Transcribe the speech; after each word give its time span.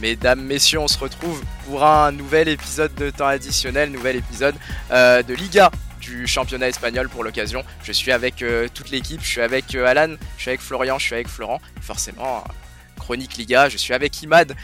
Mesdames, 0.00 0.42
messieurs, 0.42 0.78
on 0.78 0.88
se 0.88 0.98
retrouve 0.98 1.42
pour 1.64 1.82
un 1.82 2.12
nouvel 2.12 2.48
épisode 2.48 2.94
de 2.96 3.08
temps 3.08 3.26
additionnel, 3.26 3.90
nouvel 3.90 4.16
épisode 4.16 4.54
euh, 4.90 5.22
de 5.22 5.32
Liga 5.32 5.70
du 6.00 6.26
championnat 6.26 6.68
espagnol 6.68 7.08
pour 7.08 7.24
l'occasion. 7.24 7.64
Je 7.82 7.92
suis 7.92 8.12
avec 8.12 8.42
euh, 8.42 8.68
toute 8.72 8.90
l'équipe, 8.90 9.22
je 9.22 9.26
suis 9.26 9.40
avec 9.40 9.74
euh, 9.74 9.86
Alan, 9.86 10.16
je 10.36 10.42
suis 10.42 10.50
avec 10.50 10.60
Florian, 10.60 10.98
je 10.98 11.06
suis 11.06 11.14
avec 11.14 11.28
Florent. 11.28 11.62
Forcément, 11.80 12.44
chronique 12.98 13.38
Liga, 13.38 13.70
je 13.70 13.78
suis 13.78 13.94
avec 13.94 14.22
Imad 14.22 14.54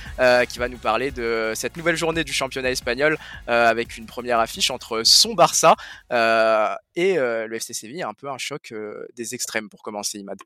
qui 0.49 0.59
va 0.59 0.69
nous 0.69 0.79
parler 0.79 1.11
de 1.11 1.53
cette 1.55 1.79
nouvelle 1.79 1.97
journée 1.97 2.25
du 2.25 2.33
championnat 2.33 2.71
espagnol 2.71 3.17
avec 3.47 3.97
une 3.97 4.07
première 4.07 4.41
affiche 4.41 4.71
entre 4.71 5.03
son 5.05 5.35
Barça 5.35 5.77
et 6.11 7.15
le 7.15 7.55
FC 7.55 7.73
Séville, 7.73 8.03
un 8.03 8.15
peu 8.15 8.29
un 8.29 8.39
choc 8.39 8.75
des 9.15 9.35
extrêmes 9.35 9.69
pour 9.69 9.83
commencer 9.83 10.19
Imad. 10.19 10.39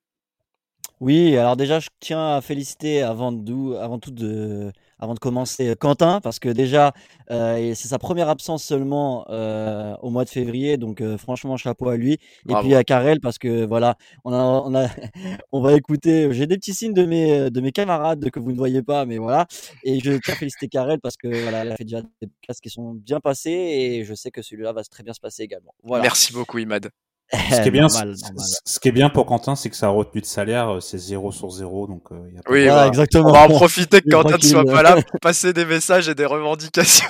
Oui, 1.00 1.36
alors 1.36 1.57
déjà, 1.57 1.79
je 1.79 1.90
tiens 2.00 2.36
à 2.36 2.40
féliciter 2.40 3.02
avant, 3.02 3.30
de, 3.30 3.76
avant 3.76 3.98
tout 3.98 4.11
de, 4.11 4.72
avant 4.98 5.12
de 5.12 5.18
commencer 5.18 5.75
Quentin, 5.79 6.22
parce 6.22 6.38
que 6.38 6.48
déjà, 6.48 6.94
euh, 7.30 7.75
c'est 7.75 7.88
sa 7.88 7.98
première 7.98 8.30
absence 8.30 8.64
seulement 8.64 9.26
euh, 9.29 9.94
au 10.00 10.08
mois 10.08 10.24
de 10.24 10.30
février, 10.30 10.79
donc 10.79 11.02
euh, 11.02 11.18
franchement, 11.18 11.58
chapeau 11.58 11.90
à 11.90 11.98
lui. 11.98 12.14
Et 12.48 12.54
puis 12.62 12.74
à 12.74 12.82
Karel, 12.82 13.21
parce 13.21 13.36
que 13.36 13.66
voilà, 13.66 13.96
on, 14.24 14.32
a, 14.32 14.38
on, 14.38 14.74
a, 14.74 14.88
on 15.52 15.61
va 15.61 15.74
écouter, 15.74 16.32
j'ai 16.32 16.46
des 16.46 16.57
petits 16.57 16.72
signes 16.72 16.94
de 16.94 17.04
mes, 17.04 17.50
de 17.50 17.60
mes 17.60 17.72
camarades 17.72 18.30
que 18.30 18.40
vous 18.40 18.52
ne 18.52 18.57
voyez 18.57 18.82
pas, 18.82 19.04
mais 19.04 19.18
voilà. 19.18 19.46
Et 19.85 20.00
je 20.00 20.13
tiens 20.13 20.32
à 20.32 20.36
féliciter 20.38 20.68
Karel, 20.68 20.99
parce 21.00 21.18
que 21.18 21.29
voilà, 21.29 21.60
elle 21.60 21.72
a 21.72 21.76
fait 21.76 21.85
déjà 21.85 22.00
des 22.00 22.29
podcasts 22.29 22.63
qui 22.63 22.71
sont 22.71 22.94
bien 22.94 23.21
passés, 23.21 23.50
et 23.50 24.04
je 24.04 24.14
sais 24.14 24.30
que 24.30 24.40
celui-là 24.40 24.72
va 24.72 24.82
très 24.82 25.02
bien 25.02 25.13
se 25.13 25.21
passer 25.21 25.43
également. 25.43 25.74
Voilà. 25.82 26.04
Merci 26.04 26.32
beaucoup, 26.32 26.57
Imad. 26.57 26.88
Ce 27.32 27.61
qui, 27.61 27.68
est 27.68 27.71
bien, 27.72 27.89
ce 27.89 28.79
qui 28.79 28.89
est 28.89 28.93
bien 28.93 29.11
pour 29.11 29.26
Quentin, 29.26 29.57
c'est 29.57 29.68
que 29.68 29.75
sa 29.75 29.89
retenue 29.89 30.21
de 30.21 30.26
salaire, 30.26 30.76
euh, 30.76 30.80
c'est 30.80 30.98
0 30.98 31.32
sur 31.32 31.50
0. 31.50 31.89
Donc, 31.89 32.12
euh, 32.12 32.30
y 32.33 32.39
a 32.39 32.41
oui, 32.48 32.64
voilà, 32.64 32.86
exactement. 32.86 33.30
On 33.30 33.32
va 33.32 33.46
en 33.46 33.48
profiter 33.48 34.00
que 34.00 34.08
Quentin 34.08 34.36
ne 34.36 34.42
soit 34.42 34.64
pas 34.64 34.82
là 34.82 35.02
pour 35.02 35.19
passer 35.20 35.52
des 35.52 35.64
messages 35.64 36.08
et 36.08 36.14
des 36.14 36.24
revendications. 36.24 37.08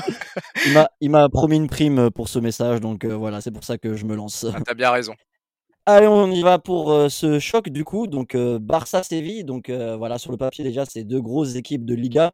il 1.00 1.11
m'a 1.11 1.28
promis 1.28 1.56
une 1.56 1.69
prime 1.69 2.11
pour 2.11 2.31
ce 2.31 2.39
message, 2.39 2.81
donc 2.81 3.05
euh, 3.05 3.14
voilà, 3.14 3.42
c'est 3.42 3.50
pour 3.50 3.64
ça 3.64 3.77
que 3.77 3.94
je 3.94 4.06
me 4.06 4.17
lance. 4.17 4.47
Ah, 4.55 4.59
T'as 4.64 4.75
bien 4.75 4.91
raison. 4.91 5.14
Allez, 5.87 6.06
on 6.06 6.31
y 6.31 6.42
va 6.42 6.59
pour 6.59 6.92
ce 7.09 7.39
choc 7.39 7.69
du 7.69 7.84
coup. 7.84 8.09
Donc 8.09 8.37
Barça-Séville. 8.37 9.44
Donc 9.44 9.70
voilà, 9.70 10.19
sur 10.19 10.33
le 10.33 10.37
papier 10.37 10.64
déjà, 10.64 10.84
c'est 10.84 11.05
deux 11.05 11.20
grosses 11.20 11.55
équipes 11.55 11.84
de 11.84 11.94
Liga. 11.94 12.33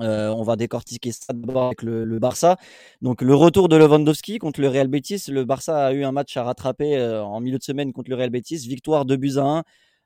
Euh, 0.00 0.28
on 0.28 0.42
va 0.42 0.56
décortiquer 0.56 1.12
ça 1.12 1.32
d'abord 1.32 1.66
avec 1.66 1.82
le, 1.82 2.18
Barça. 2.18 2.56
Donc 3.00 3.22
le 3.22 3.34
retour 3.34 3.68
de 3.68 3.76
Lewandowski 3.76 4.38
contre 4.38 4.60
le 4.60 4.68
Real 4.68 4.88
Betis. 4.88 5.24
Le 5.28 5.44
Barça 5.44 5.86
a 5.86 5.92
eu 5.92 6.04
un 6.04 6.12
match 6.12 6.36
à 6.36 6.42
rattraper 6.44 6.96
euh, 6.96 7.22
en 7.22 7.40
milieu 7.40 7.58
de 7.58 7.62
semaine 7.62 7.92
contre 7.92 8.10
le 8.10 8.16
Real 8.16 8.30
Betis. 8.30 8.66
Victoire 8.66 9.04
de 9.04 9.16
buts 9.16 9.34
à 9.36 9.42
1 9.42 9.62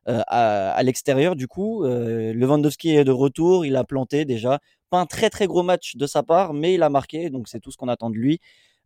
euh, 0.08 0.22
à, 0.27 0.83
l'extérieur 0.83 1.36
du 1.36 1.48
coup. 1.48 1.84
Lewandowski 1.84 2.91
est 2.97 3.05
de 3.05 3.12
retour. 3.12 3.64
Il 3.64 3.77
a 3.77 3.84
planté 3.84 4.25
déjà. 4.25 4.61
Pas 4.91 5.00
un 5.00 5.06
très 5.06 5.30
très 5.30 5.47
gros 5.47 5.62
match 5.62 5.97
de 5.97 6.06
sa 6.06 6.23
part, 6.23 6.55
mais 6.55 6.75
il 6.75 6.83
a 6.83 6.91
marqué. 6.91 7.30
Donc 7.30 7.48
c'est 7.48 7.61
tout 7.61 7.70
ce 7.70 7.77
qu'on 7.77 7.89
attend 7.89 8.11
de 8.11 8.17
lui. 8.17 8.41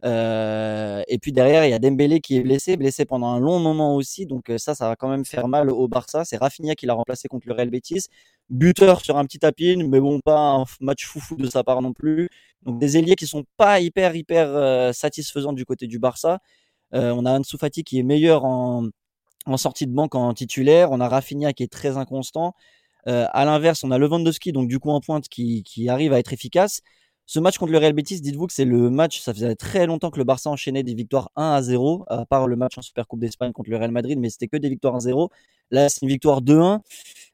Et 0.05 1.19
puis 1.21 1.33
derrière, 1.33 1.65
il 1.65 1.71
y 1.71 1.75
a 1.75 1.79
Dembélé 1.79 2.21
qui 2.21 2.37
est 2.37 2.43
blessé, 2.43 2.77
blessé 2.77 3.05
pendant 3.05 3.29
un 3.29 3.41
long 3.41 3.59
moment 3.59 3.95
aussi. 3.97 4.27
Donc 4.27 4.51
ça, 4.59 4.75
ça 4.75 4.89
va 4.89 4.97
quand 4.97 5.09
même 5.09 5.25
faire 5.25 5.49
mal 5.49 5.71
au 5.71 5.89
Barça. 5.89 6.25
C'est 6.25 6.37
Rafinha 6.37 6.75
qui 6.75 6.87
l'a 6.87 6.95
remplacé 6.95 7.29
contre 7.29 7.49
le 7.49 7.55
Real 7.55 7.71
Betis 7.71 8.09
buteur 8.53 9.01
sur 9.01 9.17
un 9.17 9.25
petit 9.25 9.39
tapis, 9.39 9.77
mais 9.77 10.01
bon, 10.01 10.21
pas 10.21 10.39
un 10.39 10.65
match 10.81 11.07
foufou 11.07 11.37
de 11.37 11.49
sa 11.49 11.65
part 11.65 11.83
non 11.83 11.93
plus. 11.93 12.29
Donc 12.63 12.79
des 12.79 12.97
ailiers 12.97 13.17
qui 13.17 13.27
sont 13.27 13.45
pas 13.57 13.81
hyper 13.81 14.15
hyper 14.15 14.49
euh, 14.49 14.93
satisfaisants 14.93 15.53
du 15.53 15.65
côté 15.65 15.87
du 15.87 15.99
Barça. 15.99 16.39
Euh, 16.95 17.13
on 17.17 17.25
a 17.25 17.39
Ansu 17.39 17.57
Fati 17.59 17.85
qui 17.85 17.99
est 17.99 18.03
meilleur 18.03 18.45
en, 18.45 18.89
sortie 19.57 19.87
de 19.87 19.93
banque 19.93 20.15
en 20.15 20.35
titulaire. 20.35 20.93
On 20.93 21.01
a 21.01 21.09
Rafinha 21.09 21.53
qui 21.53 21.63
est 21.65 21.73
très 21.73 21.97
inconstant. 21.97 22.55
Euh, 23.09 23.27
à 23.33 23.45
l'inverse, 23.45 23.83
on 23.85 23.91
a 23.91 23.99
Lewandowski, 23.99 24.53
donc 24.53 24.69
du 24.69 24.79
coup 24.79 24.91
en 24.91 25.01
pointe, 25.01 25.29
qui 25.29 25.89
arrive 25.89 26.13
à 26.13 26.19
être 26.19 26.33
efficace. 26.33 26.83
Ce 27.27 27.39
match 27.39 27.57
contre 27.57 27.73
le 27.73 27.79
Real 27.79 27.93
Betis, 27.93 28.21
dites-vous 28.21 28.47
que 28.47 28.53
c'est 28.53 28.65
le 28.65 28.91
match, 28.91 29.21
ça 29.21 29.33
faisait 29.33 29.55
très 29.55 29.87
longtemps 29.87 30.11
que 30.11 30.19
le 30.19 30.25
Barça 30.25 30.51
enchaînait 30.51 30.83
des 30.83 30.95
victoires 30.95 31.31
1 31.37 31.53
à 31.53 31.63
0, 31.63 32.05
à 32.09 32.27
part 32.27 32.47
le 32.49 32.57
match 32.57 32.77
en 32.79 32.83
Supercoupe 32.83 33.21
d'Espagne 33.21 33.53
contre 33.53 33.71
le 33.71 33.77
Real 33.77 33.93
Madrid, 33.93 34.19
mais 34.19 34.29
c'était 34.29 34.49
que 34.49 34.57
des 34.57 34.69
victoires 34.69 34.97
1 34.97 35.01
0. 35.01 35.31
Là, 35.71 35.89
c'est 35.89 36.03
une 36.03 36.09
victoire 36.09 36.43
2-1. 36.43 36.81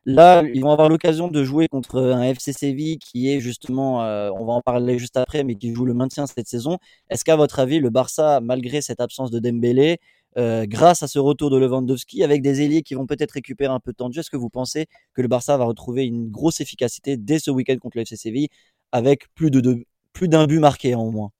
Là, 0.04 0.42
ils 0.54 0.62
vont 0.62 0.70
avoir 0.70 0.88
l'occasion 0.88 1.28
de 1.28 1.42
jouer 1.42 1.68
contre 1.68 2.00
un 2.00 2.22
FC 2.22 2.52
Séville 2.52 2.98
qui 2.98 3.30
est 3.30 3.40
justement, 3.40 4.04
euh, 4.04 4.30
on 4.38 4.44
va 4.44 4.52
en 4.52 4.62
parler 4.62 4.98
juste 4.98 5.16
après, 5.16 5.42
mais 5.42 5.54
qui 5.54 5.74
joue 5.74 5.84
le 5.84 5.94
maintien 5.94 6.26
cette 6.26 6.48
saison. 6.48 6.78
Est-ce 7.10 7.24
qu'à 7.24 7.36
votre 7.36 7.58
avis, 7.58 7.78
le 7.80 7.90
Barça, 7.90 8.40
malgré 8.40 8.80
cette 8.80 9.00
absence 9.00 9.30
de 9.30 9.38
Dembélé, 9.38 9.98
euh, 10.36 10.66
grâce 10.66 11.02
à 11.02 11.08
ce 11.08 11.18
retour 11.18 11.50
de 11.50 11.58
Lewandowski, 11.58 12.22
avec 12.22 12.42
des 12.42 12.62
ailiers 12.62 12.82
qui 12.82 12.94
vont 12.94 13.06
peut-être 13.06 13.32
récupérer 13.32 13.72
un 13.72 13.80
peu 13.80 13.92
de 13.92 13.96
temps 13.96 14.08
de 14.08 14.14
jeu, 14.14 14.20
est-ce 14.20 14.30
que 14.30 14.36
vous 14.36 14.50
pensez 14.50 14.86
que 15.14 15.22
le 15.22 15.28
Barça 15.28 15.56
va 15.56 15.64
retrouver 15.64 16.04
une 16.06 16.30
grosse 16.30 16.60
efficacité 16.60 17.16
dès 17.16 17.38
ce 17.38 17.50
week-end 17.50 17.76
contre 17.78 17.96
le 17.96 18.02
FC 18.02 18.16
Séville 18.16 18.48
avec 18.92 19.32
plus 19.34 19.50
de 19.50 19.84
plus 20.12 20.28
d'un 20.28 20.46
but 20.46 20.58
marqué 20.58 20.94
en 20.94 21.10
moins. 21.10 21.30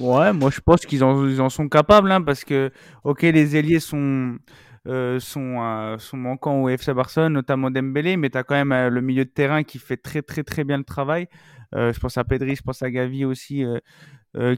Ouais, 0.00 0.32
moi 0.32 0.50
je 0.50 0.60
pense 0.60 0.86
qu'ils 0.86 1.04
en, 1.04 1.50
sont 1.50 1.68
capables, 1.68 2.10
hein, 2.10 2.22
parce 2.22 2.44
que, 2.44 2.70
ok, 3.04 3.22
les 3.22 3.56
ailiers 3.56 3.80
sont, 3.80 4.38
euh, 4.86 5.18
euh, 5.36 5.98
sont 5.98 6.16
manquants 6.16 6.62
au 6.62 6.68
FC 6.68 6.94
Barcelone, 6.94 7.34
notamment 7.34 7.70
Dembélé, 7.70 8.16
mais 8.16 8.30
tu 8.30 8.38
as 8.38 8.42
quand 8.42 8.54
même 8.54 8.72
euh, 8.72 8.88
le 8.88 9.00
milieu 9.00 9.24
de 9.24 9.30
terrain 9.30 9.64
qui 9.64 9.78
fait 9.78 9.96
très 9.96 10.22
très 10.22 10.44
très 10.44 10.64
bien 10.64 10.78
le 10.78 10.84
travail. 10.84 11.28
je 11.72 11.98
pense 11.98 12.16
à 12.16 12.24
Pedri, 12.24 12.56
je 12.56 12.62
pense 12.62 12.82
à 12.82 12.90
Gavi 12.90 13.24
aussi, 13.24 13.64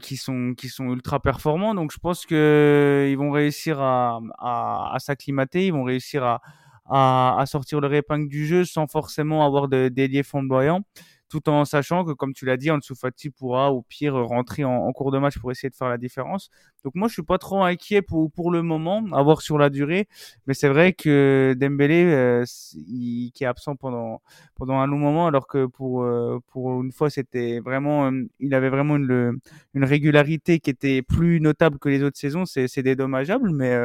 qui, 0.01 0.17
sont, 0.17 0.53
qui 0.55 0.69
sont 0.69 0.85
ultra 0.93 1.19
performants. 1.19 1.75
Donc 1.75 1.91
je 1.91 1.99
pense 1.99 2.25
qu'ils 2.25 3.17
vont 3.17 3.31
réussir 3.31 3.81
à, 3.81 4.19
à, 4.39 4.95
s'acclimater, 4.99 5.67
ils 5.67 5.73
vont 5.73 5.83
réussir 5.83 6.23
à, 6.23 6.41
à, 6.89 7.45
sortir 7.45 7.81
le 7.81 7.93
épingle 7.93 8.29
du 8.29 8.45
jeu 8.45 8.63
sans 8.63 8.87
forcément 8.87 9.45
avoir 9.45 9.67
d'ailier 9.67 10.23
flamboyants 10.23 10.83
tout 11.29 11.47
en 11.47 11.63
sachant 11.63 12.03
que, 12.03 12.11
comme 12.11 12.33
tu 12.33 12.45
l'as 12.45 12.57
dit, 12.57 12.71
Ansu 12.71 12.95
Fati 12.95 13.29
pourra 13.29 13.71
au 13.71 13.83
pire 13.83 14.15
rentrer 14.15 14.63
en, 14.63 14.91
cours 14.93 15.11
de 15.11 15.19
match 15.19 15.37
pour 15.37 15.51
essayer 15.51 15.69
de 15.69 15.75
faire 15.75 15.89
la 15.89 15.97
différence. 15.97 16.49
Donc 16.83 16.95
moi, 16.95 17.07
je 17.07 17.13
suis 17.13 17.23
pas 17.23 17.37
trop 17.37 17.63
inquiet 17.63 18.01
pour, 18.01 18.31
pour 18.31 18.51
le 18.51 18.63
moment, 18.63 19.05
à 19.13 19.21
voir 19.21 19.41
sur 19.41 19.57
la 19.57 19.69
durée. 19.69 20.07
Mais 20.47 20.53
c'est 20.53 20.67
vrai 20.69 20.93
que 20.93 21.55
Dembélé, 21.57 22.03
euh, 22.05 22.43
qui 22.83 23.31
est 23.41 23.45
absent 23.45 23.75
pendant 23.75 24.21
pendant 24.55 24.79
un 24.79 24.87
long 24.87 24.97
moment, 24.97 25.27
alors 25.27 25.47
que 25.47 25.65
pour 25.67 26.03
euh, 26.03 26.39
pour 26.47 26.81
une 26.81 26.91
fois, 26.91 27.09
c'était 27.09 27.59
vraiment, 27.59 28.07
euh, 28.11 28.23
il 28.39 28.53
avait 28.53 28.69
vraiment 28.69 28.95
une 28.97 29.39
une 29.73 29.83
régularité 29.85 30.59
qui 30.59 30.69
était 30.71 31.01
plus 31.01 31.39
notable 31.41 31.79
que 31.79 31.89
les 31.89 32.03
autres 32.03 32.17
saisons. 32.17 32.45
C'est 32.45 32.67
c'est 32.67 32.83
dédommageable, 32.83 33.51
mais 33.51 33.77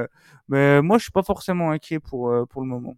mais 0.48 0.82
moi, 0.82 0.98
je 0.98 1.04
suis 1.04 1.12
pas 1.12 1.22
forcément 1.22 1.70
inquiet 1.70 2.00
pour 2.00 2.32
pour 2.48 2.62
le 2.62 2.68
moment. 2.68 2.96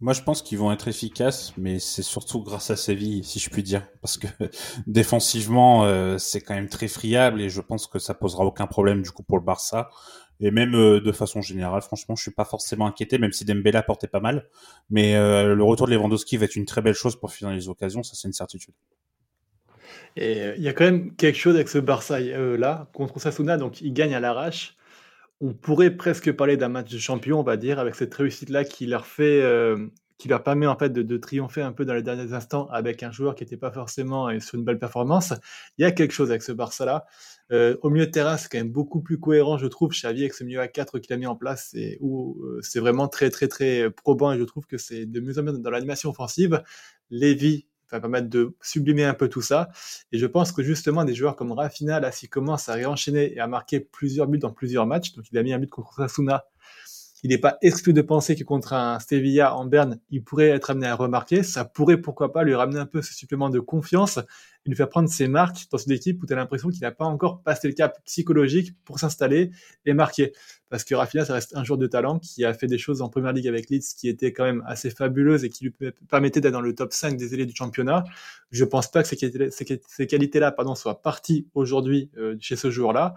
Moi, 0.00 0.12
je 0.12 0.22
pense 0.22 0.42
qu'ils 0.42 0.58
vont 0.58 0.70
être 0.70 0.86
efficaces, 0.86 1.52
mais 1.56 1.80
c'est 1.80 2.04
surtout 2.04 2.40
grâce 2.44 2.70
à 2.70 2.76
Séville, 2.76 3.24
si 3.24 3.40
je 3.40 3.50
puis 3.50 3.64
dire, 3.64 3.84
parce 4.00 4.16
que 4.16 4.28
défensivement, 4.86 5.84
euh, 5.86 6.18
c'est 6.18 6.40
quand 6.40 6.54
même 6.54 6.68
très 6.68 6.86
friable 6.86 7.40
et 7.40 7.48
je 7.48 7.60
pense 7.60 7.88
que 7.88 7.98
ça 7.98 8.14
posera 8.14 8.44
aucun 8.44 8.68
problème 8.68 9.02
du 9.02 9.10
coup 9.10 9.24
pour 9.24 9.38
le 9.38 9.44
Barça. 9.44 9.90
Et 10.38 10.52
même 10.52 10.76
euh, 10.76 11.00
de 11.00 11.10
façon 11.10 11.42
générale, 11.42 11.82
franchement, 11.82 12.14
je 12.14 12.22
suis 12.22 12.30
pas 12.30 12.44
forcément 12.44 12.86
inquiété, 12.86 13.18
même 13.18 13.32
si 13.32 13.44
Dembélé 13.44 13.80
portait 13.84 14.06
pas 14.06 14.20
mal. 14.20 14.46
Mais 14.88 15.16
euh, 15.16 15.56
le 15.56 15.64
retour 15.64 15.88
de 15.88 15.94
Lewandowski 15.94 16.36
va 16.36 16.44
être 16.44 16.54
une 16.54 16.66
très 16.66 16.80
belle 16.80 16.94
chose 16.94 17.18
pour 17.18 17.32
finir 17.32 17.52
les 17.52 17.68
occasions, 17.68 18.04
ça 18.04 18.14
c'est 18.14 18.28
une 18.28 18.34
certitude. 18.34 18.74
Et 20.14 20.52
il 20.56 20.62
y 20.62 20.68
a 20.68 20.72
quand 20.74 20.84
même 20.84 21.16
quelque 21.16 21.38
chose 21.38 21.56
avec 21.56 21.68
ce 21.68 21.78
Barça 21.78 22.20
là 22.20 22.88
contre 22.94 23.18
Sasuna, 23.18 23.56
donc 23.56 23.80
il 23.80 23.92
gagne 23.92 24.14
à 24.14 24.20
l'arrache 24.20 24.76
on 25.40 25.54
pourrait 25.54 25.96
presque 25.96 26.32
parler 26.32 26.56
d'un 26.56 26.68
match 26.68 26.90
de 26.90 26.98
champion, 26.98 27.40
on 27.40 27.44
va 27.44 27.56
dire, 27.56 27.78
avec 27.78 27.94
cette 27.94 28.14
réussite-là 28.14 28.64
qui 28.64 28.86
leur 28.86 29.06
fait, 29.06 29.40
euh, 29.40 29.86
qui 30.18 30.26
leur 30.26 30.42
permet 30.42 30.66
en 30.66 30.76
fait 30.76 30.90
de, 30.92 31.16
triompher 31.16 31.62
un 31.62 31.72
peu 31.72 31.84
dans 31.84 31.94
les 31.94 32.02
derniers 32.02 32.32
instants 32.32 32.66
avec 32.70 33.04
un 33.04 33.12
joueur 33.12 33.36
qui 33.36 33.44
n'était 33.44 33.56
pas 33.56 33.70
forcément 33.70 34.28
euh, 34.28 34.40
sur 34.40 34.58
une 34.58 34.64
belle 34.64 34.80
performance. 34.80 35.32
Il 35.78 35.82
y 35.82 35.84
a 35.84 35.92
quelque 35.92 36.12
chose 36.12 36.30
avec 36.30 36.42
ce 36.42 36.50
Barça-là. 36.50 37.06
Euh, 37.52 37.76
au 37.82 37.90
milieu 37.90 38.06
de 38.06 38.10
terrain, 38.10 38.36
c'est 38.36 38.48
quand 38.48 38.58
même 38.58 38.72
beaucoup 38.72 39.00
plus 39.00 39.20
cohérent, 39.20 39.58
je 39.58 39.66
trouve, 39.68 39.90
Xavi 39.90 40.22
avec 40.22 40.34
ce 40.34 40.42
milieu 40.42 40.60
à 40.60 40.66
4 40.66 40.98
qu'il 40.98 41.12
a 41.12 41.16
mis 41.16 41.26
en 41.26 41.36
place, 41.36 41.72
et 41.74 41.98
où 42.00 42.36
c'est 42.60 42.80
vraiment 42.80 43.06
très 43.08 43.30
très 43.30 43.46
très 43.48 43.90
probant 43.90 44.32
et 44.32 44.38
je 44.38 44.44
trouve 44.44 44.66
que 44.66 44.76
c'est 44.76 45.06
de 45.06 45.20
mieux 45.20 45.38
en 45.38 45.44
mieux 45.44 45.52
dans 45.52 45.70
l'animation 45.70 46.10
offensive. 46.10 46.62
Lévy 47.10 47.67
va 47.96 48.00
permettre 48.00 48.28
de 48.28 48.54
sublimer 48.60 49.04
un 49.04 49.14
peu 49.14 49.28
tout 49.28 49.42
ça. 49.42 49.70
Et 50.12 50.18
je 50.18 50.26
pense 50.26 50.52
que 50.52 50.62
justement, 50.62 51.04
des 51.04 51.14
joueurs 51.14 51.36
comme 51.36 51.52
Rafinha, 51.52 52.00
là, 52.00 52.12
s'il 52.12 52.28
commence 52.28 52.68
à 52.68 52.74
réenchaîner 52.74 53.34
et 53.34 53.40
à 53.40 53.46
marquer 53.46 53.80
plusieurs 53.80 54.26
buts 54.26 54.38
dans 54.38 54.52
plusieurs 54.52 54.86
matchs, 54.86 55.14
donc 55.14 55.26
il 55.30 55.38
a 55.38 55.42
mis 55.42 55.52
un 55.52 55.58
but 55.58 55.70
contre 55.70 55.94
Sasuna, 55.94 56.46
il 57.22 57.30
n'est 57.30 57.38
pas 57.38 57.58
exclu 57.62 57.92
de 57.92 58.02
penser 58.02 58.36
que 58.36 58.44
contre 58.44 58.72
un 58.74 58.98
Stevia 59.00 59.54
en 59.54 59.64
Berne, 59.64 59.98
il 60.10 60.22
pourrait 60.22 60.48
être 60.48 60.70
amené 60.70 60.86
à 60.86 60.94
remarquer. 60.94 61.42
Ça 61.42 61.64
pourrait, 61.64 61.96
pourquoi 61.96 62.32
pas, 62.32 62.44
lui 62.44 62.54
ramener 62.54 62.78
un 62.78 62.86
peu 62.86 63.02
ce 63.02 63.12
supplément 63.12 63.50
de 63.50 63.58
confiance 63.58 64.20
lui 64.68 64.76
fait 64.76 64.86
prendre 64.86 65.08
ses 65.08 65.28
marques 65.28 65.66
dans 65.70 65.78
une 65.78 65.92
équipe 65.92 66.22
où 66.22 66.26
tu 66.26 66.32
as 66.32 66.36
l'impression 66.36 66.68
qu'il 66.68 66.80
n'a 66.82 66.90
pas 66.90 67.04
encore 67.04 67.42
passé 67.42 67.68
le 67.68 67.74
cap 67.74 67.98
psychologique 68.04 68.74
pour 68.84 68.98
s'installer 68.98 69.50
et 69.84 69.92
marquer. 69.92 70.32
Parce 70.68 70.84
que 70.84 70.94
Rafinha, 70.94 71.24
ça 71.24 71.34
reste 71.34 71.56
un 71.56 71.64
joueur 71.64 71.78
de 71.78 71.86
talent 71.86 72.18
qui 72.18 72.44
a 72.44 72.52
fait 72.52 72.66
des 72.66 72.78
choses 72.78 73.00
en 73.00 73.08
première 73.08 73.32
ligue 73.32 73.48
avec 73.48 73.70
Leeds 73.70 73.94
qui 73.96 74.08
étaient 74.08 74.32
quand 74.32 74.44
même 74.44 74.62
assez 74.66 74.90
fabuleuses 74.90 75.44
et 75.44 75.48
qui 75.48 75.64
lui 75.64 75.74
permettaient 76.08 76.40
d'être 76.40 76.52
dans 76.52 76.60
le 76.60 76.74
top 76.74 76.92
5 76.92 77.16
des 77.16 77.34
élèves 77.34 77.46
du 77.46 77.54
championnat. 77.54 78.04
Je 78.50 78.64
pense 78.64 78.90
pas 78.90 79.02
que 79.02 79.08
ces 79.08 80.06
qualités-là 80.06 80.52
pardon, 80.52 80.74
soient 80.74 81.00
parties 81.00 81.46
aujourd'hui 81.54 82.10
euh, 82.18 82.36
chez 82.40 82.56
ce 82.56 82.70
joueur-là. 82.70 83.14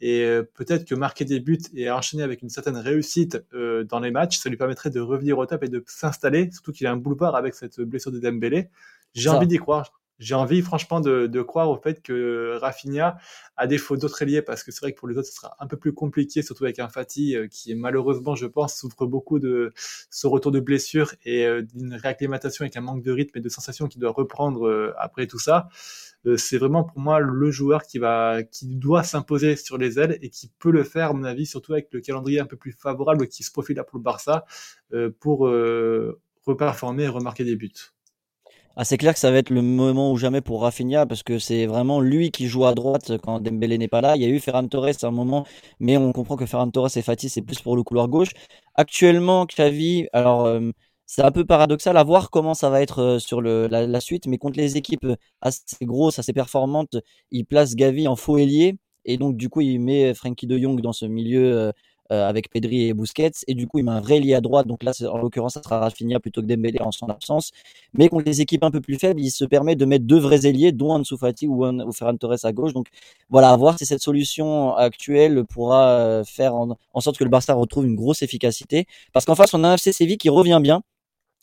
Et 0.00 0.24
euh, 0.24 0.42
peut-être 0.42 0.84
que 0.84 0.96
marquer 0.96 1.24
des 1.24 1.38
buts 1.38 1.60
et 1.74 1.88
enchaîner 1.88 2.24
avec 2.24 2.42
une 2.42 2.48
certaine 2.48 2.76
réussite 2.76 3.40
euh, 3.54 3.84
dans 3.84 4.00
les 4.00 4.10
matchs, 4.10 4.38
ça 4.38 4.50
lui 4.50 4.56
permettrait 4.56 4.90
de 4.90 4.98
revenir 4.98 5.38
au 5.38 5.46
top 5.46 5.62
et 5.62 5.68
de 5.68 5.82
s'installer, 5.86 6.50
surtout 6.50 6.72
qu'il 6.72 6.88
a 6.88 6.90
un 6.90 6.96
boulevard 6.96 7.36
avec 7.36 7.54
cette 7.54 7.80
blessure 7.80 8.10
de 8.10 8.18
Dembélé. 8.18 8.68
J'ai 9.14 9.28
envie 9.28 9.46
d'y 9.46 9.58
croire. 9.58 10.01
J'ai 10.22 10.34
envie 10.34 10.62
franchement 10.62 11.00
de, 11.00 11.26
de, 11.26 11.42
croire 11.42 11.70
au 11.70 11.76
fait 11.76 12.02
que 12.02 12.56
Rafinha, 12.60 13.18
à 13.56 13.66
défaut 13.66 13.96
d'autres 13.96 14.22
alliés, 14.22 14.42
parce 14.42 14.62
que 14.62 14.72
c'est 14.72 14.80
vrai 14.80 14.92
que 14.92 14.98
pour 14.98 15.08
les 15.08 15.16
autres, 15.16 15.28
ce 15.28 15.34
sera 15.34 15.56
un 15.58 15.66
peu 15.66 15.76
plus 15.76 15.92
compliqué, 15.92 16.42
surtout 16.42 16.64
avec 16.64 16.78
un 16.78 16.88
Fatih 16.88 17.36
euh, 17.36 17.48
qui 17.48 17.74
malheureusement, 17.74 18.34
je 18.34 18.46
pense, 18.46 18.76
souffre 18.76 19.06
beaucoup 19.06 19.38
de 19.38 19.72
ce 20.10 20.26
retour 20.26 20.52
de 20.52 20.60
blessure 20.60 21.12
et 21.24 21.46
d'une 21.62 21.94
réacclimatation 21.94 22.62
avec 22.62 22.76
un 22.76 22.80
manque 22.80 23.02
de 23.02 23.12
rythme 23.12 23.38
et 23.38 23.40
de 23.40 23.48
sensations 23.48 23.88
qui 23.88 23.98
doit 23.98 24.12
reprendre 24.12 24.94
après 24.98 25.26
tout 25.26 25.38
ça. 25.38 25.68
Euh, 26.26 26.36
c'est 26.36 26.58
vraiment 26.58 26.84
pour 26.84 26.98
moi 27.00 27.18
le 27.20 27.50
joueur 27.50 27.82
qui 27.82 27.98
va, 27.98 28.42
qui 28.42 28.76
doit 28.76 29.02
s'imposer 29.02 29.56
sur 29.56 29.78
les 29.78 29.98
ailes 29.98 30.18
et 30.22 30.30
qui 30.30 30.50
peut 30.58 30.70
le 30.70 30.84
faire, 30.84 31.10
à 31.10 31.12
mon 31.12 31.24
avis, 31.24 31.46
surtout 31.46 31.72
avec 31.72 31.88
le 31.92 32.00
calendrier 32.00 32.40
un 32.40 32.46
peu 32.46 32.56
plus 32.56 32.72
favorable 32.72 33.28
qui 33.28 33.42
se 33.42 33.50
profile 33.50 33.76
là 33.76 33.84
pour 33.84 33.98
le 33.98 34.02
Barça 34.04 34.44
euh, 34.92 35.10
pour 35.20 35.48
euh, 35.48 36.20
reperformer 36.46 37.04
et 37.04 37.08
remarquer 37.08 37.44
des 37.44 37.56
buts. 37.56 37.72
Ah, 38.76 38.84
c'est 38.84 38.96
clair 38.96 39.12
que 39.12 39.18
ça 39.18 39.30
va 39.30 39.36
être 39.38 39.50
le 39.50 39.60
moment 39.60 40.12
ou 40.12 40.16
jamais 40.16 40.40
pour 40.40 40.62
Rafinha 40.62 41.04
parce 41.06 41.22
que 41.22 41.38
c'est 41.38 41.66
vraiment 41.66 42.00
lui 42.00 42.30
qui 42.30 42.46
joue 42.46 42.64
à 42.64 42.74
droite 42.74 43.12
quand 43.22 43.38
Dembélé 43.40 43.76
n'est 43.76 43.88
pas 43.88 44.00
là. 44.00 44.16
Il 44.16 44.22
y 44.22 44.24
a 44.24 44.28
eu 44.28 44.40
Ferran 44.40 44.66
Torres 44.66 44.88
à 45.02 45.06
un 45.06 45.10
moment, 45.10 45.46
mais 45.78 45.98
on 45.98 46.12
comprend 46.12 46.36
que 46.36 46.46
Ferran 46.46 46.70
Torres 46.70 46.96
et 46.96 47.02
Fatih 47.02 47.28
c'est 47.28 47.42
plus 47.42 47.60
pour 47.60 47.76
le 47.76 47.82
couloir 47.82 48.08
gauche. 48.08 48.30
Actuellement, 48.74 49.44
Xavi, 49.44 50.08
alors 50.14 50.46
c'est 51.06 51.22
un 51.22 51.30
peu 51.32 51.44
paradoxal 51.44 51.98
à 51.98 52.04
voir 52.04 52.30
comment 52.30 52.54
ça 52.54 52.70
va 52.70 52.80
être 52.80 53.00
euh, 53.00 53.18
sur 53.18 53.42
le, 53.42 53.66
la, 53.66 54.00
suite, 54.00 54.26
mais 54.26 54.38
contre 54.38 54.58
les 54.58 54.78
équipes 54.78 55.04
euh, 55.04 55.16
assez 55.42 55.84
grosses, 55.84 56.18
assez 56.18 56.32
performantes, 56.32 56.96
il 57.30 57.44
place 57.44 57.74
Gavi 57.74 58.08
en 58.08 58.16
faux 58.16 58.38
ailier 58.38 58.78
et 59.04 59.18
donc 59.18 59.36
du 59.36 59.50
coup 59.50 59.60
il 59.60 59.78
met 59.80 60.14
Frankie 60.14 60.46
de 60.46 60.56
Jong 60.58 60.80
dans 60.80 60.92
ce 60.94 61.04
milieu 61.06 61.72
euh, 62.12 62.28
avec 62.28 62.50
Pedri 62.50 62.88
et 62.88 62.94
Busquets. 62.94 63.32
Et 63.48 63.54
du 63.54 63.66
coup 63.66 63.78
il 63.78 63.84
met 63.84 63.90
un 63.90 64.00
vrai 64.00 64.18
ailier 64.18 64.34
à 64.34 64.40
droite. 64.40 64.66
Donc 64.66 64.82
là 64.82 64.92
en 65.10 65.18
l'occurrence 65.18 65.54
ça 65.54 65.62
sera 65.62 65.80
Rafinha 65.80 66.20
plutôt 66.20 66.42
que 66.42 66.46
Dembélé 66.46 66.80
en 66.80 66.92
son 66.92 67.06
absence. 67.06 67.52
Mais 67.94 68.08
contre 68.08 68.24
les 68.26 68.40
équipes 68.40 68.64
un 68.64 68.70
peu 68.70 68.80
plus 68.80 68.98
faibles 68.98 69.20
il 69.20 69.30
se 69.30 69.44
permet 69.44 69.76
de 69.76 69.84
mettre 69.84 70.04
deux 70.04 70.18
vrais 70.18 70.46
ailiers 70.46 70.72
dont 70.72 70.92
Ansu 70.92 71.16
Fati 71.16 71.46
ou, 71.48 71.66
ou 71.66 71.92
Ferran 71.92 72.16
Torres 72.16 72.44
à 72.44 72.52
gauche. 72.52 72.72
Donc 72.74 72.88
voilà 73.30 73.50
à 73.50 73.56
voir 73.56 73.78
si 73.78 73.86
cette 73.86 74.02
solution 74.02 74.74
actuelle 74.76 75.44
pourra 75.44 76.22
faire 76.24 76.54
en, 76.54 76.76
en 76.92 77.00
sorte 77.00 77.18
que 77.18 77.24
le 77.24 77.30
Barça 77.30 77.54
retrouve 77.54 77.86
une 77.86 77.96
grosse 77.96 78.22
efficacité. 78.22 78.86
Parce 79.12 79.24
qu'en 79.24 79.34
face 79.34 79.54
on 79.54 79.64
a 79.64 79.68
un 79.68 79.74
FC 79.74 79.92
Séville 79.92 80.18
qui 80.18 80.28
revient 80.28 80.60
bien. 80.62 80.82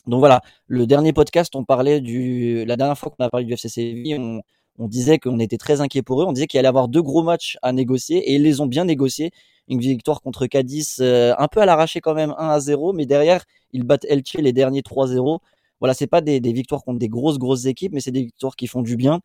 Donc 0.07 0.19
voilà, 0.19 0.41
le 0.67 0.87
dernier 0.87 1.13
podcast, 1.13 1.55
on 1.55 1.65
parlait 1.65 2.01
du, 2.01 2.65
la 2.65 2.77
dernière 2.77 2.97
fois 2.97 3.11
qu'on 3.11 3.23
a 3.23 3.29
parlé 3.29 3.45
du 3.45 3.53
FC 3.53 3.69
Séville, 3.69 4.17
on, 4.17 4.41
on 4.79 4.87
disait 4.87 5.19
qu'on 5.19 5.39
était 5.39 5.57
très 5.57 5.81
inquiet 5.81 6.01
pour 6.01 6.21
eux. 6.21 6.25
On 6.25 6.31
disait 6.31 6.47
qu'il 6.47 6.57
allait 6.57 6.67
avoir 6.69 6.87
deux 6.87 7.01
gros 7.01 7.21
matchs 7.21 7.57
à 7.61 7.73
négocier 7.73 8.17
et 8.17 8.35
ils 8.35 8.43
les 8.43 8.61
ont 8.61 8.65
bien 8.65 8.85
négociés. 8.85 9.31
Une 9.67 9.79
victoire 9.79 10.21
contre 10.21 10.47
Cadiz, 10.47 10.97
euh, 11.01 11.35
un 11.37 11.47
peu 11.47 11.61
à 11.61 11.65
l'arraché 11.65 12.01
quand 12.01 12.15
même, 12.15 12.33
1 12.37 12.49
à 12.49 12.59
0, 12.59 12.93
mais 12.93 13.05
derrière, 13.05 13.43
ils 13.73 13.83
battent 13.83 14.05
Elche 14.05 14.33
les 14.35 14.53
derniers 14.53 14.81
3-0. 14.81 15.39
Voilà, 15.79 15.93
c'est 15.93 16.07
pas 16.07 16.21
des, 16.21 16.39
victoires 16.39 16.83
contre 16.83 16.97
des 16.97 17.09
grosses, 17.09 17.37
grosses 17.37 17.65
équipes, 17.65 17.93
mais 17.93 17.99
c'est 17.99 18.11
des 18.11 18.23
victoires 18.23 18.55
qui 18.55 18.67
font 18.67 18.81
du 18.81 18.95
bien. 18.95 19.19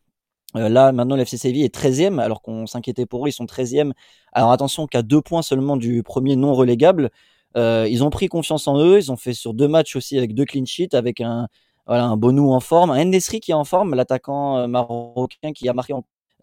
Euh, 0.57 0.69
là, 0.69 0.93
maintenant, 0.93 1.17
l'FC 1.17 1.47
est 1.47 1.75
13e, 1.75 2.21
alors 2.21 2.43
qu'on 2.43 2.67
s'inquiétait 2.67 3.07
pour 3.07 3.25
eux, 3.25 3.29
ils 3.29 3.33
sont 3.33 3.47
13e. 3.47 3.93
Alors 4.33 4.53
attention 4.53 4.87
qu'à 4.87 5.03
deux 5.03 5.21
points 5.21 5.43
seulement 5.43 5.77
du 5.77 6.03
premier 6.03 6.37
non 6.37 6.55
relégable. 6.55 7.11
Euh, 7.57 7.87
ils 7.89 8.03
ont 8.05 8.11
pris 8.11 8.29
confiance 8.29 8.69
en 8.69 8.79
eux. 8.79 8.99
Ils 8.99 9.13
ont 9.13 9.17
fait 9.17 9.35
sur 9.35 9.55
deux 9.55 9.69
matchs 9.69 9.97
aussi 9.97 10.19
avec 10.19 10.35
deux 10.35 10.45
clean 10.45 10.65
sheets, 10.65 10.95
avec 10.95 11.21
un, 11.21 11.49
voilà, 11.87 12.05
un 12.05 12.17
Bonou 12.17 12.53
en 12.53 12.61
forme, 12.61 12.91
un 12.91 13.05
Nesri 13.05 13.41
qui 13.41 13.51
est 13.51 13.55
en 13.55 13.65
forme, 13.65 13.95
l'attaquant 13.95 14.59
euh, 14.59 14.67
marocain 14.67 15.53
qui 15.53 15.69
a 15.69 15.75
marqué 15.75 15.95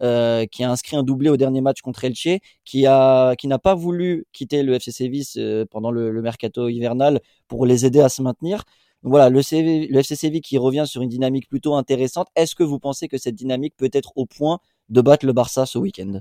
euh, 0.02 0.46
qui 0.46 0.64
a 0.64 0.70
inscrit 0.70 0.96
un 0.96 1.02
doublé 1.02 1.30
au 1.30 1.36
dernier 1.36 1.60
match 1.60 1.80
contre 1.80 2.04
Elche, 2.04 2.38
qui 2.64 2.86
a 2.86 3.34
qui 3.36 3.48
n'a 3.48 3.58
pas 3.58 3.74
voulu 3.74 4.26
quitter 4.32 4.62
le 4.62 4.74
FC 4.74 4.92
Séville 4.92 5.24
euh, 5.36 5.64
pendant 5.70 5.90
le, 5.90 6.22
mercato 6.22 6.68
hivernal 6.68 7.20
pour 7.48 7.66
les 7.66 7.86
aider 7.86 8.00
à 8.00 8.08
se 8.08 8.22
maintenir. 8.22 8.64
Voilà, 9.02 9.30
le, 9.30 9.42
CV, 9.42 9.88
FC 9.96 10.14
Séville 10.14 10.40
qui 10.42 10.58
revient 10.58 10.84
sur 10.86 11.02
une 11.02 11.08
dynamique 11.08 11.48
plutôt 11.48 11.74
intéressante. 11.74 12.28
Est-ce 12.36 12.54
que 12.54 12.62
vous 12.62 12.78
pensez 12.78 13.08
que 13.08 13.18
cette 13.18 13.34
dynamique 13.34 13.74
peut 13.76 13.90
être 13.92 14.12
au 14.16 14.26
point 14.26 14.60
de 14.90 15.00
battre 15.00 15.26
le 15.26 15.32
Barça 15.32 15.66
ce 15.66 15.78
week-end? 15.78 16.20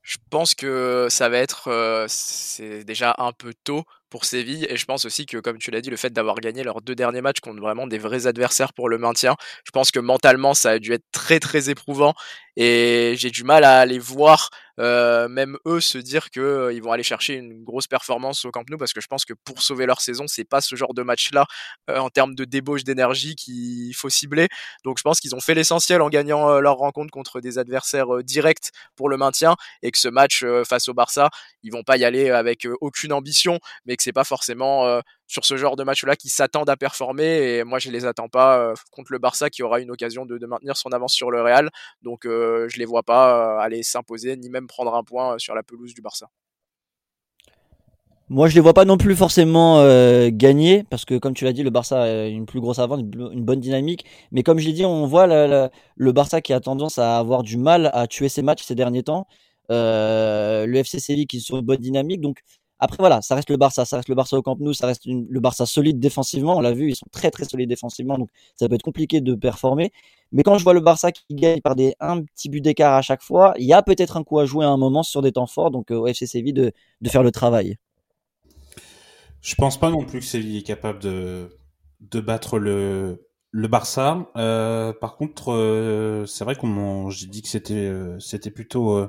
Je 0.00 0.16
pense 0.30 0.54
que 0.54 1.08
ça 1.10 1.28
va 1.28 1.38
être, 1.38 2.06
c'est 2.08 2.84
déjà 2.84 3.14
un 3.18 3.32
peu 3.32 3.52
tôt 3.64 3.84
Séville. 4.22 4.66
Et 4.68 4.76
je 4.76 4.84
pense 4.84 5.04
aussi 5.04 5.26
que, 5.26 5.38
comme 5.38 5.58
tu 5.58 5.72
l'as 5.72 5.80
dit, 5.80 5.90
le 5.90 5.96
fait 5.96 6.12
d'avoir 6.12 6.36
gagné 6.36 6.62
leurs 6.62 6.82
deux 6.82 6.94
derniers 6.94 7.22
matchs 7.22 7.40
contre 7.40 7.60
vraiment 7.60 7.88
des 7.88 7.98
vrais 7.98 8.28
adversaires 8.28 8.72
pour 8.72 8.88
le 8.88 8.98
maintien, 8.98 9.34
je 9.64 9.72
pense 9.72 9.90
que 9.90 9.98
mentalement 9.98 10.54
ça 10.54 10.70
a 10.70 10.78
dû 10.78 10.92
être 10.92 11.06
très 11.10 11.40
très 11.40 11.70
éprouvant. 11.70 12.14
Et 12.56 13.14
j'ai 13.16 13.30
du 13.30 13.42
mal 13.42 13.64
à 13.64 13.84
les 13.86 13.98
voir 13.98 14.50
euh, 14.80 15.28
même 15.28 15.56
eux 15.66 15.80
se 15.80 15.98
dire 15.98 16.30
que 16.30 16.40
euh, 16.40 16.72
ils 16.72 16.82
vont 16.82 16.92
aller 16.92 17.02
chercher 17.02 17.34
une 17.34 17.62
grosse 17.62 17.86
performance 17.86 18.44
au 18.44 18.50
Camp 18.50 18.64
Nou 18.68 18.76
parce 18.76 18.92
que 18.92 19.00
je 19.00 19.06
pense 19.06 19.24
que 19.24 19.32
pour 19.44 19.62
sauver 19.62 19.86
leur 19.86 20.00
saison 20.00 20.26
c'est 20.26 20.44
pas 20.44 20.60
ce 20.60 20.74
genre 20.74 20.94
de 20.94 21.02
match 21.02 21.30
là 21.32 21.46
euh, 21.90 21.98
en 21.98 22.10
termes 22.10 22.34
de 22.34 22.44
débauche 22.44 22.82
d'énergie 22.84 23.36
qu'il 23.36 23.94
faut 23.94 24.08
cibler. 24.08 24.48
Donc 24.84 24.98
je 24.98 25.02
pense 25.02 25.20
qu'ils 25.20 25.34
ont 25.34 25.40
fait 25.40 25.54
l'essentiel 25.54 26.02
en 26.02 26.08
gagnant 26.08 26.60
leur 26.60 26.76
rencontre 26.76 27.10
contre 27.12 27.40
des 27.40 27.58
adversaires 27.58 28.22
directs 28.24 28.70
pour 28.96 29.08
le 29.08 29.16
maintien 29.16 29.56
et 29.82 29.90
que 29.90 29.98
ce 29.98 30.08
match 30.08 30.44
face 30.66 30.88
au 30.88 30.94
Barça 30.94 31.30
ils 31.62 31.70
vont 31.72 31.82
pas 31.84 31.96
y 31.96 32.04
aller 32.04 32.30
avec 32.30 32.66
aucune 32.80 33.12
ambition 33.12 33.60
mais 33.86 33.96
que 33.96 34.02
c'est 34.02 34.12
pas 34.12 34.24
forcément 34.24 35.00
sur 35.26 35.44
ce 35.44 35.56
genre 35.56 35.76
de 35.76 35.84
match-là 35.84 36.16
qui 36.16 36.28
s'attendent 36.28 36.70
à 36.70 36.76
performer. 36.76 37.56
Et 37.56 37.64
moi, 37.64 37.78
je 37.78 37.90
les 37.90 38.04
attends 38.04 38.28
pas 38.28 38.58
euh, 38.58 38.74
contre 38.90 39.12
le 39.12 39.18
Barça 39.18 39.50
qui 39.50 39.62
aura 39.62 39.80
une 39.80 39.90
occasion 39.90 40.26
de, 40.26 40.44
maintenir 40.46 40.76
son 40.76 40.90
avance 40.90 41.14
sur 41.14 41.30
le 41.30 41.42
Real. 41.42 41.70
Donc, 42.02 42.26
euh, 42.26 42.68
je 42.68 42.78
les 42.78 42.84
vois 42.84 43.02
pas 43.02 43.56
euh, 43.56 43.58
aller 43.58 43.82
s'imposer 43.82 44.36
ni 44.36 44.50
même 44.50 44.66
prendre 44.66 44.94
un 44.94 45.02
point 45.02 45.38
sur 45.38 45.54
la 45.54 45.62
pelouse 45.62 45.94
du 45.94 46.02
Barça. 46.02 46.28
Moi, 48.30 48.48
je 48.48 48.54
les 48.54 48.60
vois 48.60 48.72
pas 48.72 48.86
non 48.86 48.96
plus 48.96 49.14
forcément 49.14 49.80
euh, 49.80 50.30
gagner 50.32 50.84
parce 50.88 51.04
que, 51.04 51.18
comme 51.18 51.34
tu 51.34 51.44
l'as 51.44 51.52
dit, 51.52 51.62
le 51.62 51.70
Barça 51.70 52.02
a 52.02 52.26
une 52.26 52.46
plus 52.46 52.60
grosse 52.60 52.78
avance, 52.78 53.00
une, 53.00 53.44
bonne 53.44 53.60
dynamique. 53.60 54.06
Mais 54.32 54.42
comme 54.42 54.58
je 54.58 54.66
l'ai 54.66 54.72
dit, 54.72 54.84
on 54.86 55.06
voit 55.06 55.26
le 55.26 56.12
Barça 56.12 56.40
qui 56.40 56.52
a 56.54 56.60
tendance 56.60 56.98
à 56.98 57.18
avoir 57.18 57.42
du 57.42 57.58
mal 57.58 57.90
à 57.92 58.06
tuer 58.06 58.30
ses 58.30 58.42
matchs 58.42 58.62
ces 58.62 58.74
derniers 58.74 59.02
temps. 59.02 59.26
Euh, 59.70 60.66
le 60.66 60.78
FC 60.78 61.00
Séville 61.00 61.26
qui 61.26 61.38
est 61.38 61.40
sur 61.40 61.56
une 61.58 61.64
bonne 61.64 61.80
dynamique. 61.80 62.20
Donc, 62.20 62.40
après, 62.84 62.98
voilà, 62.98 63.22
ça 63.22 63.34
reste 63.34 63.48
le 63.48 63.56
Barça, 63.56 63.86
ça 63.86 63.96
reste 63.96 64.10
le 64.10 64.14
Barça 64.14 64.36
au 64.36 64.42
Camp 64.42 64.56
Nou, 64.60 64.74
ça 64.74 64.86
reste 64.86 65.06
le 65.06 65.40
Barça 65.40 65.64
solide 65.64 65.98
défensivement. 65.98 66.58
On 66.58 66.60
l'a 66.60 66.74
vu, 66.74 66.90
ils 66.90 66.94
sont 66.94 67.06
très 67.10 67.30
très 67.30 67.46
solides 67.46 67.68
défensivement, 67.68 68.18
donc 68.18 68.28
ça 68.56 68.68
peut 68.68 68.74
être 68.74 68.82
compliqué 68.82 69.22
de 69.22 69.34
performer. 69.34 69.90
Mais 70.32 70.42
quand 70.42 70.58
je 70.58 70.64
vois 70.64 70.74
le 70.74 70.80
Barça 70.80 71.10
qui 71.10 71.24
gagne 71.30 71.62
par 71.62 71.76
des 71.76 71.94
un 71.98 72.22
petit 72.22 72.50
but 72.50 72.60
d'écart 72.60 72.92
à 72.92 73.00
chaque 73.00 73.22
fois, 73.22 73.54
il 73.56 73.64
y 73.64 73.72
a 73.72 73.82
peut-être 73.82 74.18
un 74.18 74.22
coup 74.22 74.38
à 74.38 74.44
jouer 74.44 74.66
à 74.66 74.68
un 74.68 74.76
moment 74.76 75.02
sur 75.02 75.22
des 75.22 75.32
temps 75.32 75.46
forts, 75.46 75.70
donc 75.70 75.90
euh, 75.90 75.96
au 75.96 76.06
FC 76.06 76.26
Séville 76.26 76.52
de, 76.52 76.72
de 77.00 77.08
faire 77.08 77.22
le 77.22 77.30
travail. 77.30 77.78
Je 79.40 79.54
pense 79.54 79.80
pas 79.80 79.88
non 79.88 80.04
plus 80.04 80.20
que 80.20 80.26
Séville 80.26 80.58
est 80.58 80.62
capable 80.62 80.98
de, 80.98 81.56
de 82.00 82.20
battre 82.20 82.58
le, 82.58 83.26
le 83.50 83.68
Barça. 83.68 84.26
Euh, 84.36 84.92
par 84.92 85.16
contre, 85.16 85.52
euh, 85.52 86.26
c'est 86.26 86.44
vrai 86.44 86.54
qu'on 86.54 87.08
j'ai 87.08 87.28
dit 87.28 87.40
que 87.40 87.48
c'était 87.48 87.90
c'était 88.18 88.50
plutôt 88.50 89.08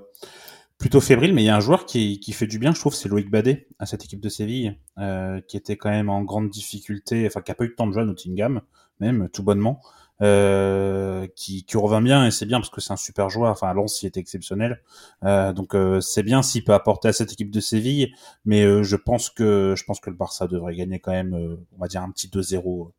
plutôt 0.77 0.99
fébrile, 0.99 1.33
mais 1.33 1.43
il 1.43 1.45
y 1.45 1.49
a 1.49 1.55
un 1.55 1.61
joueur 1.61 1.85
qui, 1.85 2.19
qui 2.19 2.33
fait 2.33 2.47
du 2.47 2.59
bien, 2.59 2.73
je 2.73 2.79
trouve, 2.79 2.93
c'est 2.93 3.07
Loïc 3.09 3.29
Badet 3.29 3.67
à 3.79 3.85
cette 3.85 4.03
équipe 4.03 4.19
de 4.19 4.29
Séville, 4.29 4.77
euh, 4.97 5.39
qui 5.41 5.57
était 5.57 5.77
quand 5.77 5.89
même 5.89 6.09
en 6.09 6.21
grande 6.23 6.49
difficulté, 6.49 7.25
enfin 7.25 7.41
qui 7.41 7.51
a 7.51 7.55
pas 7.55 7.63
eu 7.63 7.69
de 7.69 7.73
temps 7.73 7.87
de 7.87 7.93
jeu 7.93 8.01
à 8.01 8.05
Nottingham, 8.05 8.61
même 8.99 9.29
tout 9.29 9.43
bonnement, 9.43 9.81
euh, 10.21 11.27
qui, 11.35 11.65
qui 11.65 11.77
revient 11.77 12.03
bien 12.03 12.25
et 12.25 12.31
c'est 12.31 12.45
bien 12.45 12.59
parce 12.59 12.69
que 12.69 12.81
c'est 12.81 12.93
un 12.93 12.97
super 12.97 13.29
joueur. 13.29 13.51
Enfin, 13.51 13.67
à 13.69 13.73
Lens, 13.73 14.01
il 14.01 14.07
était 14.07 14.19
exceptionnel, 14.19 14.81
euh, 15.23 15.53
donc 15.53 15.75
c'est 16.01 16.23
bien 16.23 16.41
s'il 16.41 16.63
peut 16.63 16.73
apporter 16.73 17.07
à 17.07 17.13
cette 17.13 17.31
équipe 17.31 17.51
de 17.51 17.59
Séville, 17.61 18.13
mais 18.43 18.83
je 18.83 18.95
pense 18.97 19.29
que 19.29 19.75
je 19.77 19.83
pense 19.85 19.99
que 20.01 20.09
le 20.09 20.15
Barça 20.17 20.47
devrait 20.47 20.75
gagner 20.75 20.99
quand 20.99 21.11
même, 21.11 21.33
on 21.33 21.81
va 21.81 21.87
dire 21.87 22.01
un 22.01 22.11
petit 22.11 22.27
2-0 22.27 22.91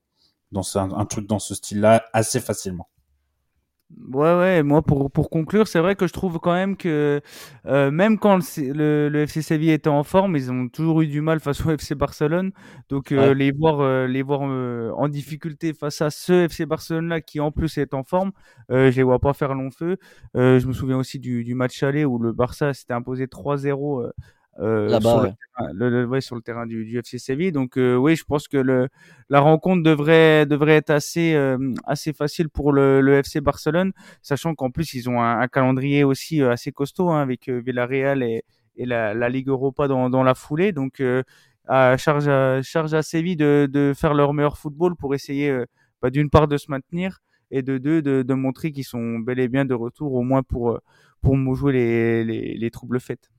dans 0.52 0.78
un 0.78 1.04
truc 1.06 1.26
dans 1.26 1.38
ce 1.38 1.54
style-là 1.54 2.06
assez 2.12 2.40
facilement. 2.40 2.88
Ouais, 3.90 4.36
ouais, 4.36 4.62
moi 4.64 4.82
pour, 4.82 5.12
pour 5.12 5.30
conclure, 5.30 5.68
c'est 5.68 5.78
vrai 5.78 5.94
que 5.94 6.08
je 6.08 6.12
trouve 6.12 6.40
quand 6.40 6.52
même 6.52 6.76
que 6.76 7.20
euh, 7.66 7.90
même 7.92 8.18
quand 8.18 8.38
le, 8.56 9.08
le, 9.08 9.20
FC 9.20 9.42
Séville 9.42 9.70
était 9.70 9.88
en 9.88 10.02
forme, 10.02 10.36
ils 10.36 10.50
ont 10.50 10.68
toujours 10.68 11.02
eu 11.02 11.06
du 11.06 11.20
mal 11.20 11.38
face 11.38 11.64
au 11.64 11.70
FC 11.78 11.94
Barcelone. 11.94 12.50
Donc 12.88 13.12
euh, 13.12 13.28
ouais. 13.28 13.34
les 13.36 13.52
voir, 13.52 13.80
euh, 13.80 14.08
les 14.08 14.22
voir 14.22 14.40
en 14.40 15.08
difficulté 15.08 15.72
face 15.72 16.02
à 16.02 16.10
ce 16.10 16.46
FC 16.46 16.66
Barcelone-là 16.66 17.20
qui 17.20 17.38
en 17.38 17.52
plus 17.52 17.78
est 17.78 17.94
en 17.94 18.02
forme, 18.02 18.32
je 18.70 18.90
les 18.90 19.02
vois 19.04 19.20
pas 19.20 19.32
faire 19.34 19.54
long 19.54 19.70
feu. 19.70 19.98
je 20.34 20.66
me 20.66 20.72
souviens 20.72 20.98
aussi 20.98 21.20
du, 21.20 21.44
du 21.44 21.54
match 21.54 21.84
aller 21.84 22.04
où 22.04 22.18
le 22.18 22.32
Barça 22.32 22.74
s'était 22.74 22.94
imposé 22.94 23.26
3-0 23.26 24.10
euh, 24.58 24.98
sur, 25.00 25.20
le 25.20 25.28
ouais. 25.28 25.34
terrain, 25.56 25.72
le- 25.74 25.90
le- 25.90 26.06
ouais, 26.06 26.20
sur 26.20 26.34
le 26.36 26.42
terrain 26.42 26.66
du, 26.66 26.84
du 26.84 26.98
FC 26.98 27.18
Séville. 27.18 27.52
Donc 27.52 27.76
euh, 27.76 27.96
oui, 27.96 28.16
je 28.16 28.24
pense 28.24 28.48
que 28.48 28.56
le, 28.56 28.88
la 29.28 29.40
rencontre 29.40 29.82
devrait 29.82 30.46
devrait 30.46 30.76
être 30.76 30.90
assez 30.90 31.34
euh, 31.34 31.58
assez 31.86 32.12
facile 32.12 32.48
pour 32.48 32.72
le, 32.72 33.22
FC 33.22 33.40
Barcelone, 33.40 33.92
sachant 34.22 34.54
qu'en 34.54 34.70
plus 34.70 34.94
ils 34.94 35.08
ont 35.10 35.20
un, 35.22 35.40
un 35.40 35.48
calendrier 35.48 36.04
aussi 36.04 36.42
assez 36.42 36.72
costaud 36.72 37.10
hein, 37.10 37.20
avec 37.20 37.48
Villarreal 37.48 38.22
et, 38.22 38.44
et 38.76 38.86
la, 38.86 39.14
la 39.14 39.28
Ligue 39.28 39.48
Europa 39.48 39.88
dans, 39.88 40.08
dans 40.10 40.22
la 40.22 40.34
foulée. 40.34 40.72
Donc 40.72 41.02
à 41.68 41.96
charge 41.96 42.28
à 42.28 42.62
charge 42.62 42.94
à 42.94 43.02
Séville 43.02 43.36
de, 43.36 43.68
de 43.70 43.92
faire 43.94 44.14
leur 44.14 44.32
meilleur 44.34 44.56
football 44.58 44.96
pour 44.96 45.14
essayer 45.14 45.54
bah, 46.00 46.10
d'une 46.10 46.30
part 46.30 46.48
de 46.48 46.56
se 46.56 46.70
maintenir 46.70 47.18
et 47.50 47.62
de 47.62 47.78
deux 47.78 48.02
de, 48.02 48.22
de 48.22 48.34
montrer 48.34 48.72
qu'ils 48.72 48.84
sont 48.84 49.18
bel 49.18 49.38
et 49.40 49.48
bien 49.48 49.64
de 49.64 49.74
retour 49.74 50.14
au 50.14 50.22
moins 50.22 50.42
pour 50.42 50.78
pour 51.20 51.36
jouer 51.54 51.72
les, 51.72 52.24
les, 52.24 52.54
les 52.56 52.70
troubles 52.70 53.00
faites. 53.00 53.30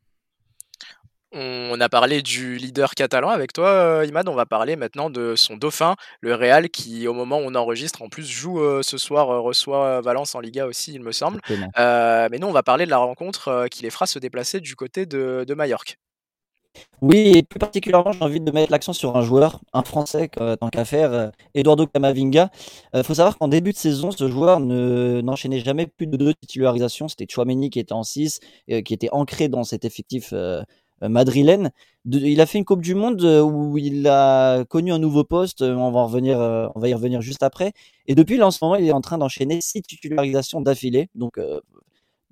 On 1.33 1.79
a 1.81 1.89
parlé 1.89 2.21
du 2.21 2.55
leader 2.55 2.95
catalan 2.95 3.29
avec 3.29 3.51
toi, 3.51 3.67
euh, 3.67 4.05
Imad. 4.05 4.29
On 4.29 4.33
va 4.33 4.45
parler 4.45 4.77
maintenant 4.77 5.09
de 5.09 5.35
son 5.35 5.57
dauphin, 5.57 5.95
le 6.21 6.33
Real, 6.33 6.69
qui 6.69 7.05
au 7.07 7.13
moment 7.13 7.39
où 7.39 7.43
on 7.45 7.55
enregistre, 7.55 8.01
en 8.01 8.07
plus 8.07 8.25
joue 8.25 8.61
euh, 8.61 8.81
ce 8.81 8.97
soir, 8.97 9.29
euh, 9.29 9.39
reçoit 9.41 9.99
Valence 9.99 10.35
en 10.35 10.39
Liga 10.39 10.65
aussi, 10.65 10.93
il 10.93 11.01
me 11.01 11.11
semble. 11.11 11.41
Euh, 11.77 12.29
mais 12.31 12.39
nous, 12.39 12.47
on 12.47 12.53
va 12.53 12.63
parler 12.63 12.85
de 12.85 12.89
la 12.89 12.97
rencontre 12.97 13.49
euh, 13.49 13.67
qui 13.67 13.83
les 13.83 13.89
fera 13.89 14.05
se 14.07 14.19
déplacer 14.19 14.61
du 14.61 14.75
côté 14.75 15.05
de, 15.05 15.43
de 15.45 15.53
Majorque. 15.53 15.97
Oui, 17.01 17.33
et 17.35 17.43
plus 17.43 17.59
particulièrement, 17.59 18.11
j'ai 18.11 18.21
envie 18.21 18.39
de 18.39 18.51
mettre 18.51 18.71
l'accent 18.71 18.93
sur 18.93 19.17
un 19.17 19.21
joueur, 19.23 19.59
un 19.73 19.83
Français, 19.83 20.29
euh, 20.39 20.55
tant 20.55 20.69
qu'à 20.69 20.85
faire, 20.85 21.11
euh, 21.11 21.29
Eduardo 21.55 21.87
Camavinga. 21.87 22.51
Il 22.93 23.03
faut 23.03 23.15
savoir 23.15 23.37
qu'en 23.37 23.47
début 23.47 23.71
de 23.71 23.77
saison, 23.77 24.11
ce 24.11 24.27
joueur 24.29 24.59
ne, 24.59 25.21
n'enchaînait 25.21 25.59
jamais 25.59 25.87
plus 25.87 26.07
de 26.07 26.15
deux 26.17 26.33
titularisations. 26.35 27.07
C'était 27.07 27.25
Chouameni 27.29 27.69
qui 27.69 27.79
était 27.79 27.93
en 27.93 28.03
6, 28.03 28.39
qui 28.85 28.93
était 28.93 29.09
ancré 29.11 29.49
dans 29.49 29.63
cet 29.63 29.85
effectif 29.85 30.33
madrilène. 31.01 31.71
De- 32.05 32.19
il 32.19 32.41
a 32.41 32.45
fait 32.45 32.57
une 32.57 32.65
Coupe 32.65 32.81
du 32.81 32.95
Monde 32.95 33.21
euh, 33.23 33.41
où 33.41 33.77
il 33.77 34.07
a 34.07 34.63
connu 34.65 34.91
un 34.91 34.99
nouveau 34.99 35.23
poste. 35.23 35.61
euh, 35.61 35.75
On 35.75 35.91
va, 35.91 36.07
euh, 36.17 36.69
on 36.75 36.79
va 36.79 36.89
y 36.89 36.93
revenir 36.93 37.21
juste 37.21 37.43
après. 37.43 37.73
Et 38.07 38.15
depuis, 38.15 38.37
là, 38.37 38.47
en 38.47 38.51
ce 38.51 38.59
moment, 38.63 38.75
il 38.75 38.85
est 38.87 38.91
en 38.91 39.01
train 39.01 39.17
d'enchaîner 39.17 39.59
six 39.61 39.81
titularisations 39.81 40.61
d'affilée. 40.61 41.09
Donc, 41.15 41.37
euh, 41.37 41.59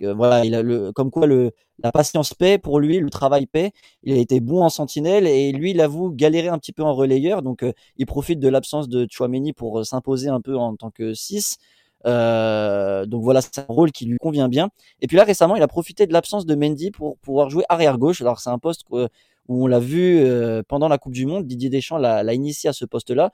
euh, 0.04 0.14
voilà, 0.14 0.46
il 0.46 0.56
a 0.56 0.62
le, 0.62 0.92
comme 0.92 1.10
quoi 1.12 1.26
la 1.28 1.92
patience 1.92 2.34
paie 2.34 2.58
pour 2.58 2.80
lui, 2.80 3.00
le 3.00 3.10
travail 3.10 3.46
paie. 3.48 3.72
Il 4.04 4.14
a 4.14 4.18
été 4.18 4.40
bon 4.40 4.64
en 4.64 4.70
sentinelle 4.70 5.28
et 5.28 5.52
lui, 5.52 5.72
il 5.72 5.82
avoue 5.82 6.12
galérer 6.12 6.48
un 6.50 6.58
petit 6.60 6.74
peu 6.74 6.84
en 6.84 6.94
relayeur. 6.94 7.42
Donc, 7.42 7.64
euh, 7.64 7.72
il 7.98 8.06
profite 8.06 8.40
de 8.40 8.48
l'absence 8.50 8.90
de 8.90 9.08
Chouameni 9.10 9.54
pour 9.54 9.80
euh, 9.80 9.84
s'imposer 9.84 10.30
un 10.30 10.42
peu 10.42 10.58
en 10.58 10.76
tant 10.76 10.92
que 10.92 11.14
6. 11.14 11.58
Euh, 12.06 13.06
donc 13.06 13.24
voilà, 13.24 13.42
c'est 13.42 13.60
un 13.60 13.66
rôle 13.68 13.92
qui 13.92 14.06
lui 14.06 14.18
convient 14.18 14.50
bien. 14.50 14.70
Et 15.02 15.08
puis 15.08 15.18
là, 15.18 15.24
récemment, 15.24 15.56
il 15.56 15.64
a 15.64 15.68
profité 15.68 16.08
de 16.08 16.14
l'absence 16.14 16.46
de 16.46 16.56
Mendy 16.56 16.92
pour 16.92 17.18
pouvoir 17.20 17.50
jouer 17.50 17.64
arrière 17.70 17.98
gauche. 17.98 18.22
Alors 18.22 18.40
c'est 18.40 18.50
un 18.50 18.60
poste 18.60 18.84
que- 18.92 19.08
où 19.48 19.64
on 19.64 19.68
l'a 19.68 19.80
vu 19.80 20.20
euh, 20.20 20.64
pendant 20.68 20.88
la 20.88 20.98
Coupe 20.98 21.14
du 21.14 21.26
Monde. 21.26 21.46
Didier 21.46 21.70
Deschamps 21.70 21.98
l'a 21.98 22.34
initié 22.34 22.70
à 22.70 22.74
ce 22.74 22.86
poste-là. 22.86 23.32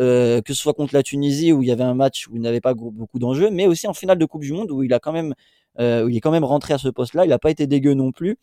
Euh, 0.00 0.40
que 0.42 0.52
ce 0.52 0.60
soit 0.60 0.74
contre 0.74 0.92
la 0.92 1.04
Tunisie 1.04 1.52
où 1.52 1.62
il 1.62 1.68
y 1.68 1.72
avait 1.72 1.84
un 1.84 1.94
match 1.94 2.26
où 2.28 2.34
il 2.34 2.42
n'avait 2.42 2.60
pas 2.60 2.74
beaucoup 2.74 3.20
d'enjeux, 3.20 3.50
mais 3.50 3.68
aussi 3.68 3.86
en 3.86 3.94
finale 3.94 4.18
de 4.18 4.24
Coupe 4.24 4.42
du 4.42 4.52
Monde 4.52 4.72
où 4.72 4.82
il 4.82 4.92
a 4.92 4.98
quand 4.98 5.12
même, 5.12 5.34
euh, 5.78 6.04
où 6.04 6.08
il 6.08 6.16
est 6.16 6.20
quand 6.20 6.32
même 6.32 6.42
rentré 6.44 6.74
à 6.74 6.78
ce 6.78 6.88
poste-là. 6.88 7.24
Il 7.24 7.28
n'a 7.28 7.38
pas 7.38 7.50
été 7.50 7.68
dégueu 7.68 7.94
non 7.94 8.10
plus. 8.10 8.36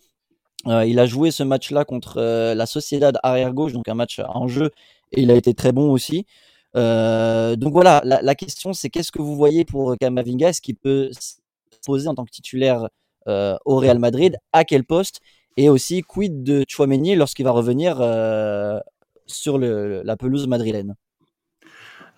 Euh, 0.67 0.85
il 0.85 0.97
a 0.99 1.05
joué 1.05 1.31
ce 1.31 1.43
match-là 1.43 1.83
contre 1.85 2.17
euh, 2.19 2.55
la 2.55 2.65
Sociedad 2.65 3.17
arrière 3.23 3.53
gauche, 3.53 3.73
donc 3.73 3.89
un 3.89 3.95
match 3.95 4.21
en 4.25 4.47
jeu, 4.47 4.69
et 5.11 5.21
il 5.23 5.31
a 5.31 5.35
été 5.35 5.53
très 5.53 5.71
bon 5.71 5.91
aussi. 5.91 6.25
Euh, 6.75 7.55
donc 7.55 7.73
voilà, 7.73 8.01
la, 8.05 8.35
question 8.35 8.73
c'est 8.73 8.89
qu'est-ce 8.89 9.11
que 9.11 9.21
vous 9.21 9.35
voyez 9.35 9.65
pour 9.65 9.95
Kamavinga 9.97 10.49
Est-ce 10.49 10.61
qu'il 10.61 10.75
peut 10.75 11.09
se 11.11 11.35
poser 11.85 12.07
en 12.07 12.15
tant 12.15 12.25
que 12.25 12.31
titulaire 12.31 12.87
euh, 13.27 13.57
au 13.65 13.77
Real 13.77 13.99
Madrid? 13.99 14.37
À 14.53 14.63
quel 14.63 14.83
poste? 14.83 15.19
Et 15.57 15.69
aussi, 15.69 16.01
quid 16.01 16.43
de 16.43 16.63
Chouameni 16.67 17.15
lorsqu'il 17.15 17.45
va 17.45 17.51
revenir 17.51 17.97
euh, 17.99 18.79
sur 19.27 19.57
la 19.57 20.17
pelouse 20.17 20.47
madrilène? 20.47 20.95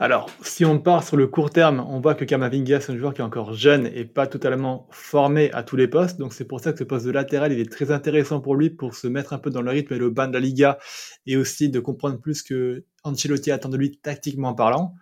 Alors, 0.04 0.30
si 0.42 0.66
on 0.66 0.80
part 0.80 1.02
sur 1.02 1.16
le 1.16 1.28
court 1.28 1.50
terme, 1.50 1.80
on 1.80 2.02
voit 2.02 2.14
que 2.14 2.26
Kamavinga, 2.26 2.82
c'est 2.82 2.92
un 2.92 2.98
joueur 2.98 3.14
qui 3.14 3.22
est 3.22 3.24
encore 3.24 3.54
jeune 3.54 3.88
et 3.88 4.04
pas 4.04 4.28
totalement 4.28 4.86
formé 4.92 5.50
à 5.54 5.64
tous 5.64 5.78
les 5.78 5.88
postes. 5.88 6.20
Donc, 6.20 6.34
c'est 6.34 6.44
pour 6.44 6.60
ça 6.60 6.74
que 6.74 6.80
ce 6.80 6.84
poste 6.84 7.06
de 7.06 7.12
latéral, 7.12 7.54
il 7.54 7.60
est 7.62 7.72
très 7.72 7.90
intéressant 7.90 8.42
pour 8.42 8.58
lui 8.58 8.70
pour 8.70 8.96
se 8.96 9.08
mettre 9.08 9.32
un 9.32 9.38
peu 9.38 9.50
dans 9.50 9.62
le 9.62 9.72
rythme 9.72 9.94
et 9.94 9.98
le 9.98 10.10
bain 10.10 10.28
de 10.28 10.34
la 10.34 10.42
Liga 10.42 10.78
et 11.26 11.38
aussi 11.38 11.70
de 11.70 11.80
comprendre 11.80 12.20
plus 12.20 12.44
que 12.44 12.84
Ancelotti 13.06 13.50
attend 13.50 13.70
de 13.70 13.78
lui 13.78 13.98
tactiquement 13.98 14.54
parlant. 14.54 14.94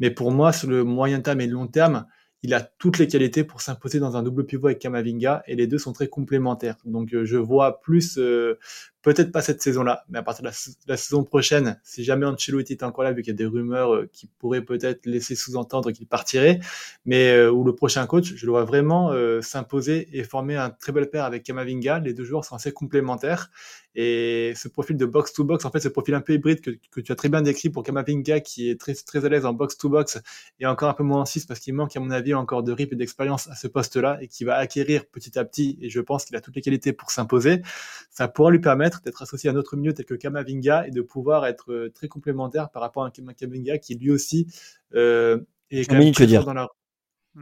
Mais 0.00 0.10
pour 0.10 0.32
moi, 0.32 0.52
sur 0.52 0.68
le 0.68 0.82
moyen 0.82 1.20
terme 1.20 1.40
et 1.40 1.46
le 1.46 1.52
long 1.52 1.68
terme, 1.68 2.06
il 2.42 2.52
a 2.52 2.60
toutes 2.60 2.98
les 2.98 3.06
qualités 3.06 3.44
pour 3.44 3.60
s'imposer 3.60 4.00
dans 4.00 4.16
un 4.16 4.24
double 4.24 4.44
pivot 4.44 4.66
avec 4.66 4.80
Kamavinga 4.80 5.42
et 5.46 5.56
les 5.56 5.66
deux 5.68 5.78
sont 5.78 5.92
très 5.92 6.08
complémentaires. 6.08 6.76
Donc 6.84 7.12
euh, 7.14 7.24
je 7.24 7.36
vois 7.36 7.80
plus, 7.80 8.18
euh, 8.18 8.58
peut-être 9.02 9.30
pas 9.30 9.42
cette 9.42 9.62
saison-là, 9.62 10.04
mais 10.08 10.18
à 10.18 10.22
partir 10.22 10.42
de 10.42 10.50
la, 10.88 10.96
saison 10.96 11.22
prochaine, 11.22 11.80
si 11.84 12.02
jamais 12.02 12.26
Ancelotti 12.26 12.72
est 12.72 12.82
encore 12.82 13.04
là, 13.04 13.12
vu 13.12 13.22
qu'il 13.22 13.32
y 13.32 13.34
a 13.34 13.36
des 13.36 13.46
rumeurs 13.46 13.94
euh, 13.94 14.10
qui 14.12 14.26
pourraient 14.38 14.62
peut-être 14.62 15.06
laisser 15.06 15.36
sous-entendre 15.36 15.92
qu'il 15.92 16.06
partirait, 16.06 16.58
mais 17.04 17.30
euh, 17.30 17.50
ou 17.50 17.64
le 17.64 17.74
prochain 17.74 18.06
coach, 18.06 18.34
je 18.34 18.46
le 18.46 18.52
vois 18.52 18.64
vraiment 18.64 19.12
euh, 19.12 19.40
s'imposer 19.40 20.08
et 20.12 20.24
former 20.24 20.56
un 20.56 20.70
très 20.70 20.92
bel 20.92 21.08
paire 21.10 21.24
avec 21.24 21.44
Kamavinga. 21.44 22.00
Les 22.00 22.12
deux 22.12 22.24
joueurs 22.24 22.44
sont 22.44 22.56
assez 22.56 22.72
complémentaires 22.72 23.50
et 23.94 24.52
ce 24.56 24.68
profil 24.68 24.96
de 24.96 25.06
box-to-box, 25.06 25.64
en 25.64 25.70
fait, 25.70 25.80
ce 25.80 25.88
profil 25.88 26.14
un 26.14 26.20
peu 26.20 26.34
hybride 26.34 26.60
que, 26.60 27.00
tu 27.00 27.12
as 27.12 27.16
très 27.16 27.28
bien 27.28 27.42
décrit 27.42 27.70
pour 27.70 27.82
Kamavinga, 27.82 28.40
qui 28.40 28.68
est 28.68 28.80
très, 28.80 28.94
très 28.94 29.24
à 29.24 29.28
l'aise 29.28 29.46
en 29.46 29.52
box-to-box 29.52 30.20
et 30.60 30.66
encore 30.66 30.88
un 30.88 30.94
peu 30.94 31.04
moins 31.04 31.22
en 31.22 31.24
6 31.24 31.46
parce 31.46 31.60
qu'il 31.60 31.74
manque, 31.74 31.96
à 31.96 32.00
mon 32.00 32.10
avis, 32.10 32.34
encore 32.34 32.62
de 32.62 32.72
rip 32.72 32.92
et 32.92 32.96
d'expérience 32.96 33.48
à 33.48 33.54
ce 33.54 33.68
poste-là 33.68 34.18
et 34.20 34.28
qui 34.28 34.44
va 34.44 34.56
acquérir 34.56 35.06
petit 35.06 35.38
à 35.38 35.44
petit, 35.44 35.78
et 35.80 35.88
je 35.88 36.00
pense 36.00 36.24
qu'il 36.24 36.36
a 36.36 36.40
toutes 36.40 36.56
les 36.56 36.62
qualités 36.62 36.92
pour 36.92 37.10
s'imposer. 37.10 37.62
Ça 38.10 38.28
pourra 38.28 38.50
lui 38.50 38.60
permettre 38.60 38.87
d'être 39.04 39.22
associé 39.22 39.50
à 39.50 39.52
un 39.52 39.56
autre 39.56 39.76
milieu 39.76 39.92
tel 39.92 40.04
que 40.06 40.14
Kamavinga 40.14 40.86
et 40.86 40.90
de 40.90 41.02
pouvoir 41.02 41.46
être 41.46 41.72
euh, 41.72 41.92
très 41.94 42.08
complémentaire 42.08 42.70
par 42.70 42.82
rapport 42.82 43.04
à 43.04 43.06
un 43.06 43.10
Kamavinga 43.10 43.78
qui 43.78 43.94
lui 43.94 44.10
aussi 44.10 44.46
euh, 44.94 45.38
est 45.70 45.84
quand 45.84 45.98
même 45.98 46.12
très 46.12 46.26
dire. 46.26 46.44
dans 46.44 46.54
la... 46.54 46.68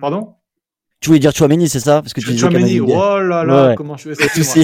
Pardon? 0.01 0.35
Tu 1.01 1.09
voulais 1.09 1.19
dire 1.19 1.33
Chouameni, 1.35 1.69
c'est 1.69 1.81
ça? 1.81 2.01
Parce 2.01 2.13
que 2.13 2.21
tu 2.21 2.31
disais 2.31 2.41
Chouameni, 2.41 2.81
oh 2.81 3.21
là 3.21 3.45
là, 3.45 3.69
ouais. 3.69 3.75
comment 3.75 3.97
je 3.97 4.15
fais 4.15 4.29
ça 4.43 4.61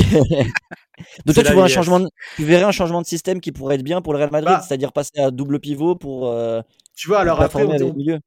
Donc 1.27 1.35
toi, 1.35 1.45
tu, 1.45 1.53
vois 1.53 1.65
un 1.65 1.69
changement 1.69 2.01
de... 2.01 2.09
tu 2.37 2.45
verrais 2.45 2.65
un 2.65 2.73
changement 2.73 3.01
de 3.03 3.07
système 3.07 3.41
qui 3.41 3.53
pourrait 3.53 3.75
être 3.77 3.83
bien 3.83 4.01
pour 4.03 4.13
le 4.13 4.19
Real 4.19 4.31
Madrid, 4.31 4.55
bah, 4.57 4.61
c'est-à-dire 4.67 4.93
passer 4.93 5.19
à 5.21 5.31
double 5.31 5.61
pivot 5.61 5.95
pour. 5.95 6.29
Euh, 6.29 6.63
tu 6.95 7.09
vois, 7.09 7.21
alors 7.21 7.41
après, 7.41 7.65
on, 7.65 7.71
on, 7.71 8.21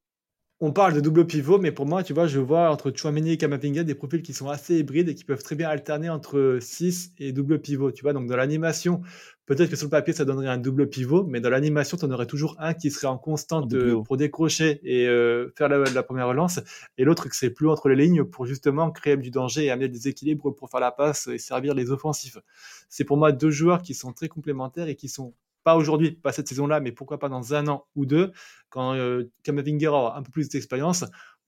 parle 0.74 0.93
de 0.93 1.01
double 1.01 1.25
pivot, 1.27 1.57
mais 1.59 1.71
pour 1.71 1.85
moi, 1.85 2.03
tu 2.03 2.13
vois, 2.13 2.27
je 2.27 2.39
vois 2.39 2.69
entre 2.71 2.91
Chouameni 2.95 3.31
et 3.31 3.38
Kamavinga 3.38 3.83
des 3.83 3.95
profils 3.95 4.21
qui 4.21 4.33
sont 4.33 4.50
assez 4.50 4.79
hybrides 4.79 5.09
et 5.09 5.15
qui 5.15 5.25
peuvent 5.25 5.43
très 5.43 5.55
bien 5.55 5.69
alterner 5.69 6.09
entre 6.09 6.59
6 6.62 7.13
et 7.19 7.33
double 7.33 7.59
pivot. 7.59 7.91
Tu 7.91 8.03
vois, 8.03 8.13
donc 8.13 8.27
dans 8.27 8.38
l'animation, 8.38 9.01
peut-être 9.45 9.69
que 9.69 9.75
sur 9.75 9.88
le 9.88 9.91
papier, 9.91 10.13
ça 10.13 10.24
donnerait 10.24 10.47
un 10.47 10.57
double 10.57 10.88
pivot, 10.88 11.25
mais 11.25 11.41
dans 11.41 11.50
l'animation, 11.50 11.97
tu 11.97 12.05
en 12.05 12.12
aurais 12.12 12.25
toujours 12.25 12.55
un 12.57 12.74
qui 12.74 12.89
serait 12.89 13.07
en 13.07 13.17
constante 13.17 13.74
pour 14.05 14.17
décrocher 14.17 14.79
et 14.83 15.07
euh, 15.07 15.50
faire 15.57 15.67
la, 15.67 15.79
la, 15.79 16.03
première 16.03 16.27
relance, 16.27 16.62
et 16.97 17.03
l'autre 17.03 17.27
qui 17.29 17.38
serait 17.38 17.51
plus 17.51 17.67
entre 17.67 17.89
les 17.89 17.95
lignes 17.95 18.24
pour 18.24 18.45
justement 18.45 18.91
créer 18.91 19.17
du 19.17 19.31
danger 19.31 19.65
et 19.65 19.71
amener 19.71 19.89
des 19.89 20.07
équilibres 20.07 20.55
pour 20.55 20.69
faire 20.69 20.79
la 20.79 20.91
passe 20.91 21.27
et 21.27 21.38
servir 21.38 21.74
les 21.74 21.91
offensifs. 21.91 22.38
C'est 22.88 23.03
pour 23.03 23.17
moi 23.17 23.33
deux 23.33 23.51
joueurs 23.51 23.81
qui 23.81 23.93
sont 23.93 24.13
très 24.13 24.29
complémentaires 24.29 24.88
et 24.88 24.95
qui 24.95 25.09
sont 25.09 25.33
pas 25.65 25.75
aujourd'hui, 25.75 26.12
pas 26.12 26.31
cette 26.31 26.48
saison-là, 26.48 26.79
mais 26.79 26.93
pourquoi 26.93 27.19
pas 27.19 27.27
dans 27.27 27.53
un 27.53 27.67
an 27.67 27.86
ou 27.95 28.05
deux, 28.05 28.31
quand 28.69 28.93
euh, 28.93 29.29
Kamavinga 29.43 29.91
aura 29.91 30.17
un 30.17 30.22
peu 30.22 30.31
plus 30.31 30.48
d'expérience, 30.48 31.03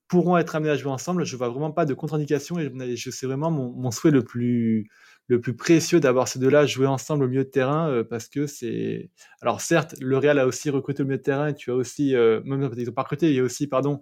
pourront 0.08 0.36
être 0.36 0.56
amenés 0.56 0.70
à 0.70 0.76
jouer 0.76 0.90
ensemble. 0.90 1.24
Je 1.24 1.36
vois 1.36 1.48
vraiment 1.48 1.70
pas 1.70 1.84
de 1.84 1.94
contre-indication 1.94 2.58
et 2.58 2.96
je 2.96 3.10
c'est 3.10 3.26
vraiment 3.26 3.50
mon, 3.50 3.70
mon, 3.72 3.90
souhait 3.90 4.10
le 4.10 4.24
plus 4.24 4.88
le 5.28 5.40
plus 5.40 5.54
précieux 5.54 6.00
d'avoir 6.00 6.26
ces 6.26 6.38
deux-là 6.38 6.66
jouer 6.66 6.86
ensemble 6.86 7.24
au 7.24 7.28
milieu 7.28 7.44
de 7.44 7.50
terrain 7.50 7.88
euh, 7.90 8.02
parce 8.02 8.28
que 8.28 8.46
c'est 8.46 9.10
alors 9.42 9.60
certes 9.60 9.94
le 10.00 10.16
Real 10.16 10.38
a 10.38 10.46
aussi 10.46 10.70
recruté 10.70 11.02
au 11.02 11.06
milieu 11.06 11.18
de 11.18 11.22
terrain 11.22 11.48
et 11.48 11.54
tu 11.54 11.70
as 11.70 11.74
aussi 11.74 12.16
euh, 12.16 12.40
même 12.44 12.70
ils 12.76 12.88
ont 12.88 12.94
pas 12.94 13.02
recruté 13.02 13.28
il 13.28 13.36
y 13.36 13.40
a 13.40 13.42
aussi 13.42 13.66
pardon 13.66 14.00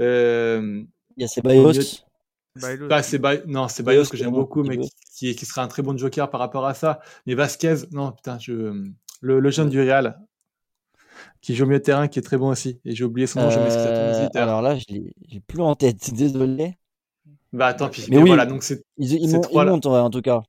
euh, 0.00 0.82
il 1.16 1.22
y 1.22 1.24
a 1.24 1.28
Ceballos. 1.28 1.72
Bah, 2.88 3.02
c'est 3.02 3.18
ba... 3.18 3.36
non 3.46 3.68
c'est 3.68 3.84
Bayos 3.84 4.06
que 4.06 4.16
j'aime 4.16 4.32
beaucoup 4.32 4.64
mais 4.64 4.78
qui, 4.78 4.90
qui, 5.14 5.36
qui 5.36 5.46
sera 5.46 5.62
un 5.62 5.68
très 5.68 5.82
bon 5.82 5.96
joker 5.96 6.28
par 6.30 6.40
rapport 6.40 6.66
à 6.66 6.74
ça 6.74 7.00
mais 7.26 7.34
Vasquez 7.34 7.76
non 7.92 8.10
putain 8.10 8.38
je 8.40 8.90
le, 9.20 9.40
le 9.40 9.50
jeune 9.50 9.68
du 9.68 9.80
Real 9.80 10.18
qui 11.40 11.54
joue 11.54 11.64
au 11.64 11.66
milieu 11.66 11.78
de 11.78 11.84
terrain, 11.84 12.08
qui 12.08 12.18
est 12.18 12.22
très 12.22 12.36
bon 12.36 12.48
aussi. 12.48 12.80
Et 12.84 12.94
j'ai 12.94 13.04
oublié 13.04 13.26
son 13.26 13.40
nom, 13.40 13.50
je 13.50 13.58
m'excuse 13.58 13.84
euh, 13.84 14.28
Alors 14.34 14.62
là, 14.62 14.76
je 14.76 14.84
l'ai 14.88 15.40
plus 15.46 15.60
en 15.60 15.74
tête, 15.74 16.12
désolé. 16.14 16.74
Bah 17.52 17.72
tant 17.72 17.88
pis. 17.88 18.06
Mais 18.10 18.18
oui, 18.18 18.28
voilà, 18.28 18.46
donc 18.46 18.62
c'est. 18.62 18.84
Ils, 18.96 19.12
ils, 19.12 19.30
ils 19.30 19.64
montent 19.64 19.86
en 19.86 20.10
tout 20.10 20.22
cas. 20.22 20.42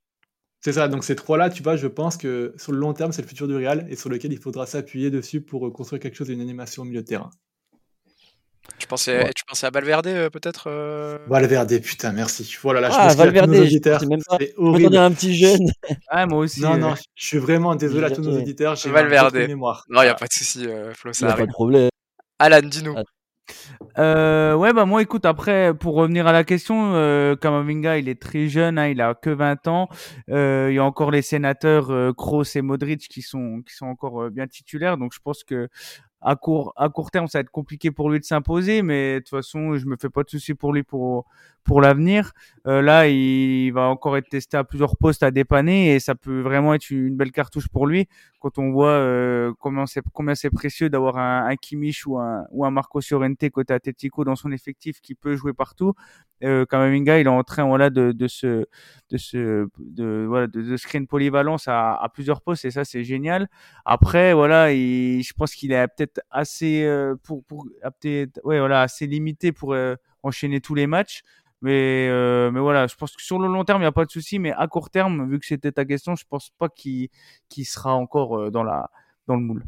C'est 0.59 0.73
ça, 0.73 0.87
donc 0.87 1.03
ces 1.03 1.15
trois-là, 1.15 1.49
tu 1.49 1.61
vois, 1.61 1.75
je 1.75 1.87
pense 1.87 2.17
que 2.17 2.53
sur 2.57 2.71
le 2.71 2.79
long 2.79 2.93
terme, 2.93 3.11
c'est 3.11 3.21
le 3.21 3.27
futur 3.27 3.47
du 3.47 3.55
Real 3.55 3.85
et 3.89 3.95
sur 3.95 4.09
lequel 4.09 4.33
il 4.33 4.39
faudra 4.39 4.65
s'appuyer 4.65 5.11
dessus 5.11 5.39
pour 5.39 5.71
construire 5.71 6.01
quelque 6.01 6.15
chose, 6.15 6.29
une 6.29 6.41
animation 6.41 6.81
au 6.81 6.85
milieu 6.85 7.01
de 7.01 7.07
terrain. 7.07 7.29
Tu 8.77 8.87
pensais, 8.87 9.17
ouais. 9.17 9.33
tu 9.35 9.43
pensais 9.45 9.65
à 9.65 9.69
Valverde 9.71 10.07
euh, 10.07 10.29
peut-être 10.29 10.65
euh... 10.67 11.17
Valverde, 11.27 11.79
putain, 11.81 12.11
merci. 12.11 12.55
Voilà, 12.61 12.79
là, 12.79 12.89
je 12.89 12.95
ah, 12.97 13.07
pense 13.07 13.15
Valverde, 13.15 13.49
nos 13.49 13.61
auditeurs. 13.61 14.05
Même 14.07 14.21
pas. 14.27 14.37
C'est 14.39 14.53
horrible. 14.57 14.97
un 14.97 15.11
petit 15.11 15.35
jeune. 15.35 15.71
ah, 16.09 16.25
moi 16.27 16.39
aussi. 16.39 16.61
Non, 16.61 16.77
non, 16.77 16.93
je 17.15 17.25
suis 17.25 17.39
vraiment 17.39 17.75
désolé 17.75 18.05
à 18.05 18.11
tous 18.11 18.21
nos 18.21 18.37
auditeurs. 18.37 18.75
J'ai 18.75 18.89
Valverde. 18.89 19.35
mémoire. 19.35 19.83
Non, 19.89 20.01
il 20.01 20.05
n'y 20.05 20.11
a 20.11 20.15
pas 20.15 20.27
de 20.27 20.33
souci, 20.33 20.67
euh, 20.67 20.93
Flo, 20.93 21.11
ça 21.13 21.25
y 21.25 21.29
a 21.29 21.31
arrive. 21.31 21.45
Pas 21.45 21.47
de 21.47 21.53
problème. 21.53 21.89
Alan, 22.39 22.61
dis-nous. 22.61 22.95
Euh, 23.97 24.53
ouais, 24.55 24.73
bah 24.73 24.85
moi, 24.85 25.01
écoute, 25.01 25.25
après, 25.25 25.73
pour 25.73 25.95
revenir 25.95 26.27
à 26.27 26.31
la 26.31 26.43
question, 26.43 26.93
euh, 26.93 27.35
Kamavinga, 27.35 27.97
il 27.97 28.09
est 28.09 28.21
très 28.21 28.47
jeune, 28.47 28.77
hein, 28.77 28.87
il 28.87 29.01
a 29.01 29.15
que 29.15 29.29
20 29.29 29.67
ans. 29.67 29.89
Euh, 30.29 30.67
il 30.69 30.75
y 30.75 30.79
a 30.79 30.83
encore 30.83 31.11
les 31.11 31.21
sénateurs 31.21 31.91
euh, 31.91 32.13
Kroos 32.13 32.43
et 32.55 32.61
Modric 32.61 33.07
qui 33.07 33.21
sont 33.21 33.61
qui 33.67 33.75
sont 33.75 33.87
encore 33.87 34.23
euh, 34.23 34.29
bien 34.29 34.47
titulaires, 34.47 34.97
donc 34.97 35.13
je 35.13 35.19
pense 35.23 35.43
que 35.43 35.69
à 36.21 36.35
court 36.35 36.73
à 36.77 36.89
court 36.89 37.11
terme, 37.11 37.27
ça 37.27 37.39
va 37.39 37.41
être 37.41 37.51
compliqué 37.51 37.91
pour 37.91 38.09
lui 38.09 38.19
de 38.19 38.25
s'imposer, 38.25 38.81
mais 38.81 39.15
de 39.15 39.19
toute 39.19 39.29
façon, 39.29 39.75
je 39.77 39.85
me 39.85 39.95
fais 39.99 40.09
pas 40.09 40.23
de 40.23 40.29
soucis 40.29 40.53
pour 40.55 40.73
lui 40.73 40.83
pour 40.83 41.25
pour 41.67 41.81
l'avenir. 41.81 42.31
Euh, 42.65 42.81
là, 42.81 43.07
il 43.07 43.71
va 43.71 43.89
encore 43.89 44.17
être 44.17 44.29
testé 44.29 44.57
à 44.57 44.63
plusieurs 44.63 44.95
postes 44.97 45.21
à 45.21 45.31
dépanner 45.31 45.93
et 45.93 45.99
ça 45.99 46.15
peut 46.15 46.39
vraiment 46.39 46.73
être 46.73 46.89
une 46.89 47.15
belle 47.17 47.31
cartouche 47.31 47.67
pour 47.67 47.85
lui 47.85 48.07
quand 48.39 48.57
on 48.57 48.71
voit 48.71 48.89
euh, 48.91 49.51
combien 49.59 49.85
c'est 50.35 50.49
précieux 50.49 50.89
d'avoir 50.89 51.17
un, 51.17 51.49
un 51.49 51.55
ou 52.05 52.17
un 52.17 52.45
ou 52.51 52.65
un 52.65 52.71
Marco 52.71 52.99
Llorente 53.11 53.49
côté 53.49 53.73
Atletico 53.73 54.23
dans 54.23 54.35
son 54.35 54.51
effectif 54.51 55.01
qui 55.01 55.15
peut 55.15 55.35
jouer 55.35 55.53
partout. 55.53 55.93
Euh, 56.43 56.65
Kamavinga, 56.65 57.19
il 57.19 57.25
est 57.25 57.29
en 57.29 57.43
train 57.43 57.65
de 57.89 58.11
de 58.11 58.27
se 58.27 58.65
de 59.09 59.17
se 59.17 59.67
de 59.79 60.25
voilà 60.27 60.45
de, 60.47 60.61
de 60.61 60.77
créer 60.77 60.99
une 60.99 61.07
polyvalence 61.07 61.67
à, 61.67 62.07
plusieurs 62.13 62.41
postes 62.41 62.63
et 62.65 62.71
ça 62.71 62.85
c'est 62.85 63.03
génial. 63.03 63.49
Après 63.85 64.33
voilà, 64.33 64.71
il, 64.71 65.23
je 65.23 65.33
pense 65.33 65.55
qu'il 65.55 65.71
est 65.71 65.87
peut-être 65.87 66.06
assez 66.31 66.83
euh, 66.83 67.15
pour 67.23 67.43
pour 67.45 67.65
peut-être 67.81 68.39
ouais 68.43 68.59
voilà 68.59 68.81
assez 68.81 69.07
limité 69.07 69.51
pour 69.51 69.73
euh, 69.73 69.95
enchaîner 70.23 70.61
tous 70.61 70.75
les 70.75 70.87
matchs. 70.87 71.21
Mais, 71.61 72.07
euh, 72.11 72.51
mais 72.51 72.59
voilà, 72.59 72.85
je 72.85 72.95
pense 72.95 73.15
que 73.15 73.23
sur 73.23 73.39
le 73.39 73.47
long 73.47 73.65
terme, 73.65 73.79
il 73.81 73.85
n'y 73.85 73.87
a 73.87 73.91
pas 73.91 74.05
de 74.05 74.11
souci. 74.11 74.37
Mais 74.37 74.51
à 74.51 74.67
court 74.67 74.91
terme, 74.91 75.27
vu 75.27 75.39
que 75.39 75.45
c'était 75.47 75.71
ta 75.71 75.85
question, 75.85 76.15
je 76.15 76.23
pense 76.29 76.51
pas 76.59 76.69
qu'il 76.69 77.09
qu'il 77.49 77.65
sera 77.65 77.95
encore 77.95 78.51
dans, 78.51 78.63
la, 78.63 78.91
dans 79.27 79.35
le 79.35 79.41
moule. 79.41 79.63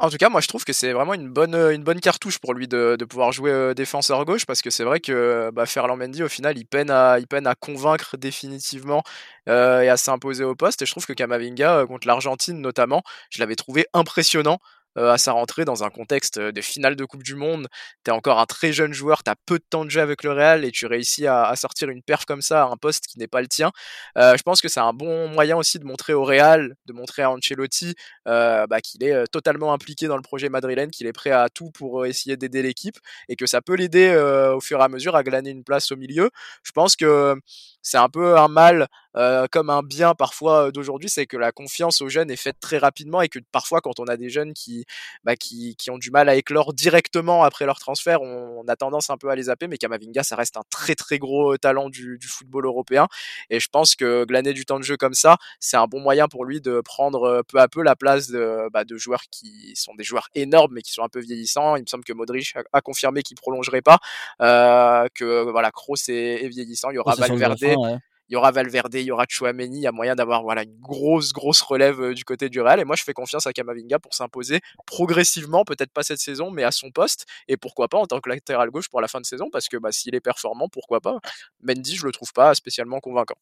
En 0.00 0.10
tout 0.10 0.16
cas, 0.16 0.28
moi 0.28 0.40
je 0.40 0.46
trouve 0.46 0.64
que 0.64 0.72
c'est 0.72 0.92
vraiment 0.92 1.14
une 1.14 1.28
bonne, 1.28 1.54
une 1.56 1.82
bonne 1.82 1.98
cartouche 1.98 2.38
pour 2.38 2.54
lui 2.54 2.68
de, 2.68 2.96
de 2.96 3.04
pouvoir 3.04 3.32
jouer 3.32 3.74
défenseur 3.74 4.24
gauche 4.24 4.46
parce 4.46 4.62
que 4.62 4.70
c'est 4.70 4.84
vrai 4.84 5.00
que 5.00 5.50
bah, 5.52 5.66
Ferland 5.66 5.96
Mendy 5.96 6.22
au 6.22 6.28
final 6.28 6.56
il 6.56 6.66
peine 6.66 6.90
à, 6.90 7.18
il 7.18 7.26
peine 7.26 7.48
à 7.48 7.56
convaincre 7.56 8.16
définitivement 8.16 9.02
et 9.48 9.50
à 9.50 9.96
s'imposer 9.96 10.44
au 10.44 10.54
poste 10.54 10.82
et 10.82 10.86
je 10.86 10.92
trouve 10.92 11.04
que 11.04 11.14
Kamavinga 11.14 11.84
contre 11.86 12.06
l'Argentine 12.06 12.60
notamment, 12.60 13.02
je 13.30 13.40
l'avais 13.40 13.56
trouvé 13.56 13.86
impressionnant 13.92 14.60
euh, 14.98 15.12
à 15.12 15.18
sa 15.18 15.32
rentrée 15.32 15.64
dans 15.64 15.84
un 15.84 15.90
contexte 15.90 16.38
de 16.38 16.60
finale 16.60 16.96
de 16.96 17.04
Coupe 17.04 17.22
du 17.22 17.34
Monde. 17.34 17.68
T'es 18.04 18.10
encore 18.10 18.38
un 18.38 18.46
très 18.46 18.72
jeune 18.72 18.92
joueur, 18.92 19.22
t'as 19.22 19.34
peu 19.46 19.58
de 19.58 19.64
temps 19.68 19.84
de 19.84 19.90
jeu 19.90 20.00
avec 20.00 20.22
le 20.22 20.32
Real 20.32 20.64
et 20.64 20.70
tu 20.70 20.86
réussis 20.86 21.26
à, 21.26 21.54
sortir 21.56 21.88
une 21.88 22.02
perf 22.02 22.24
comme 22.24 22.42
ça 22.42 22.64
à 22.64 22.66
un 22.66 22.76
poste 22.76 23.06
qui 23.06 23.18
n'est 23.18 23.28
pas 23.28 23.40
le 23.40 23.48
tien. 23.48 23.70
Euh, 24.16 24.36
je 24.36 24.42
pense 24.42 24.60
que 24.60 24.68
c'est 24.68 24.80
un 24.80 24.92
bon 24.92 25.28
moyen 25.28 25.56
aussi 25.56 25.78
de 25.78 25.84
montrer 25.84 26.12
au 26.12 26.24
Real, 26.24 26.74
de 26.86 26.92
montrer 26.92 27.22
à 27.22 27.30
Ancelotti 27.30 27.94
euh, 28.26 28.66
bah, 28.66 28.80
qu'il 28.80 29.02
est 29.04 29.26
totalement 29.28 29.72
impliqué 29.72 30.06
dans 30.06 30.16
le 30.16 30.22
projet 30.22 30.48
madrilène, 30.48 30.90
qu'il 30.90 31.06
est 31.06 31.12
prêt 31.12 31.30
à 31.30 31.48
tout 31.48 31.70
pour 31.70 32.06
essayer 32.06 32.36
d'aider 32.36 32.62
l'équipe 32.62 32.96
et 33.28 33.36
que 33.36 33.46
ça 33.46 33.62
peut 33.62 33.74
l'aider 33.74 34.08
euh, 34.08 34.56
au 34.56 34.60
fur 34.60 34.80
et 34.80 34.82
à 34.82 34.88
mesure 34.88 35.16
à 35.16 35.22
glaner 35.22 35.50
une 35.50 35.64
place 35.64 35.92
au 35.92 35.96
milieu. 35.96 36.30
Je 36.62 36.72
pense 36.72 36.96
que 36.96 37.34
c'est 37.82 37.98
un 37.98 38.08
peu 38.08 38.36
un 38.36 38.48
mal 38.48 38.88
euh, 39.18 39.46
comme 39.50 39.70
un 39.70 39.82
bien 39.82 40.14
parfois 40.14 40.70
d'aujourd'hui, 40.70 41.08
c'est 41.08 41.26
que 41.26 41.36
la 41.36 41.52
confiance 41.52 42.00
aux 42.00 42.08
jeunes 42.08 42.30
est 42.30 42.36
faite 42.36 42.56
très 42.60 42.78
rapidement 42.78 43.20
et 43.20 43.28
que 43.28 43.38
parfois 43.52 43.80
quand 43.80 44.00
on 44.00 44.04
a 44.04 44.16
des 44.16 44.30
jeunes 44.30 44.52
qui, 44.52 44.84
bah, 45.24 45.36
qui, 45.36 45.76
qui 45.76 45.90
ont 45.90 45.98
du 45.98 46.10
mal 46.10 46.28
à 46.28 46.36
éclore 46.36 46.72
directement 46.72 47.42
après 47.44 47.66
leur 47.66 47.78
transfert, 47.78 48.22
on, 48.22 48.62
on, 48.64 48.68
a 48.68 48.76
tendance 48.76 49.10
un 49.10 49.16
peu 49.16 49.28
à 49.28 49.36
les 49.36 49.44
zapper, 49.44 49.66
mais 49.66 49.78
Kamavinga, 49.78 50.22
ça 50.22 50.36
reste 50.36 50.56
un 50.56 50.62
très 50.70 50.94
très 50.94 51.18
gros 51.18 51.56
talent 51.56 51.88
du, 51.88 52.18
du 52.18 52.26
football 52.26 52.66
européen 52.66 53.08
et 53.50 53.60
je 53.60 53.68
pense 53.68 53.96
que 53.96 54.24
glaner 54.24 54.52
du 54.52 54.64
temps 54.64 54.78
de 54.78 54.84
jeu 54.84 54.96
comme 54.96 55.14
ça, 55.14 55.36
c'est 55.60 55.76
un 55.76 55.86
bon 55.86 56.00
moyen 56.00 56.28
pour 56.28 56.44
lui 56.44 56.60
de 56.60 56.80
prendre 56.80 57.42
peu 57.48 57.58
à 57.58 57.68
peu 57.68 57.82
la 57.82 57.96
place 57.96 58.28
de, 58.28 58.68
bah, 58.72 58.84
de 58.84 58.96
joueurs 58.96 59.22
qui 59.30 59.72
sont 59.74 59.94
des 59.94 60.04
joueurs 60.04 60.28
énormes 60.34 60.74
mais 60.74 60.82
qui 60.82 60.92
sont 60.92 61.02
un 61.02 61.08
peu 61.08 61.20
vieillissants. 61.20 61.76
Il 61.76 61.82
me 61.82 61.86
semble 61.86 62.04
que 62.04 62.12
Modric 62.12 62.54
a, 62.72 62.80
confirmé 62.80 63.22
qu'il 63.22 63.36
prolongerait 63.36 63.82
pas, 63.82 63.98
euh, 64.40 65.08
que 65.14 65.50
voilà, 65.50 65.70
Kroos 65.70 65.96
est, 66.08 66.44
est, 66.44 66.48
vieillissant, 66.48 66.90
il 66.90 66.96
y 66.96 66.98
aura 66.98 67.14
oh, 67.16 67.20
Valverde. 67.20 67.62
Ouais 67.62 67.98
il 68.28 68.34
y 68.34 68.36
aura 68.36 68.50
Valverde, 68.50 68.94
il 68.94 69.02
y 69.02 69.10
aura 69.10 69.24
Chouameni, 69.28 69.78
il 69.78 69.82
y 69.82 69.86
a 69.86 69.92
moyen 69.92 70.14
d'avoir 70.14 70.42
voilà 70.42 70.62
une 70.64 70.78
grosse 70.80 71.32
grosse 71.32 71.60
relève 71.62 72.00
euh, 72.00 72.14
du 72.14 72.24
côté 72.24 72.48
du 72.48 72.60
Real 72.60 72.80
et 72.80 72.84
moi 72.84 72.96
je 72.96 73.04
fais 73.04 73.14
confiance 73.14 73.46
à 73.46 73.52
Kamavinga 73.52 73.98
pour 73.98 74.14
s'imposer 74.14 74.60
progressivement, 74.86 75.64
peut-être 75.64 75.92
pas 75.92 76.02
cette 76.02 76.20
saison 76.20 76.50
mais 76.50 76.64
à 76.64 76.70
son 76.70 76.90
poste 76.90 77.26
et 77.48 77.56
pourquoi 77.56 77.88
pas 77.88 77.98
en 77.98 78.06
tant 78.06 78.20
que 78.20 78.28
latéral 78.28 78.70
gauche 78.70 78.88
pour 78.88 79.00
la 79.00 79.08
fin 79.08 79.20
de 79.20 79.26
saison 79.26 79.48
parce 79.50 79.68
que 79.68 79.76
bah, 79.76 79.92
s'il 79.92 80.14
est 80.14 80.20
performant, 80.20 80.68
pourquoi 80.68 81.00
pas. 81.00 81.18
Mendy, 81.62 81.96
je 81.96 82.06
le 82.06 82.12
trouve 82.12 82.32
pas 82.32 82.54
spécialement 82.54 83.00
convaincant. 83.00 83.36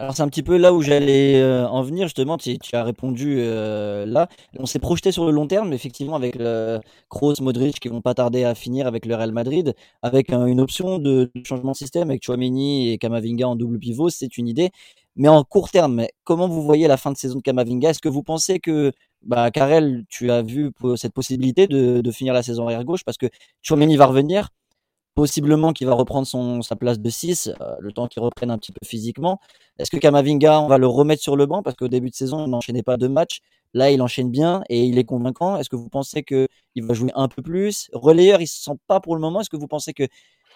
Alors 0.00 0.16
c'est 0.16 0.22
un 0.22 0.28
petit 0.28 0.42
peu 0.42 0.56
là 0.56 0.72
où 0.72 0.80
j'allais 0.80 1.42
euh, 1.42 1.68
en 1.68 1.82
venir 1.82 2.06
justement, 2.06 2.38
tu, 2.38 2.58
tu 2.58 2.74
as 2.74 2.82
répondu 2.84 3.36
euh, 3.40 4.06
là. 4.06 4.28
On 4.58 4.64
s'est 4.64 4.78
projeté 4.78 5.12
sur 5.12 5.26
le 5.26 5.30
long 5.30 5.46
terme, 5.46 5.74
effectivement 5.74 6.16
avec 6.16 6.36
le 6.36 6.80
Kroos, 7.10 7.34
Modric 7.42 7.78
qui 7.80 7.88
vont 7.88 8.00
pas 8.00 8.14
tarder 8.14 8.44
à 8.44 8.54
finir 8.54 8.86
avec 8.86 9.04
le 9.04 9.14
Real 9.14 9.30
Madrid, 9.30 9.74
avec 10.00 10.32
un, 10.32 10.46
une 10.46 10.58
option 10.58 10.98
de, 10.98 11.30
de, 11.34 11.44
changement 11.44 11.72
de 11.72 11.76
système 11.76 12.08
avec 12.08 12.24
Chouameni 12.24 12.90
et 12.90 12.96
Kamavinga 12.96 13.46
en 13.46 13.56
double 13.56 13.78
pivot, 13.78 14.08
c'est 14.08 14.38
une 14.38 14.48
idée. 14.48 14.70
Mais 15.16 15.28
en 15.28 15.44
court 15.44 15.70
terme, 15.70 16.06
comment 16.24 16.48
vous 16.48 16.62
voyez 16.62 16.88
la 16.88 16.96
fin 16.96 17.12
de 17.12 17.18
saison 17.18 17.36
de 17.36 17.42
Kamavinga? 17.42 17.90
Est-ce 17.90 18.00
que 18.00 18.08
vous 18.08 18.22
pensez 18.22 18.58
que 18.58 18.92
bah 19.22 19.50
Karel, 19.50 20.04
tu 20.08 20.30
as 20.30 20.40
vu 20.40 20.72
cette 20.96 21.12
possibilité 21.12 21.66
de, 21.66 22.00
de 22.00 22.10
finir 22.10 22.32
la 22.32 22.42
saison 22.42 22.64
arrière 22.64 22.84
gauche? 22.84 23.04
Parce 23.04 23.18
que 23.18 23.26
Chouameni 23.62 23.98
va 23.98 24.06
revenir 24.06 24.48
possiblement 25.20 25.74
qu'il 25.74 25.86
va 25.86 25.92
reprendre 25.92 26.26
sa 26.64 26.76
place 26.76 26.98
de 26.98 27.10
6, 27.10 27.52
euh, 27.60 27.76
le 27.78 27.92
temps 27.92 28.08
qu'il 28.08 28.22
reprenne 28.22 28.50
un 28.50 28.56
petit 28.56 28.72
peu 28.72 28.80
physiquement. 28.86 29.38
Est-ce 29.78 29.90
que 29.90 29.98
Kamavinga, 29.98 30.62
on 30.62 30.66
va 30.66 30.78
le 30.78 30.86
remettre 30.86 31.22
sur 31.22 31.36
le 31.36 31.44
banc? 31.44 31.62
Parce 31.62 31.76
qu'au 31.76 31.88
début 31.88 32.08
de 32.08 32.14
saison, 32.14 32.46
il 32.46 32.50
n'enchaînait 32.50 32.82
pas 32.82 32.96
deux 32.96 33.10
matchs. 33.10 33.40
Là, 33.74 33.90
il 33.90 34.00
enchaîne 34.00 34.30
bien 34.30 34.62
et 34.70 34.82
il 34.82 34.96
est 34.96 35.04
convaincant. 35.04 35.58
Est-ce 35.58 35.68
que 35.68 35.76
vous 35.76 35.90
pensez 35.90 36.22
qu'il 36.22 36.48
va 36.78 36.94
jouer 36.94 37.10
un 37.14 37.28
peu 37.28 37.42
plus? 37.42 37.90
Relayeur, 37.92 38.40
il 38.40 38.46
se 38.46 38.62
sent 38.62 38.78
pas 38.86 38.98
pour 38.98 39.14
le 39.14 39.20
moment. 39.20 39.42
Est-ce 39.42 39.50
que 39.50 39.58
vous 39.58 39.68
pensez 39.68 39.92
que 39.92 40.04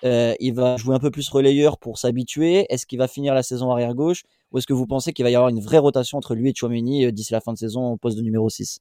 euh, 0.04 0.34
il 0.40 0.54
va 0.54 0.78
jouer 0.78 0.94
un 0.94 0.98
peu 0.98 1.10
plus 1.10 1.28
relayeur 1.28 1.76
pour 1.76 1.98
s'habituer? 1.98 2.64
Est-ce 2.70 2.86
qu'il 2.86 2.98
va 2.98 3.06
finir 3.06 3.34
la 3.34 3.42
saison 3.42 3.70
arrière 3.70 3.92
gauche? 3.92 4.22
Ou 4.50 4.58
est-ce 4.58 4.66
que 4.66 4.72
vous 4.72 4.86
pensez 4.86 5.12
qu'il 5.12 5.24
va 5.24 5.30
y 5.30 5.34
avoir 5.34 5.50
une 5.50 5.60
vraie 5.60 5.76
rotation 5.76 6.16
entre 6.16 6.34
lui 6.34 6.48
et 6.48 6.54
Chouameni 6.56 7.04
euh, 7.04 7.12
d'ici 7.12 7.34
la 7.34 7.42
fin 7.42 7.52
de 7.52 7.58
saison 7.58 7.92
au 7.92 7.98
poste 7.98 8.16
de 8.16 8.22
numéro 8.22 8.48
6 8.48 8.80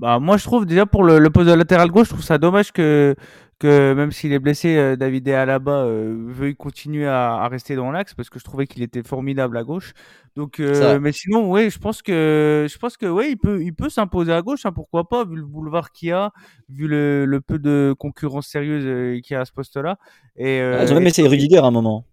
bah, 0.00 0.18
moi, 0.18 0.38
je 0.38 0.44
trouve 0.44 0.64
déjà 0.64 0.86
pour 0.86 1.04
le, 1.04 1.18
le 1.18 1.30
poste 1.30 1.48
de 1.48 1.52
latéral 1.54 1.90
gauche, 1.90 2.08
je 2.08 2.12
trouve 2.14 2.24
ça 2.24 2.38
dommage 2.38 2.72
que, 2.72 3.14
que 3.58 3.92
même 3.92 4.12
s'il 4.12 4.32
est 4.32 4.38
blessé, 4.38 4.76
euh, 4.76 4.96
David 4.96 5.28
Alaba 5.28 5.84
euh, 5.84 6.16
veuille 6.28 6.56
continuer 6.56 7.06
à, 7.06 7.34
à 7.34 7.48
rester 7.48 7.76
dans 7.76 7.90
l'axe 7.92 8.14
parce 8.14 8.30
que 8.30 8.38
je 8.38 8.44
trouvais 8.44 8.66
qu'il 8.66 8.82
était 8.82 9.02
formidable 9.02 9.58
à 9.58 9.62
gauche. 9.62 9.92
Donc, 10.36 10.58
euh, 10.58 10.98
mais 11.00 11.12
sinon, 11.12 11.50
oui, 11.50 11.68
je 11.68 11.78
pense 11.78 12.00
que 12.02 12.66
je 12.70 12.78
pense 12.78 12.96
que 12.96 13.04
ouais, 13.04 13.32
il 13.32 13.36
peut 13.36 13.62
il 13.62 13.74
peut 13.74 13.90
s'imposer 13.90 14.32
à 14.32 14.40
gauche, 14.40 14.64
hein, 14.64 14.72
pourquoi 14.72 15.08
pas, 15.08 15.24
vu 15.24 15.36
le 15.36 15.44
boulevard 15.44 15.90
qu'il 15.92 16.08
y 16.08 16.12
a, 16.12 16.30
vu 16.68 16.88
le, 16.88 17.26
le 17.26 17.40
peu 17.40 17.58
de 17.58 17.94
concurrence 17.98 18.46
sérieuse 18.46 18.84
euh, 18.86 19.20
qu'il 19.20 19.34
y 19.34 19.36
a 19.36 19.40
à 19.40 19.44
ce 19.44 19.52
poste-là. 19.52 19.98
Et 20.36 20.60
euh, 20.60 20.82
ils 20.82 20.92
ont 20.92 20.94
même 20.94 21.06
essayé 21.06 21.28
Rudiger 21.28 21.58
à 21.58 21.64
un 21.66 21.70
moment. 21.70 22.06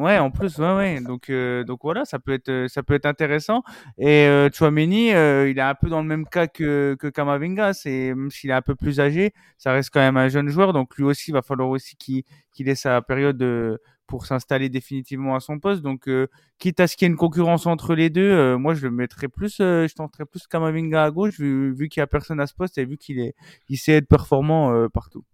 Ouais, 0.00 0.18
en 0.18 0.30
plus, 0.30 0.56
ouais, 0.58 0.74
ouais. 0.76 1.00
Donc, 1.00 1.28
euh, 1.28 1.62
donc 1.64 1.80
voilà, 1.82 2.04
ça 2.06 2.18
peut 2.18 2.32
être, 2.32 2.66
ça 2.68 2.82
peut 2.82 2.94
être 2.94 3.06
intéressant. 3.06 3.62
Et 3.98 4.24
euh, 4.26 4.48
Chouameni, 4.52 5.12
euh, 5.12 5.50
il 5.50 5.58
est 5.58 5.60
un 5.62 5.74
peu 5.74 5.88
dans 5.90 6.00
le 6.00 6.06
même 6.08 6.26
cas 6.26 6.46
que 6.46 6.96
que 6.98 7.08
Kamavinga. 7.08 7.74
C'est 7.74 8.14
même 8.14 8.30
s'il 8.30 8.50
est 8.50 8.54
un 8.54 8.62
peu 8.62 8.74
plus 8.74 8.98
âgé, 9.00 9.34
ça 9.58 9.72
reste 9.72 9.90
quand 9.92 10.00
même 10.00 10.16
un 10.16 10.28
jeune 10.28 10.48
joueur. 10.48 10.72
Donc 10.72 10.96
lui 10.96 11.04
aussi, 11.04 11.30
il 11.30 11.34
va 11.34 11.42
falloir 11.42 11.68
aussi 11.68 11.96
qu'il 11.96 12.24
ait 12.68 12.74
sa 12.74 13.02
période 13.02 13.36
de, 13.36 13.78
pour 14.06 14.24
s'installer 14.26 14.70
définitivement 14.70 15.34
à 15.36 15.40
son 15.40 15.58
poste. 15.58 15.82
Donc, 15.82 16.08
euh, 16.08 16.28
quitte 16.58 16.80
à 16.80 16.86
ce 16.86 16.96
qu'il 16.96 17.06
y 17.06 17.08
ait 17.08 17.12
une 17.12 17.16
concurrence 17.18 17.66
entre 17.66 17.94
les 17.94 18.08
deux, 18.10 18.22
euh, 18.22 18.58
moi 18.58 18.74
je 18.74 18.82
le 18.86 18.90
mettrais 18.90 19.28
plus, 19.28 19.58
euh, 19.60 19.86
je 19.86 19.94
tenterais 19.94 20.24
plus 20.26 20.46
Kamavinga 20.46 21.04
à 21.04 21.10
gauche, 21.10 21.38
vu, 21.38 21.72
vu 21.74 21.88
qu'il 21.88 22.00
y 22.00 22.02
a 22.02 22.06
personne 22.06 22.40
à 22.40 22.46
ce 22.46 22.54
poste 22.54 22.78
et 22.78 22.84
vu 22.86 22.96
qu'il 22.96 23.18
est, 23.20 23.34
il 23.68 23.76
sait 23.78 23.92
être 23.92 24.08
performant 24.08 24.88
partout. 24.88 25.24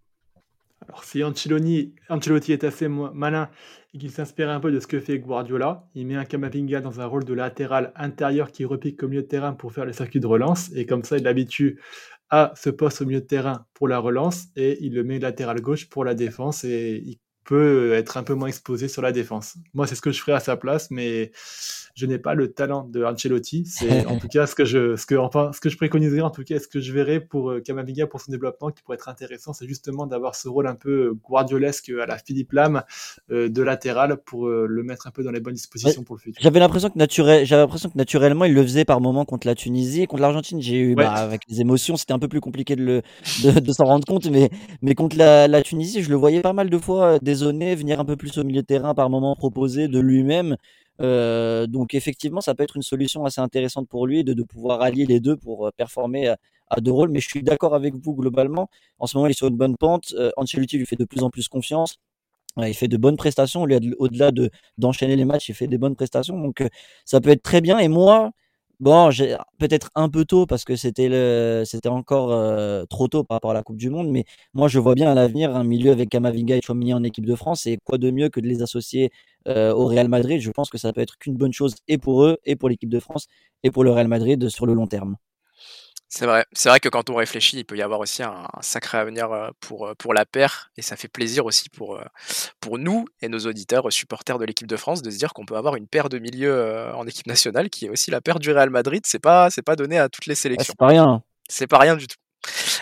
Alors, 0.83 1.05
si 1.05 1.25
Ancelotti, 1.25 1.95
Ancelotti 2.09 2.53
est 2.53 2.65
assez 2.65 2.89
malin 2.89 3.51
et 3.95 3.99
qu'il 3.99 4.11
s'inspire 4.11 4.51
un 4.51 4.61
peu 4.61 4.71
de 4.71 4.79
ce 4.79 4.87
que 4.87 5.01
fait 5.01 5.19
Guardiola, 5.19 5.89
il 5.95 6.07
met 6.07 6.17
un 6.17 6.25
Kamavinga 6.25 6.81
dans 6.81 7.01
un 7.01 7.07
rôle 7.07 7.25
de 7.25 7.33
latéral 7.33 7.93
intérieur 7.97 8.53
qui 8.53 8.65
repique 8.65 9.03
au 9.03 9.09
milieu 9.09 9.23
de 9.23 9.27
terrain 9.27 9.55
pour 9.55 9.73
faire 9.73 9.87
les 9.87 9.95
circuits 9.95 10.21
de 10.21 10.27
relance. 10.27 10.71
Et 10.75 10.85
comme 10.87 11.03
ça, 11.03 11.17
il 11.17 11.25
l'habitue 11.25 11.81
à 12.29 12.53
ce 12.57 12.71
poste 12.71 13.01
au 13.03 13.07
milieu 13.07 13.21
de 13.21 13.27
terrain 13.27 13.67
pour 13.75 13.89
la 13.89 13.99
relance 13.99 14.47
et 14.57 14.85
il 14.85 14.95
le 14.95 15.05
met 15.05 15.19
latéral 15.19 15.61
gauche 15.61 15.89
pour 15.89 16.05
la 16.05 16.15
défense 16.15 16.65
et 16.65 17.03
il 17.05 17.19
peut 17.47 17.95
être 17.95 18.17
un 18.17 18.23
peu 18.23 18.35
moins 18.35 18.49
exposé 18.49 18.89
sur 18.89 19.03
la 19.03 19.13
défense. 19.13 19.57
Moi, 19.73 19.87
c'est 19.87 19.95
ce 19.95 20.03
que 20.03 20.11
je 20.11 20.21
ferais 20.21 20.33
à 20.33 20.41
sa 20.41 20.57
place, 20.57 20.91
mais 20.91 21.33
je 21.97 22.05
n'ai 22.05 22.19
pas 22.19 22.35
le 22.35 22.53
talent 22.53 22.85
de 22.85 23.03
Ancelotti. 23.05 23.65
C'est 23.67 24.07
en 24.07 24.19
tout 24.19 24.29
cas 24.29 24.47
ce 24.47 24.55
que 24.55 24.65
je, 24.65 24.97
ce 24.97 25.07
que, 25.07 25.15
enfin, 25.15 25.51
ce 25.53 25.61
que 25.61 25.71
je 25.71 25.77
préconiserais, 25.77 26.21
en 26.21 26.31
tout 26.31 26.45
cas, 26.45 26.59
ce 26.59 26.69
que 26.69 26.81
je 26.81 26.93
verrais 26.93 27.21
pour 27.21 27.51
euh, 27.51 27.61
Kamavinga 27.61 28.07
pour 28.07 28.21
son 28.21 28.31
développement 28.31 28.71
qui 28.71 28.83
pourrait 28.83 28.97
être 28.97 29.09
intéressant, 29.09 29.53
c'est 29.53 29.67
justement 29.67 30.07
d'avoir 30.07 30.35
ce 30.35 30.49
rôle 30.49 30.67
un 30.67 30.75
peu 30.75 31.17
guardiolesque 31.25 31.91
à 31.91 32.07
la 32.07 32.19
Philippe 32.19 32.53
Lam 32.53 32.83
euh, 33.31 33.49
de 33.49 33.63
latéral 33.63 34.19
pour 34.19 34.47
euh, 34.47 34.67
le 34.69 34.83
mettre 34.83 35.07
un 35.07 35.11
peu 35.11 35.23
dans 35.23 35.31
les 35.31 35.41
bonnes 35.41 35.55
dispositions 35.55 36.01
ouais, 36.01 36.05
pour 36.05 36.17
le 36.17 36.21
futur. 36.21 36.43
J'avais 36.43 36.61
l'impression 36.61 36.91
que 36.91 36.99
naturel, 36.99 37.47
j'avais 37.47 37.63
l'impression 37.63 37.89
que 37.89 37.97
naturellement 37.97 38.45
il 38.45 38.55
le 38.55 38.63
faisait 38.63 38.85
par 38.85 39.01
moment 39.01 39.25
contre 39.25 39.47
la 39.47 39.55
Tunisie 39.55 40.03
et 40.03 40.07
contre 40.07 40.23
l'Argentine. 40.23 40.61
J'ai 40.61 40.77
eu, 40.77 40.89
ouais. 40.91 40.97
bah, 40.97 41.13
avec 41.13 41.43
les 41.49 41.61
émotions, 41.63 41.97
c'était 41.97 42.13
un 42.13 42.19
peu 42.19 42.29
plus 42.29 42.41
compliqué 42.41 42.77
de 42.77 42.83
le, 42.83 43.03
de, 43.43 43.61
de 43.61 43.73
s'en 43.73 43.85
rendre 43.85 44.05
compte, 44.05 44.27
mais, 44.27 44.51
mais 44.83 44.95
contre 44.95 45.17
la, 45.17 45.49
la 45.49 45.63
Tunisie, 45.63 46.03
je 46.03 46.11
le 46.11 46.17
voyais 46.17 46.43
pas 46.43 46.53
mal 46.53 46.69
de 46.69 46.79
fois 46.79 47.19
des 47.21 47.36
venir 47.45 48.01
un 48.01 48.05
peu 48.05 48.17
plus 48.17 48.39
au 48.39 48.45
milieu 48.45 48.63
de 48.63 48.67
terrain 48.67 48.95
par 48.95 49.11
moment, 49.11 49.37
proposer 49.37 49.89
de 49.89 49.99
lui-même. 50.01 50.57
donc 50.99 51.95
effectivement, 51.95 52.41
ça 52.41 52.55
peut 52.55 52.65
être 52.65 52.77
une 52.77 52.83
solution 52.83 53.25
assez 53.25 53.41
intéressante 53.41 53.89
pour 53.89 54.07
lui 54.07 54.25
de, 54.25 54.33
de 54.35 54.43
pouvoir 54.43 54.83
allier 54.83 55.07
les 55.07 55.21
deux 55.21 55.37
pour 55.37 55.71
performer 55.77 56.29
à, 56.29 56.81
deux 56.81 56.93
rôles. 56.93 57.11
Mais 57.11 57.21
je 57.21 57.29
suis 57.29 57.43
d'accord 57.43 57.75
avec 57.75 57.95
vous 57.95 58.15
globalement. 58.15 58.69
En 58.99 59.07
ce 59.07 59.17
moment, 59.17 59.27
il 59.29 59.31
est 59.31 59.35
sur 59.35 59.49
une 59.49 59.57
bonne 59.57 59.77
pente. 59.77 60.15
Ancelotti 60.37 60.79
lui 60.79 60.87
fait 60.87 60.97
de 60.97 61.05
plus 61.05 61.23
en 61.23 61.31
plus 61.31 61.49
confiance 61.49 61.99
il 62.65 62.75
fait 62.75 62.89
de 62.89 62.97
bonnes 62.97 63.17
prestations. 63.17 63.63
Au-delà 63.63 64.31
de 64.31 64.51
d'enchaîner 64.79 65.17
les 65.17 65.25
matchs, 65.25 65.49
il 65.49 65.55
fait 65.55 65.67
des 65.67 65.79
bonnes 65.79 65.97
prestations. 65.97 66.39
Donc, 66.39 66.61
euh, 66.61 66.69
ça 67.05 67.21
peut 67.21 67.31
être 67.31 67.43
très 67.43 67.61
bien. 67.61 67.79
Et 67.79 67.89
moi, 67.89 68.31
bon, 68.81 69.11
j'ai 69.11 69.37
peut-être 69.59 69.91
un 69.95 70.09
peu 70.09 70.25
tôt 70.25 70.47
parce 70.47 70.65
que 70.65 70.77
c'était 70.77 71.09
le, 71.09 71.63
c'était 71.65 71.89
encore 71.89 72.33
euh, 72.33 72.85
trop 72.87 73.09
tôt 73.09 73.25
par 73.25 73.37
rapport 73.37 73.51
à 73.53 73.55
la 73.55 73.63
Coupe 73.63 73.77
du 73.77 73.91
Monde. 73.91 74.09
Mais 74.11 74.25
moi, 74.55 74.69
je 74.69 74.79
vois 74.79 74.95
bien 74.95 75.11
à 75.11 75.15
l'avenir 75.15 75.55
un 75.57 75.65
milieu 75.65 75.93
avec 75.93 76.09
Kamavinga 76.11 76.57
et 76.57 76.61
Chouamini 76.63 76.95
en 76.95 77.03
équipe 77.03 77.27
de 77.27 77.35
France. 77.35 77.67
Et 77.67 77.79
quoi 77.85 77.99
de 77.99 78.11
mieux 78.11 78.29
que 78.29 78.41
de 78.41 78.47
les 78.47 78.63
associer 78.63 79.11
euh, 79.49 79.73
au 79.75 79.87
Real 79.87 80.09
Madrid? 80.09 80.41
Je 80.41 80.51
pense 80.51 80.71
que 80.71 80.79
ça 80.79 80.93
peut 80.93 81.01
être 81.01 81.17
qu'une 81.19 81.37
bonne 81.37 81.53
chose 81.53 81.75
et 81.89 81.99
pour 81.99 82.25
eux, 82.25 82.39
et 82.45 82.57
pour 82.57 82.69
l'équipe 82.69 82.91
de 82.91 83.01
France, 83.01 83.27
et 83.63 83.71
pour 83.71 83.85
le 83.85 83.91
Real 83.93 84.09
Madrid 84.09 84.49
sur 84.49 84.67
le 84.67 84.75
long 84.75 84.87
terme. 84.87 85.17
C'est 86.09 86.27
vrai. 86.27 86.45
C'est 86.53 86.69
vrai 86.69 86.81
que 86.81 86.89
quand 86.89 87.11
on 87.11 87.17
réfléchit, 87.17 87.59
il 87.59 87.65
peut 87.65 87.77
y 87.77 87.83
avoir 87.83 88.01
aussi 88.01 88.23
un, 88.23 88.47
sacré 88.61 88.99
avenir 88.99 89.51
pour, 89.61 89.93
pour 89.99 90.15
la 90.15 90.25
paire. 90.25 90.71
Et 90.77 90.83
ça 90.83 90.97
fait 90.97 91.09
plaisir 91.09 91.47
aussi 91.47 91.69
pour, 91.69 92.01
pour 92.61 92.79
nous 92.79 93.07
et 93.21 93.29
nos 93.29 93.41
auditeurs, 93.41 93.93
supporters 93.93 94.39
de 94.39 94.45
l'équipe 94.45 94.69
de 94.69 94.77
France, 94.77 95.03
de 95.03 95.11
se 95.11 95.19
dire 95.19 95.33
qu'on 95.33 95.45
peut 95.45 95.57
avoir 95.57 95.77
une 95.77 95.89
paire 95.89 96.09
de 96.09 96.19
milieu 96.19 96.93
en 96.95 97.07
équipe 97.07 97.27
nationale 97.27 97.71
qui 97.71 97.87
est 97.87 97.91
aussi 97.91 98.11
la 98.11 98.21
paire 98.21 98.39
du 98.39 98.53
Real 98.53 98.71
Madrid. 98.71 99.03
C'est 99.05 99.19
pas, 99.19 99.51
c'est 99.51 99.63
pas 99.63 99.77
donné 99.77 99.99
à 99.99 100.09
toutes 100.09 100.27
les 100.27 100.37
sélections. 100.37 100.73
c'est 100.73 100.79
pas 100.79 100.87
rien. 100.87 101.23
C'est 101.49 101.67
pas 101.67 101.79
rien 101.79 101.97
du 101.97 102.07
tout. 102.07 102.17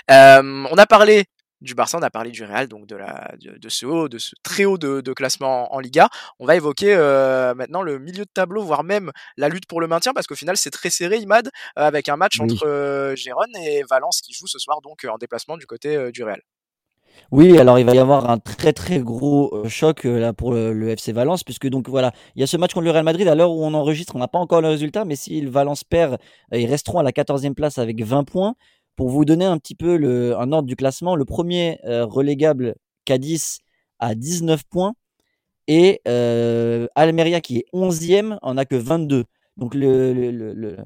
on 0.08 0.76
a 0.76 0.86
parlé 0.86 1.24
du 1.64 1.74
Barça, 1.74 1.98
on 1.98 2.02
a 2.02 2.10
parlé 2.10 2.30
du 2.30 2.44
Real, 2.44 2.68
donc 2.68 2.86
de, 2.86 2.94
la, 2.94 3.32
de, 3.40 3.68
ce 3.68 3.86
haut, 3.86 4.08
de 4.08 4.18
ce 4.18 4.34
très 4.42 4.64
haut 4.64 4.78
de, 4.78 5.12
classement 5.12 5.74
en, 5.74 5.80
Liga. 5.80 6.08
On 6.38 6.46
va 6.46 6.56
évoquer 6.56 6.94
euh, 6.94 7.54
maintenant 7.54 7.82
le 7.82 7.98
milieu 7.98 8.24
de 8.24 8.30
tableau, 8.32 8.62
voire 8.62 8.84
même 8.84 9.10
la 9.36 9.48
lutte 9.48 9.66
pour 9.66 9.80
le 9.80 9.86
maintien, 9.86 10.12
parce 10.12 10.26
qu'au 10.26 10.34
final 10.34 10.56
c'est 10.56 10.70
très 10.70 10.90
serré, 10.90 11.18
Imad, 11.18 11.46
euh, 11.46 11.82
avec 11.82 12.08
un 12.08 12.16
match 12.16 12.38
entre 12.40 12.66
euh, 12.66 13.16
Gérone 13.16 13.56
et 13.56 13.82
Valence 13.88 14.20
qui 14.20 14.32
joue 14.32 14.46
ce 14.46 14.58
soir 14.58 14.80
donc 14.82 15.04
en 15.10 15.18
déplacement 15.18 15.56
du 15.56 15.66
côté 15.66 16.12
du 16.12 16.22
Real. 16.22 16.40
Oui, 17.30 17.58
alors 17.58 17.78
il 17.78 17.86
va 17.86 17.94
y 17.94 17.98
avoir 17.98 18.28
un 18.28 18.38
très 18.38 18.72
très 18.72 18.98
gros 18.98 19.64
choc 19.68 20.04
là 20.04 20.32
pour 20.32 20.52
le, 20.52 20.88
FC 20.90 21.12
Valence, 21.12 21.44
puisque 21.44 21.68
donc 21.68 21.88
voilà, 21.88 22.12
il 22.34 22.40
y 22.40 22.42
a 22.42 22.46
ce 22.46 22.56
match 22.56 22.74
contre 22.74 22.84
le 22.84 22.90
Real 22.90 23.04
Madrid. 23.04 23.26
À 23.28 23.34
l'heure 23.34 23.52
où 23.52 23.64
on 23.64 23.72
enregistre, 23.72 24.14
on 24.16 24.18
n'a 24.18 24.28
pas 24.28 24.38
encore 24.38 24.60
le 24.60 24.68
résultat, 24.68 25.04
mais 25.04 25.16
si 25.16 25.44
Valence 25.46 25.84
perd, 25.84 26.18
ils 26.52 26.66
resteront 26.66 26.98
à 26.98 27.02
la 27.02 27.12
14e 27.12 27.54
place 27.54 27.78
avec 27.78 28.02
20 28.02 28.24
points. 28.24 28.54
Pour 28.96 29.10
vous 29.10 29.24
donner 29.24 29.44
un 29.44 29.58
petit 29.58 29.74
peu 29.74 29.96
le, 29.96 30.36
un 30.38 30.52
ordre 30.52 30.68
du 30.68 30.76
classement, 30.76 31.16
le 31.16 31.24
premier 31.24 31.78
euh, 31.84 32.04
relégable 32.06 32.76
Cadiz 33.04 33.58
a 33.98 34.14
19 34.14 34.62
points 34.64 34.94
et 35.66 36.00
euh, 36.06 36.86
Almeria 36.94 37.40
qui 37.40 37.58
est 37.58 37.66
11e 37.72 38.38
en 38.42 38.56
a 38.56 38.64
que 38.64 38.76
22. 38.76 39.24
Donc 39.56 39.74
le, 39.74 40.12
le, 40.12 40.76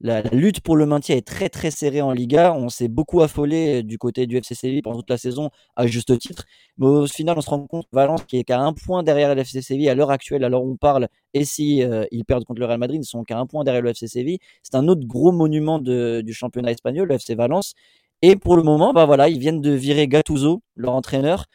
la, 0.00 0.22
lutte 0.22 0.60
pour 0.60 0.76
le 0.76 0.86
maintien 0.86 1.16
est 1.16 1.26
très 1.26 1.48
très 1.48 1.70
serrée 1.70 2.00
en 2.00 2.12
Liga. 2.12 2.54
On 2.54 2.68
s'est 2.68 2.88
beaucoup 2.88 3.20
affolé 3.22 3.82
du 3.82 3.98
côté 3.98 4.26
du 4.26 4.36
FC 4.36 4.54
Séville 4.54 4.82
pendant 4.82 4.98
toute 4.98 5.10
la 5.10 5.18
saison, 5.18 5.50
à 5.76 5.86
juste 5.86 6.16
titre. 6.18 6.44
Mais 6.78 6.86
au 6.86 7.06
final, 7.06 7.36
on 7.36 7.40
se 7.40 7.50
rend 7.50 7.66
compte 7.66 7.84
que 7.84 7.96
Valence, 7.96 8.24
qui 8.24 8.38
est 8.38 8.44
qu'à 8.44 8.60
un 8.60 8.72
point 8.72 9.02
derrière 9.02 9.34
le 9.34 9.40
FC 9.40 9.62
Séville 9.62 9.88
à 9.88 9.94
l'heure 9.94 10.10
actuelle, 10.10 10.44
alors 10.44 10.64
on 10.64 10.76
parle, 10.76 11.08
et 11.34 11.44
si 11.44 11.82
euh, 11.82 12.04
ils 12.12 12.24
perdent 12.24 12.44
contre 12.44 12.60
le 12.60 12.66
Real 12.66 12.78
Madrid, 12.78 13.00
ils 13.02 13.06
sont 13.06 13.24
qu'à 13.24 13.38
un 13.38 13.46
point 13.46 13.64
derrière 13.64 13.82
le 13.82 13.90
FC 13.90 14.06
Séville. 14.06 14.38
C'est 14.62 14.76
un 14.76 14.86
autre 14.88 15.06
gros 15.06 15.32
monument 15.32 15.78
du 15.78 16.32
championnat 16.32 16.70
espagnol, 16.72 17.08
le 17.08 17.14
FC 17.16 17.34
Valence. 17.34 17.74
Et 18.22 18.36
pour 18.36 18.56
le 18.56 18.62
moment, 18.62 18.92
bah 18.92 19.06
voilà, 19.06 19.28
ils 19.28 19.38
viennent 19.38 19.60
de 19.60 19.70
virer 19.72 20.08
Gattuso, 20.08 20.62
leur 20.76 20.94
entraîneur. 20.94 21.46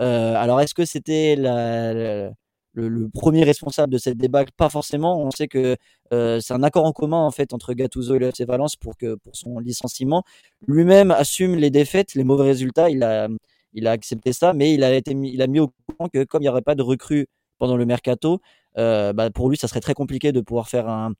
Euh, 0.00 0.34
alors, 0.36 0.60
est-ce 0.60 0.74
que 0.74 0.84
c'était 0.84 1.36
la 1.36 2.32
le, 2.74 3.08
premier 3.08 3.44
responsable 3.44 3.92
de 3.92 3.98
cette 3.98 4.16
débâcle 4.16 4.52
Pas 4.56 4.68
forcément. 4.68 5.20
On 5.22 5.30
sait 5.30 5.48
que 5.48 5.76
euh, 6.12 6.40
c'est 6.40 6.54
un 6.54 6.62
accord 6.62 6.84
en 6.84 6.92
commun 6.92 7.18
en 7.18 7.30
fait 7.30 7.52
entre 7.52 7.74
Gattuso 7.74 8.14
et 8.14 8.18
le 8.18 8.28
FC 8.28 8.44
Valence 8.44 8.76
pour 8.76 8.96
que 8.96 9.14
pour 9.16 9.36
son 9.36 9.58
licenciement. 9.58 10.24
Lui-même 10.66 11.10
assume 11.10 11.56
les 11.56 11.70
défaites, 11.70 12.14
les 12.14 12.24
mauvais 12.24 12.44
résultats. 12.44 12.90
Il 12.90 13.02
a 13.02 13.28
il 13.74 13.86
a 13.86 13.92
accepté 13.92 14.32
ça, 14.32 14.52
mais 14.52 14.74
il 14.74 14.84
a 14.84 14.94
été 14.94 15.14
mis, 15.14 15.32
il 15.32 15.42
a 15.42 15.46
mis 15.46 15.60
au 15.60 15.72
courant 15.88 16.08
que 16.08 16.24
comme 16.24 16.42
il 16.42 16.44
n'y 16.44 16.48
aurait 16.48 16.62
pas 16.62 16.74
de 16.74 16.82
recrues 16.82 17.26
pendant 17.58 17.76
le 17.76 17.86
mercato, 17.86 18.40
euh, 18.78 19.12
bah 19.12 19.30
pour 19.30 19.48
lui 19.48 19.56
ça 19.56 19.68
serait 19.68 19.80
très 19.80 19.94
compliqué 19.94 20.32
de 20.32 20.40
pouvoir 20.40 20.68
faire 20.68 20.88
un 20.88 21.12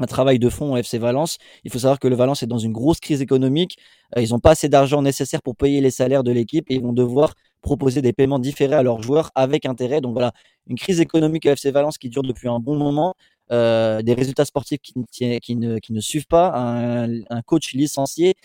un 0.00 0.06
travail 0.06 0.38
de 0.38 0.48
fond 0.48 0.72
au 0.72 0.76
FC 0.76 0.98
Valence. 0.98 1.38
Il 1.64 1.70
faut 1.70 1.78
savoir 1.78 1.98
que 1.98 2.08
le 2.08 2.16
Valence 2.16 2.42
est 2.42 2.46
dans 2.46 2.58
une 2.58 2.72
grosse 2.72 3.00
crise 3.00 3.22
économique. 3.22 3.78
Euh, 4.16 4.22
ils 4.22 4.30
n'ont 4.30 4.40
pas 4.40 4.50
assez 4.50 4.68
d'argent 4.68 5.02
nécessaire 5.02 5.42
pour 5.42 5.56
payer 5.56 5.80
les 5.80 5.90
salaires 5.90 6.24
de 6.24 6.32
l'équipe 6.32 6.70
et 6.70 6.74
ils 6.74 6.82
vont 6.82 6.92
devoir 6.92 7.34
proposer 7.64 8.00
des 8.02 8.12
paiements 8.12 8.38
différés 8.38 8.76
à 8.76 8.82
leurs 8.84 9.02
joueurs 9.02 9.32
avec 9.34 9.66
intérêt. 9.66 10.00
Donc 10.00 10.12
voilà, 10.12 10.32
une 10.68 10.76
crise 10.76 11.00
économique 11.00 11.46
au 11.46 11.50
FC 11.50 11.72
Valence 11.72 11.98
qui 11.98 12.08
dure 12.08 12.22
depuis 12.22 12.48
un 12.48 12.60
bon 12.60 12.76
moment. 12.76 13.14
Euh, 13.52 14.00
des 14.00 14.14
résultats 14.14 14.46
sportifs 14.46 14.80
qui, 14.80 14.94
qui, 15.10 15.56
ne, 15.56 15.78
qui 15.78 15.92
ne 15.92 16.00
suivent 16.00 16.26
pas, 16.26 16.52
un, 16.56 17.42
coach 17.42 17.74
licencié, 17.74 18.36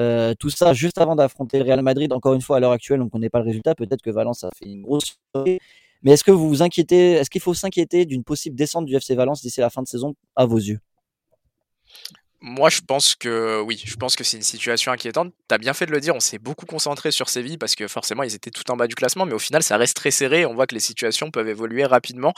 euh, 0.00 0.34
tout 0.36 0.50
ça 0.50 0.72
juste 0.72 0.98
avant 0.98 1.14
d'affronter 1.14 1.58
le 1.58 1.64
Real 1.64 1.82
Madrid. 1.82 2.12
Encore 2.12 2.34
une 2.34 2.40
fois, 2.40 2.56
à 2.56 2.60
l'heure 2.60 2.72
actuelle, 2.72 3.00
on 3.00 3.04
ne 3.04 3.10
connaît 3.10 3.30
pas 3.30 3.38
le 3.38 3.44
résultat. 3.44 3.76
Peut-être 3.76 4.02
que 4.02 4.10
Valence 4.10 4.42
a 4.42 4.50
fait 4.58 4.66
une 4.66 4.82
grosse 4.82 5.18
mais 6.02 6.12
est-ce 6.12 6.24
que 6.24 6.30
vous 6.30 6.48
vous 6.48 6.62
inquiétez, 6.62 7.12
est-ce 7.12 7.28
qu'il 7.28 7.42
faut 7.42 7.54
s'inquiéter 7.54 8.06
d'une 8.06 8.24
possible 8.24 8.56
descente 8.56 8.86
du 8.86 8.96
FC 8.96 9.14
Valence 9.14 9.42
d'ici 9.42 9.60
la 9.60 9.68
fin 9.68 9.82
de 9.82 9.88
saison 9.88 10.14
à 10.34 10.46
vos 10.46 10.56
yeux? 10.56 10.80
Moi, 12.42 12.70
je 12.70 12.80
pense 12.80 13.14
que 13.14 13.60
oui, 13.60 13.82
je 13.84 13.96
pense 13.96 14.16
que 14.16 14.24
c'est 14.24 14.36
une 14.36 14.42
situation 14.42 14.92
inquiétante. 14.92 15.32
T'as 15.48 15.58
bien 15.58 15.74
fait 15.74 15.86
de 15.86 15.92
le 15.92 16.00
dire, 16.00 16.14
on 16.14 16.20
s'est 16.20 16.38
beaucoup 16.38 16.66
concentré 16.66 17.10
sur 17.10 17.28
Séville 17.28 17.58
parce 17.58 17.74
que 17.74 17.86
forcément 17.86 18.22
ils 18.22 18.34
étaient 18.34 18.50
tout 18.50 18.70
en 18.70 18.76
bas 18.76 18.86
du 18.86 18.94
classement, 18.94 19.26
mais 19.26 19.34
au 19.34 19.38
final 19.38 19.62
ça 19.62 19.76
reste 19.76 19.96
très 19.96 20.10
serré. 20.10 20.46
On 20.46 20.54
voit 20.54 20.66
que 20.66 20.74
les 20.74 20.80
situations 20.80 21.30
peuvent 21.30 21.48
évoluer 21.48 21.84
rapidement. 21.84 22.32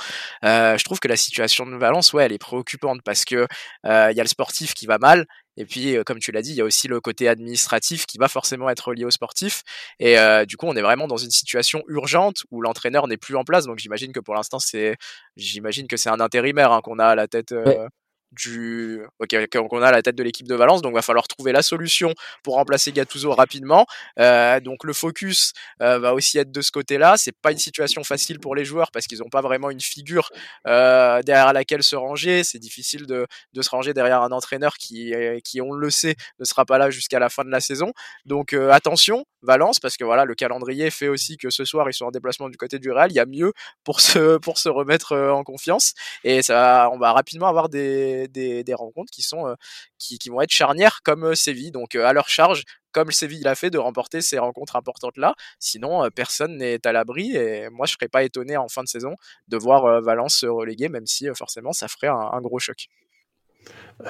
Euh, 0.44 0.76
je 0.76 0.84
trouve 0.84 0.98
que 0.98 1.08
la 1.08 1.16
situation 1.16 1.66
de 1.66 1.76
Valence, 1.76 2.12
ouais, 2.12 2.24
elle 2.24 2.32
est 2.32 2.38
préoccupante 2.38 3.02
parce 3.04 3.24
que 3.24 3.46
euh, 3.86 4.08
il 4.10 4.16
y 4.16 4.20
a 4.20 4.24
le 4.24 4.28
sportif 4.28 4.74
qui 4.74 4.86
va 4.86 4.98
mal, 4.98 5.26
et 5.56 5.66
puis, 5.66 5.96
euh, 5.96 6.02
comme 6.02 6.18
tu 6.18 6.32
l'as 6.32 6.42
dit, 6.42 6.50
il 6.50 6.56
y 6.56 6.60
a 6.60 6.64
aussi 6.64 6.88
le 6.88 7.00
côté 7.00 7.28
administratif 7.28 8.06
qui 8.06 8.18
va 8.18 8.28
forcément 8.28 8.70
être 8.70 8.94
lié 8.94 9.04
au 9.04 9.10
sportif. 9.10 9.62
Et 9.98 10.18
euh, 10.18 10.44
du 10.46 10.56
coup, 10.56 10.66
on 10.66 10.74
est 10.74 10.82
vraiment 10.82 11.06
dans 11.06 11.18
une 11.18 11.30
situation 11.30 11.82
urgente 11.88 12.44
où 12.50 12.62
l'entraîneur 12.62 13.06
n'est 13.06 13.18
plus 13.18 13.36
en 13.36 13.44
place. 13.44 13.66
Donc, 13.66 13.78
j'imagine 13.78 14.12
que 14.12 14.20
pour 14.20 14.34
l'instant, 14.34 14.58
c'est, 14.58 14.96
j'imagine 15.36 15.88
que 15.88 15.96
c'est 15.96 16.08
un 16.08 16.20
intérimaire 16.20 16.72
hein, 16.72 16.80
qu'on 16.82 16.98
a 16.98 17.06
à 17.06 17.14
la 17.14 17.28
tête 17.28 17.52
euh, 17.52 17.86
du 18.32 19.00
ok 19.18 19.46
qu'on 19.68 19.82
a 19.82 19.90
la 19.90 20.02
tête 20.02 20.16
de 20.16 20.22
l'équipe 20.22 20.48
de 20.48 20.54
Valence 20.54 20.82
donc 20.82 20.94
va 20.94 21.02
falloir 21.02 21.28
trouver 21.28 21.52
la 21.52 21.62
solution 21.62 22.14
pour 22.42 22.54
remplacer 22.54 22.92
Gattuso 22.92 23.32
rapidement. 23.32 23.86
Euh, 24.18 24.60
donc 24.60 24.84
le 24.84 24.92
focus 24.92 25.52
euh, 25.80 25.98
va 25.98 26.14
aussi 26.14 26.38
être 26.38 26.50
de 26.50 26.60
ce 26.62 26.70
côté 26.70 26.98
là 26.98 27.16
c'est 27.16 27.32
pas 27.32 27.52
une 27.52 27.58
situation 27.58 28.02
facile 28.04 28.40
pour 28.40 28.54
les 28.54 28.64
joueurs 28.64 28.90
parce 28.90 29.06
qu'ils 29.06 29.18
n'ont 29.18 29.28
pas 29.28 29.42
vraiment 29.42 29.70
une 29.70 29.80
figure 29.80 30.30
euh, 30.66 31.22
derrière 31.22 31.52
laquelle 31.52 31.82
se 31.82 31.96
ranger. 31.96 32.44
C'est 32.44 32.58
difficile 32.58 33.06
de, 33.06 33.26
de, 33.52 33.62
se 33.62 33.70
ranger 33.70 33.92
derrière 33.92 34.22
un 34.22 34.32
entraîneur 34.32 34.74
qui 34.76 35.12
qui 35.44 35.60
on 35.60 35.72
le 35.72 35.90
sait 35.90 36.16
ne 36.38 36.44
sera 36.44 36.64
pas 36.64 36.78
là 36.78 36.90
jusqu'à 36.90 37.18
la 37.18 37.28
fin 37.28 37.44
de 37.44 37.50
la 37.50 37.60
saison. 37.60 37.92
Donc 38.24 38.54
attention 38.54 39.24
Valence 39.42 39.80
parce 39.80 39.96
que 39.96 40.04
voilà 40.04 40.24
le 40.24 40.34
calendrier 40.34 40.90
fait 40.90 41.08
aussi 41.08 41.36
que 41.36 41.50
ce 41.50 41.64
soir 41.64 41.88
ils 41.90 41.94
sont 41.94 42.06
en 42.06 42.10
déplacement 42.10 42.48
du 42.48 42.56
côté 42.56 42.78
du 42.78 42.90
Real. 42.90 43.10
Il 43.10 43.16
y 43.16 43.20
a 43.20 43.26
mieux 43.26 43.52
pour 43.84 44.00
se 44.00 44.38
pour 44.38 44.58
se 44.58 44.68
remettre 44.68 45.16
en 45.16 45.44
confiance. 45.44 45.94
Et 46.24 46.42
ça 46.42 46.88
on 46.92 46.98
va 46.98 47.12
rapidement 47.12 47.48
avoir 47.48 47.68
des 47.68 48.21
des, 48.28 48.74
rencontres 48.74 49.10
qui 49.10 49.22
sont 49.22 49.46
euh, 49.46 49.54
qui, 49.98 50.18
vont 50.28 50.40
être 50.40 50.50
charnières 50.50 51.00
comme 51.02 51.24
euh, 51.24 51.34
Séville. 51.34 51.70
Donc 51.70 51.94
euh, 51.94 52.04
à 52.04 52.12
leur 52.12 52.28
charge, 52.28 52.64
comme 52.92 53.10
Séville 53.10 53.42
l'a 53.42 53.54
fait, 53.54 53.70
de 53.70 53.78
remporter 53.78 54.20
ces 54.20 54.38
rencontres 54.38 54.76
importantes 54.76 55.16
là. 55.16 55.34
Sinon, 55.58 56.08
personne 56.14 56.56
n'est 56.56 56.86
à 56.86 56.92
l'abri 56.92 57.36
et 57.36 57.68
moi 57.70 57.86
je 57.86 57.94
serais 57.94 58.08
pas 58.08 58.22
étonné 58.22 58.56
en 58.56 58.68
fin 58.68 58.82
de 58.82 58.88
saison 58.88 59.14
de 59.48 59.56
voir 59.56 60.02
Valence 60.02 60.36
se 60.36 60.46
reléguer, 60.46 60.88
même 60.88 61.06
si 61.06 61.26
forcément 61.34 61.72
ça 61.72 61.88
ferait 61.88 62.08
un, 62.08 62.40
gros 62.40 62.58
choc. 62.58 62.88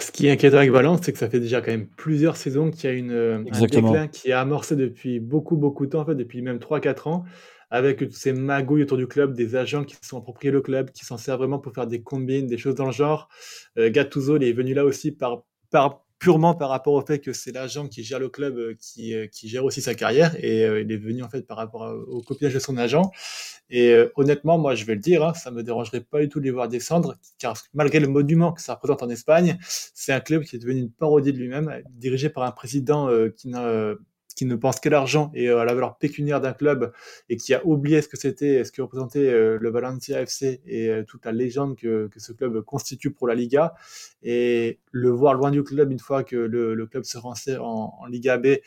Ce 0.01 0.11
qui 0.11 0.27
est 0.27 0.33
inquiétant 0.33 0.57
avec 0.57 0.71
Valence, 0.71 1.01
c'est 1.05 1.13
que 1.13 1.19
ça 1.19 1.29
fait 1.29 1.39
déjà 1.39 1.61
quand 1.61 1.71
même 1.71 1.87
plusieurs 1.87 2.37
saisons 2.37 2.71
qu'il 2.71 2.91
y 2.91 2.93
a 2.93 2.97
une, 2.97 3.47
un 3.53 3.61
déclin 3.61 4.09
qui 4.09 4.31
est 4.31 4.33
amorcé 4.33 4.75
depuis 4.75 5.21
beaucoup, 5.21 5.57
beaucoup 5.57 5.87
de 5.87 5.91
temps, 5.91 6.01
en 6.01 6.07
fait, 6.07 6.15
depuis 6.15 6.43
même 6.43 6.57
3-4 6.57 7.09
ans 7.09 7.25
avec 7.73 7.99
toutes 7.99 8.13
ces 8.13 8.33
magouilles 8.33 8.83
autour 8.83 8.99
du 8.99 9.09
club, 9.09 9.35
des 9.35 9.57
agents 9.57 9.83
qui 9.83 9.95
se 9.95 10.07
sont 10.07 10.19
appropriés 10.19 10.53
le 10.53 10.61
club, 10.61 10.91
qui 10.93 11.05
s'en 11.05 11.17
servent 11.17 11.39
vraiment 11.39 11.59
pour 11.59 11.73
faire 11.73 11.87
des 11.87 12.03
combines, 12.03 12.47
des 12.47 12.59
choses 12.59 12.75
dans 12.75 12.87
le 12.87 12.93
genre. 12.93 13.29
Euh, 13.79 13.91
Gattuso, 13.91 14.37
il 14.37 14.45
est 14.45 14.53
venu 14.53 14.75
là 14.75 14.85
aussi 14.85 15.11
par, 15.11 15.43
par, 15.71 16.05
purement 16.23 16.55
par 16.55 16.69
rapport 16.69 16.93
au 16.93 17.05
fait 17.05 17.19
que 17.19 17.33
c'est 17.33 17.51
l'agent 17.51 17.89
qui 17.89 18.05
gère 18.05 18.21
le 18.21 18.29
club 18.29 18.57
euh, 18.57 18.77
qui, 18.79 19.13
euh, 19.13 19.27
qui, 19.27 19.49
gère 19.49 19.65
aussi 19.65 19.83
sa 19.83 19.97
carrière 19.97 20.37
et 20.39 20.65
euh, 20.65 20.81
il 20.81 20.93
est 20.93 20.97
venu 20.97 21.25
en 21.25 21.29
fait 21.29 21.43
par 21.43 21.57
rapport 21.57 21.83
au 22.07 22.23
copinage 22.23 22.55
de 22.55 22.61
son 22.61 22.77
agent. 22.77 23.11
Et 23.71 23.97
honnêtement, 24.17 24.59
moi 24.59 24.75
je 24.75 24.85
vais 24.85 24.95
le 24.95 25.01
dire, 25.01 25.25
hein, 25.25 25.35
ça 25.35 25.51
me 25.51 25.63
dérangerait 25.63 26.03
pas 26.03 26.21
du 26.21 26.29
tout 26.29 26.39
de 26.39 26.45
les 26.45 26.51
voir 26.51 26.69
descendre 26.69 27.17
car 27.39 27.57
malgré 27.75 27.99
le 27.99 28.07
monument 28.07 28.53
que 28.53 28.61
ça 28.61 28.75
représente 28.75 29.03
en 29.03 29.09
Espagne, 29.09 29.59
c'est 29.63 30.13
un 30.13 30.21
club 30.21 30.45
qui 30.45 30.57
est 30.57 30.59
devenu 30.59 30.81
une 30.81 30.93
parodie 30.93 31.33
de 31.33 31.39
lui-même, 31.39 31.83
dirigé 31.91 32.29
par 32.29 32.45
un 32.45 32.53
président 32.53 33.09
qui 33.37 33.49
n'a 33.49 33.95
qui 34.35 34.47
ne 34.47 34.57
pense 34.57 34.81
qu'à 34.81 34.91
l'argent 34.91 35.31
et 35.35 35.49
euh, 35.49 35.61
à 35.61 35.65
la 35.65 35.75
valeur 35.75 35.99
pécuniaire 35.99 36.41
d'un 36.41 36.53
club 36.53 36.93
et 37.29 37.37
qui 37.37 37.55
a 37.55 37.65
oublié 37.67 38.03
ce 38.03 38.09
que 38.09 38.17
c'était, 38.17 38.65
ce 38.65 38.73
que 38.73 38.83
représentait 38.83 39.31
euh, 39.31 39.59
le 39.61 39.71
Valencia 39.71 40.21
FC 40.21 40.61
et 40.67 40.89
euh, 40.89 41.05
toute 41.05 41.25
la 41.25 41.33
légende 41.33 41.77
que, 41.77 42.09
ce 42.17 42.33
club 42.33 42.61
constitue 42.63 43.11
pour 43.11 43.27
la 43.29 43.35
Liga. 43.35 43.75
Et 44.23 44.79
le 44.91 45.11
voir 45.11 45.35
loin 45.35 45.51
du 45.51 45.63
club 45.63 45.91
une 45.91 45.99
fois 45.99 46.25
que 46.25 46.37
le, 46.37 46.87
club 46.87 47.05
se 47.05 47.19
renseigne 47.19 47.59
en, 47.59 47.95
en, 47.99 48.07
Liga 48.07 48.39
B 48.39 48.59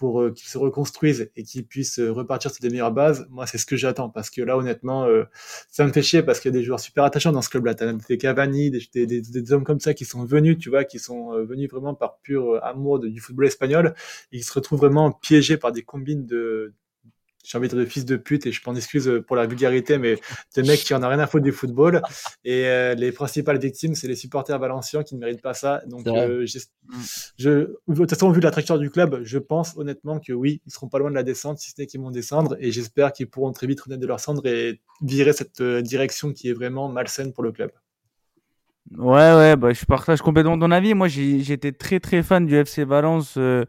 pour 0.00 0.32
qu'ils 0.32 0.48
se 0.48 0.56
reconstruisent 0.56 1.30
et 1.36 1.42
qu'ils 1.42 1.66
puissent 1.66 2.00
repartir 2.00 2.50
sur 2.50 2.62
des 2.62 2.70
meilleures 2.70 2.90
bases, 2.90 3.26
moi 3.28 3.46
c'est 3.46 3.58
ce 3.58 3.66
que 3.66 3.76
j'attends 3.76 4.08
parce 4.08 4.30
que 4.30 4.40
là 4.40 4.56
honnêtement 4.56 5.06
ça 5.68 5.84
me 5.84 5.92
fait 5.92 6.00
chier 6.00 6.22
parce 6.22 6.40
qu'il 6.40 6.54
y 6.54 6.56
a 6.56 6.58
des 6.58 6.64
joueurs 6.64 6.80
super 6.80 7.04
attachants 7.04 7.32
dans 7.32 7.42
ce 7.42 7.50
club-là. 7.50 7.74
T'as 7.74 7.92
des 7.92 8.16
Cavani, 8.16 8.70
des, 8.70 8.80
des, 8.94 9.20
des, 9.20 9.52
hommes 9.52 9.64
comme 9.64 9.78
ça 9.78 9.92
qui 9.92 10.06
sont 10.06 10.24
venus, 10.24 10.56
tu 10.58 10.70
vois, 10.70 10.84
qui 10.84 10.98
sont 10.98 11.32
venus 11.44 11.68
vraiment 11.70 11.94
par 11.94 12.16
pur 12.20 12.64
amour 12.64 12.98
du 12.98 13.20
football 13.20 13.46
espagnol 13.46 13.94
qui 14.32 14.42
se 14.42 14.54
retrouvent 14.54 14.78
vraiment 14.78 15.12
piégés 15.12 15.58
par 15.58 15.70
des 15.72 15.82
combines 15.82 16.24
de 16.24 16.72
j'ai 17.44 17.58
envie 17.58 17.68
de 17.68 17.74
dire 17.74 17.84
de 17.84 17.88
fils 17.88 18.04
de 18.04 18.16
pute 18.16 18.46
et 18.46 18.52
je 18.52 18.60
m'en 18.66 18.74
excuse 18.74 19.08
euh, 19.08 19.22
pour 19.22 19.36
la 19.36 19.46
vulgarité, 19.46 19.98
mais 19.98 20.16
des 20.54 20.62
mecs 20.62 20.80
qui 20.80 20.94
en 20.94 21.02
ont 21.02 21.08
rien 21.08 21.18
à 21.18 21.26
foutre 21.26 21.44
du 21.44 21.52
football. 21.52 22.02
Et 22.44 22.66
euh, 22.66 22.94
les 22.94 23.12
principales 23.12 23.58
victimes, 23.58 23.94
c'est 23.94 24.08
les 24.08 24.16
supporters 24.16 24.58
valenciens 24.58 25.02
qui 25.02 25.14
ne 25.14 25.20
méritent 25.20 25.42
pas 25.42 25.54
ça. 25.54 25.82
Donc, 25.86 26.06
euh, 26.06 26.46
je, 27.38 27.48
de 27.48 27.94
toute 27.94 28.10
façon, 28.10 28.30
vu 28.30 28.40
la 28.40 28.50
trajectoire 28.50 28.78
du 28.78 28.90
club, 28.90 29.20
je 29.22 29.38
pense 29.38 29.76
honnêtement 29.76 30.20
que 30.20 30.32
oui, 30.32 30.60
ils 30.66 30.72
seront 30.72 30.88
pas 30.88 30.98
loin 30.98 31.10
de 31.10 31.14
la 31.14 31.22
descente, 31.22 31.58
si 31.58 31.70
ce 31.70 31.74
n'est 31.78 31.86
qu'ils 31.86 32.00
vont 32.00 32.10
descendre. 32.10 32.56
Et 32.60 32.72
j'espère 32.72 33.12
qu'ils 33.12 33.28
pourront 33.28 33.52
très 33.52 33.66
vite 33.66 33.80
renaître 33.80 34.00
de 34.00 34.06
leur 34.06 34.20
cendre 34.20 34.46
et 34.46 34.80
virer 35.02 35.32
cette 35.32 35.62
direction 35.62 36.32
qui 36.32 36.48
est 36.48 36.52
vraiment 36.52 36.88
malsaine 36.88 37.32
pour 37.32 37.42
le 37.42 37.52
club. 37.52 37.70
Ouais, 38.98 39.34
ouais, 39.36 39.54
bah, 39.54 39.72
je 39.72 39.84
partage 39.84 40.20
complètement 40.20 40.58
ton 40.58 40.72
avis. 40.72 40.94
Moi, 40.94 41.06
j'étais 41.06 41.70
très, 41.70 42.00
très 42.00 42.24
fan 42.24 42.44
du 42.44 42.56
FC 42.56 42.82
Valence 42.84 43.36
euh, 43.36 43.64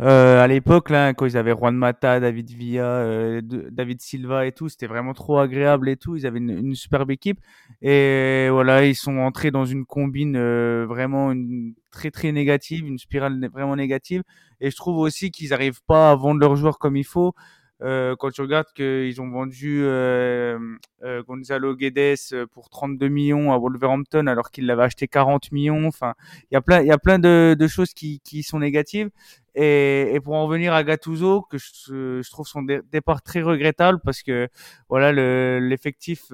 euh, 0.00 0.44
à 0.44 0.46
l'époque, 0.46 0.90
là, 0.90 1.14
quand 1.14 1.24
ils 1.24 1.38
avaient 1.38 1.54
Juan 1.56 1.74
Mata, 1.74 2.20
David 2.20 2.50
Villa, 2.50 2.84
euh, 2.84 3.40
David 3.42 4.02
Silva 4.02 4.46
et 4.46 4.52
tout. 4.52 4.68
C'était 4.68 4.86
vraiment 4.86 5.14
trop 5.14 5.38
agréable 5.38 5.88
et 5.88 5.96
tout. 5.96 6.14
Ils 6.16 6.26
avaient 6.26 6.40
une, 6.40 6.74
superbe 6.74 7.10
équipe. 7.10 7.40
Et 7.80 8.48
voilà, 8.50 8.84
ils 8.84 8.94
sont 8.94 9.16
entrés 9.16 9.50
dans 9.50 9.64
une 9.64 9.86
combine 9.86 10.38
vraiment 10.84 11.32
une, 11.32 11.72
très, 11.90 12.10
très 12.10 12.30
négative, 12.30 12.86
une 12.86 12.98
spirale 12.98 13.48
vraiment 13.54 13.76
négative. 13.76 14.24
Et 14.60 14.70
je 14.70 14.76
trouve 14.76 14.98
aussi 14.98 15.30
qu'ils 15.30 15.50
n'arrivent 15.50 15.82
pas 15.86 16.10
à 16.10 16.16
vendre 16.16 16.40
leurs 16.40 16.56
joueurs 16.56 16.78
comme 16.78 16.96
il 16.98 17.04
faut. 17.06 17.34
Euh, 17.82 18.16
quand 18.16 18.30
tu 18.30 18.40
regardes 18.40 18.72
qu'ils 18.74 19.20
ont 19.20 19.28
vendu 19.28 19.82
euh, 19.82 20.58
euh, 21.02 21.22
Gonzalo 21.22 21.76
Guedes 21.76 22.46
pour 22.52 22.70
32 22.70 23.08
millions 23.08 23.52
à 23.52 23.58
Wolverhampton 23.58 24.26
alors 24.28 24.50
qu'il 24.50 24.64
l'avait 24.64 24.84
acheté 24.84 25.08
40 25.08 25.52
millions. 25.52 25.86
Enfin, 25.86 26.14
il 26.50 26.54
y 26.54 26.56
a 26.56 26.62
plein, 26.62 26.80
il 26.80 26.86
y 26.86 26.92
a 26.92 26.98
plein 26.98 27.18
de, 27.18 27.54
de 27.58 27.66
choses 27.68 27.92
qui, 27.92 28.20
qui 28.20 28.42
sont 28.42 28.60
négatives. 28.60 29.10
Et, 29.54 30.14
et, 30.14 30.20
pour 30.20 30.34
en 30.34 30.46
revenir 30.46 30.74
à 30.74 30.84
Gattuso, 30.84 31.42
que 31.42 31.56
je, 31.58 32.20
je 32.22 32.30
trouve 32.30 32.46
son 32.46 32.62
départ 32.62 33.22
très 33.22 33.40
regrettable 33.40 34.00
parce 34.04 34.22
que 34.22 34.48
voilà, 34.88 35.12
l'effectif 35.60 36.30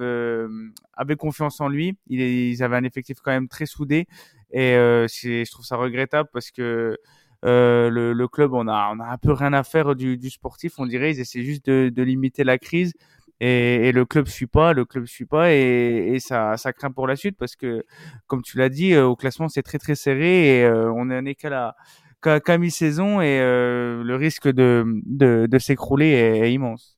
avait 0.93 1.15
confiance 1.15 1.61
en 1.61 1.69
lui. 1.69 1.97
Il, 2.07 2.19
ils 2.21 2.63
avaient 2.63 2.75
un 2.77 2.83
effectif 2.83 3.19
quand 3.21 3.31
même 3.31 3.47
très 3.47 3.65
soudé 3.65 4.07
et 4.51 4.73
je 4.73 5.51
trouve 5.51 5.65
ça 5.65 5.77
regrettable 5.77 6.29
parce 6.33 6.51
que 6.51 6.97
euh, 7.43 7.89
le, 7.89 8.13
le, 8.13 8.27
club, 8.27 8.53
on 8.53 8.67
a, 8.67 8.91
on 8.93 8.99
a 8.99 9.05
un 9.05 9.17
peu 9.17 9.33
rien 9.33 9.53
à 9.53 9.63
faire 9.63 9.95
du, 9.95 10.17
du 10.17 10.29
sportif, 10.29 10.79
on 10.79 10.85
dirait. 10.85 11.11
Ils 11.11 11.19
essaient 11.19 11.43
juste 11.43 11.65
de, 11.65 11.89
de 11.93 12.03
limiter 12.03 12.43
la 12.43 12.57
crise. 12.57 12.93
Et, 13.39 13.89
et, 13.89 13.91
le 13.91 14.05
club 14.05 14.27
suit 14.27 14.47
pas, 14.47 14.73
le 14.73 14.85
club 14.85 15.05
suit 15.05 15.25
pas, 15.25 15.51
et, 15.53 16.13
et 16.13 16.19
ça, 16.19 16.55
ça 16.55 16.71
craint 16.71 16.91
pour 16.91 17.07
la 17.07 17.15
suite 17.15 17.35
parce 17.37 17.55
que, 17.55 17.83
comme 18.27 18.41
tu 18.41 18.57
l'as 18.57 18.69
dit, 18.69 18.93
euh, 18.93 19.05
au 19.05 19.15
classement 19.17 19.49
c'est 19.49 19.63
très 19.63 19.79
très 19.79 19.95
serré 19.95 20.59
et 20.59 20.63
euh, 20.63 20.89
on 20.93 21.09
est 21.09 21.35
qu'à 21.35 21.49
la 21.49 21.75
qu'à 22.21 22.57
mi-saison 22.57 23.19
et 23.19 23.39
le 23.39 24.15
risque 24.15 24.47
de, 24.47 24.85
de, 25.05 25.47
de 25.49 25.59
s'écrouler 25.59 26.11
est, 26.11 26.39
est, 26.39 26.53
immense. 26.53 26.97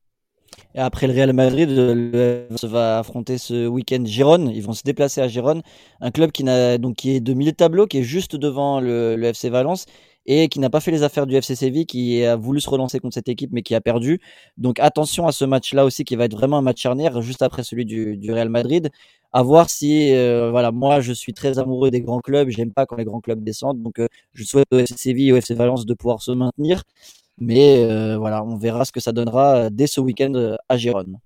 Et 0.75 0.79
après 0.79 1.07
le 1.07 1.13
Real 1.13 1.31
Madrid, 1.31 1.69
le 1.69 2.47
va 2.63 2.99
affronter 2.99 3.37
ce 3.37 3.65
week-end 3.65 4.03
Gérone. 4.05 4.51
Ils 4.53 4.61
vont 4.61 4.73
se 4.73 4.83
déplacer 4.83 5.21
à 5.21 5.27
Gérone, 5.29 5.61
un 6.01 6.11
club 6.11 6.31
qui, 6.33 6.43
n'a, 6.43 6.77
donc, 6.77 6.97
qui 6.97 7.15
est 7.15 7.21
de 7.21 7.33
milieu 7.33 7.51
de 7.51 7.55
tableau, 7.55 7.87
qui 7.87 7.99
est 7.99 8.03
juste 8.03 8.35
devant 8.35 8.81
le, 8.81 9.15
le 9.15 9.27
FC 9.27 9.49
Valence 9.49 9.85
et 10.25 10.49
qui 10.49 10.59
n'a 10.59 10.69
pas 10.69 10.79
fait 10.81 10.91
les 10.91 11.03
affaires 11.03 11.27
du 11.27 11.35
FC 11.35 11.55
Séville, 11.55 11.85
qui 11.85 12.23
a 12.25 12.35
voulu 12.35 12.59
se 12.59 12.69
relancer 12.69 12.99
contre 12.99 13.13
cette 13.13 13.29
équipe 13.29 13.51
mais 13.53 13.61
qui 13.61 13.73
a 13.75 13.79
perdu. 13.79 14.19
Donc 14.57 14.79
attention 14.81 15.27
à 15.27 15.31
ce 15.31 15.45
match-là 15.45 15.85
aussi 15.85 16.03
qui 16.03 16.15
va 16.17 16.25
être 16.25 16.35
vraiment 16.35 16.57
un 16.57 16.61
match 16.61 16.81
charnière 16.81 17.21
juste 17.21 17.41
après 17.41 17.63
celui 17.63 17.85
du, 17.85 18.17
du 18.17 18.33
Real 18.33 18.49
Madrid. 18.49 18.89
À 19.31 19.43
voir 19.43 19.69
si, 19.69 20.13
euh, 20.13 20.49
voilà, 20.51 20.71
moi 20.71 20.99
je 20.99 21.13
suis 21.13 21.33
très 21.33 21.59
amoureux 21.59 21.91
des 21.91 22.01
grands 22.01 22.21
clubs, 22.21 22.49
j'aime 22.49 22.71
pas 22.71 22.85
quand 22.85 22.95
les 22.95 23.05
grands 23.05 23.21
clubs 23.21 23.43
descendent, 23.43 23.81
donc 23.83 23.99
euh, 23.99 24.07
je 24.33 24.43
souhaite 24.43 24.67
au 24.71 24.77
FC 24.79 24.95
Séville 24.97 25.29
et 25.29 25.31
au 25.33 25.37
FC 25.37 25.53
Valence 25.53 25.85
de 25.85 25.93
pouvoir 25.93 26.21
se 26.21 26.31
maintenir. 26.31 26.83
Mais 27.37 27.83
euh, 27.83 28.17
voilà, 28.17 28.43
on 28.43 28.57
verra 28.57 28.85
ce 28.85 28.91
que 28.91 28.99
ça 28.99 29.11
donnera 29.11 29.69
dès 29.69 29.87
ce 29.87 29.99
week-end 29.99 30.55
à 30.69 30.77
Gérone. 30.77 31.17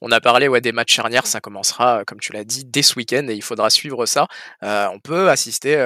On 0.00 0.10
a 0.12 0.20
parlé 0.20 0.48
ouais, 0.48 0.60
des 0.60 0.72
matchs 0.72 0.94
charnières, 0.94 1.26
ça 1.26 1.40
commencera, 1.40 2.04
comme 2.04 2.20
tu 2.20 2.32
l'as 2.32 2.44
dit, 2.44 2.64
dès 2.64 2.82
ce 2.82 2.94
week-end 2.96 3.26
et 3.28 3.34
il 3.34 3.42
faudra 3.42 3.68
suivre 3.70 4.06
ça. 4.06 4.26
on 4.62 4.98
peut 5.02 5.28
assister 5.28 5.76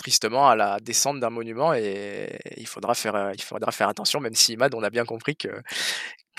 tristement 0.00 0.48
à 0.48 0.56
la 0.56 0.80
descente 0.80 1.20
d'un 1.20 1.30
monument 1.30 1.74
et 1.74 2.38
il 2.56 2.66
faudra 2.66 2.94
faire, 2.94 3.14
euh, 3.14 3.32
il 3.34 3.42
faudra 3.42 3.70
faire 3.70 3.88
attention, 3.88 4.18
même 4.20 4.34
si 4.34 4.54
Imad, 4.54 4.74
on 4.74 4.82
a 4.82 4.90
bien 4.90 5.04
compris 5.04 5.36
que, 5.36 5.48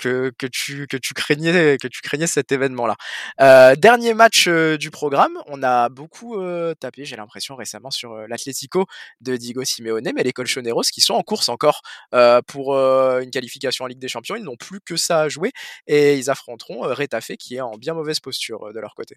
que, 0.02 0.46
tu, 0.46 0.86
que, 0.86 0.96
tu, 0.96 1.14
craignais, 1.14 1.76
que 1.78 1.88
tu 1.88 2.00
craignais 2.00 2.26
cet 2.26 2.52
événement-là. 2.52 2.96
Euh, 3.40 3.74
dernier 3.76 4.14
match 4.14 4.46
euh, 4.48 4.76
du 4.76 4.90
programme, 4.90 5.38
on 5.46 5.62
a 5.62 5.88
beaucoup 5.88 6.36
tapé, 6.80 7.04
j'ai 7.04 7.16
l'impression 7.16 7.56
récemment, 7.56 7.90
sur 7.90 8.16
l'Atlético 8.28 8.86
de 9.20 9.36
Diego 9.36 9.64
Simeone, 9.64 10.10
mais 10.14 10.22
les 10.22 10.32
Colchoneros 10.32 10.82
qui 10.82 11.00
sont 11.00 11.14
en 11.14 11.22
course 11.22 11.48
encore 11.48 11.82
pour 12.46 12.74
une 12.74 13.30
qualification 13.30 13.84
en 13.84 13.88
Ligue 13.88 13.98
des 13.98 14.08
Champions, 14.08 14.36
ils 14.36 14.44
n'ont 14.44 14.56
plus 14.56 14.80
que 14.80 14.96
ça 14.96 15.20
à 15.22 15.28
jouer 15.28 15.52
et 15.86 16.16
ils 16.16 16.30
affronteront 16.30 16.80
Retafe 16.82 17.32
qui 17.38 17.56
est 17.56 17.60
en 17.60 17.76
bien 17.76 17.94
mauvaise 17.94 18.20
posture 18.20 18.72
de 18.72 18.80
leur 18.80 18.94
côté. 18.94 19.16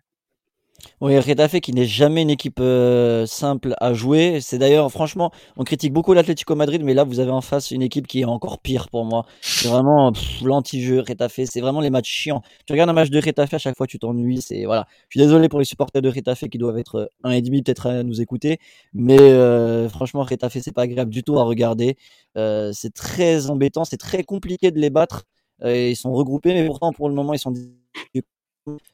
Oui, 1.01 1.17
Retafe 1.19 1.59
qui 1.59 1.73
n'est 1.73 1.85
jamais 1.85 2.21
une 2.21 2.29
équipe 2.29 2.59
euh, 2.59 3.25
simple 3.25 3.73
à 3.79 3.93
jouer. 3.93 4.39
C'est 4.41 4.57
d'ailleurs, 4.57 4.89
franchement, 4.91 5.31
on 5.57 5.63
critique 5.63 5.91
beaucoup 5.91 6.13
l'Atlético 6.13 6.55
Madrid, 6.55 6.81
mais 6.83 6.93
là, 6.93 7.03
vous 7.03 7.19
avez 7.19 7.31
en 7.31 7.41
face 7.41 7.71
une 7.71 7.81
équipe 7.81 8.07
qui 8.07 8.21
est 8.21 8.25
encore 8.25 8.59
pire 8.59 8.89
pour 8.89 9.03
moi. 9.03 9.25
C'est 9.41 9.67
vraiment 9.67 10.13
l'anti-jeu 10.43 10.99
Retafe. 10.99 11.41
C'est 11.45 11.61
vraiment 11.61 11.81
les 11.81 11.89
matchs 11.89 12.09
chiants. 12.09 12.41
Tu 12.65 12.73
regardes 12.73 12.89
un 12.89 12.93
match 12.93 13.09
de 13.09 13.19
Retafe, 13.19 13.53
à 13.53 13.57
chaque 13.57 13.75
fois, 13.75 13.88
tu 13.88 13.99
t'ennuies. 13.99 14.41
C'est 14.41 14.65
voilà. 14.65 14.88
Je 15.09 15.19
suis 15.19 15.25
désolé 15.25 15.49
pour 15.49 15.59
les 15.59 15.65
supporters 15.65 16.01
de 16.01 16.09
Retafe 16.09 16.47
qui 16.49 16.57
doivent 16.57 16.77
être 16.77 17.09
un 17.23 17.31
et 17.31 17.41
demi 17.41 17.61
peut-être 17.61 17.88
à 17.88 18.03
nous 18.03 18.21
écouter, 18.21 18.59
mais 18.93 19.19
euh, 19.19 19.89
franchement, 19.89 20.23
Retafe, 20.23 20.57
c'est 20.61 20.71
pas 20.73 20.83
agréable 20.83 21.11
du 21.11 21.23
tout 21.23 21.38
à 21.39 21.43
regarder. 21.43 21.97
Euh, 22.38 22.71
c'est 22.73 22.93
très 22.93 23.49
embêtant, 23.49 23.85
c'est 23.85 23.97
très 23.97 24.23
compliqué 24.23 24.71
de 24.71 24.79
les 24.79 24.89
battre. 24.89 25.25
ils 25.63 25.95
sont 25.95 26.13
regroupés, 26.13 26.53
mais 26.53 26.65
pourtant, 26.65 26.91
pour 26.93 27.09
le 27.09 27.15
moment, 27.15 27.33
ils 27.33 27.39
sont 27.39 27.53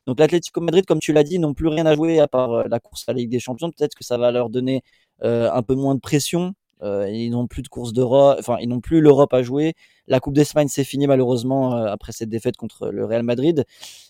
donc 0.07 0.19
l'Atlético 0.19 0.61
Madrid, 0.61 0.85
comme 0.85 0.99
tu 0.99 1.13
l'as 1.13 1.23
dit, 1.23 1.39
n'ont 1.39 1.53
plus 1.53 1.67
rien 1.67 1.85
à 1.85 1.95
jouer 1.95 2.19
à 2.19 2.27
part 2.27 2.51
euh, 2.53 2.63
la 2.69 2.79
course 2.79 3.03
à 3.07 3.13
la 3.13 3.19
Ligue 3.19 3.29
des 3.29 3.39
Champions. 3.39 3.71
Peut-être 3.71 3.95
que 3.95 4.03
ça 4.03 4.17
va 4.17 4.31
leur 4.31 4.49
donner 4.49 4.83
euh, 5.23 5.49
un 5.51 5.63
peu 5.63 5.75
moins 5.75 5.95
de 5.95 5.99
pression. 5.99 6.53
Euh, 6.83 7.07
ils 7.09 7.29
n'ont 7.29 7.47
plus 7.47 7.61
de 7.61 7.67
course 7.67 7.93
d'Europe, 7.93 8.37
enfin 8.39 8.57
ils 8.59 8.67
n'ont 8.67 8.81
plus 8.81 9.01
l'Europe 9.01 9.33
à 9.33 9.43
jouer. 9.43 9.75
La 10.07 10.19
Coupe 10.19 10.33
d'Espagne 10.33 10.67
c'est 10.67 10.83
fini 10.83 11.05
malheureusement 11.05 11.73
après 11.73 12.11
cette 12.11 12.29
défaite 12.29 12.57
contre 12.57 12.89
le 12.89 13.05
Real 13.05 13.21
Madrid. 13.21 13.65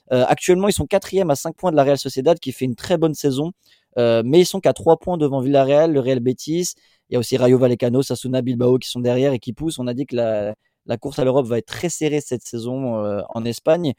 actuellement 0.09 0.69
ils 0.69 0.73
sont 0.73 0.87
quatrième 0.87 1.29
à 1.31 1.35
5 1.35 1.53
points 1.57 1.71
de 1.71 1.75
la 1.75 1.83
Real 1.83 1.97
Sociedad 1.97 2.39
qui 2.39 2.53
fait 2.53 2.63
une 2.63 2.75
très 2.75 2.97
bonne 2.97 3.13
saison, 3.13 3.51
mais 3.97 4.39
ils 4.39 4.45
sont 4.45 4.61
qu'à 4.61 4.71
3 4.71 4.99
points 4.99 5.17
devant 5.17 5.41
Villarreal, 5.41 5.91
le 5.91 5.99
Real 5.99 6.21
Betis. 6.21 6.75
Il 7.09 7.13
y 7.13 7.15
a 7.17 7.19
aussi 7.19 7.35
Rayo 7.35 7.57
Vallecano, 7.57 8.03
Sasuna, 8.03 8.41
Bilbao 8.41 8.77
qui 8.77 8.87
sont 8.89 9.01
derrière 9.01 9.33
et 9.33 9.39
qui 9.39 9.51
poussent. 9.51 9.77
On 9.77 9.87
a 9.87 9.93
dit 9.93 10.05
que 10.05 10.15
la 10.15 10.97
course 10.97 11.19
à 11.19 11.25
l'Europe 11.25 11.47
va 11.47 11.57
être 11.57 11.65
très 11.65 11.89
serrée 11.89 12.21
cette 12.21 12.43
saison 12.43 13.03
en 13.27 13.43
Espagne. 13.43 13.93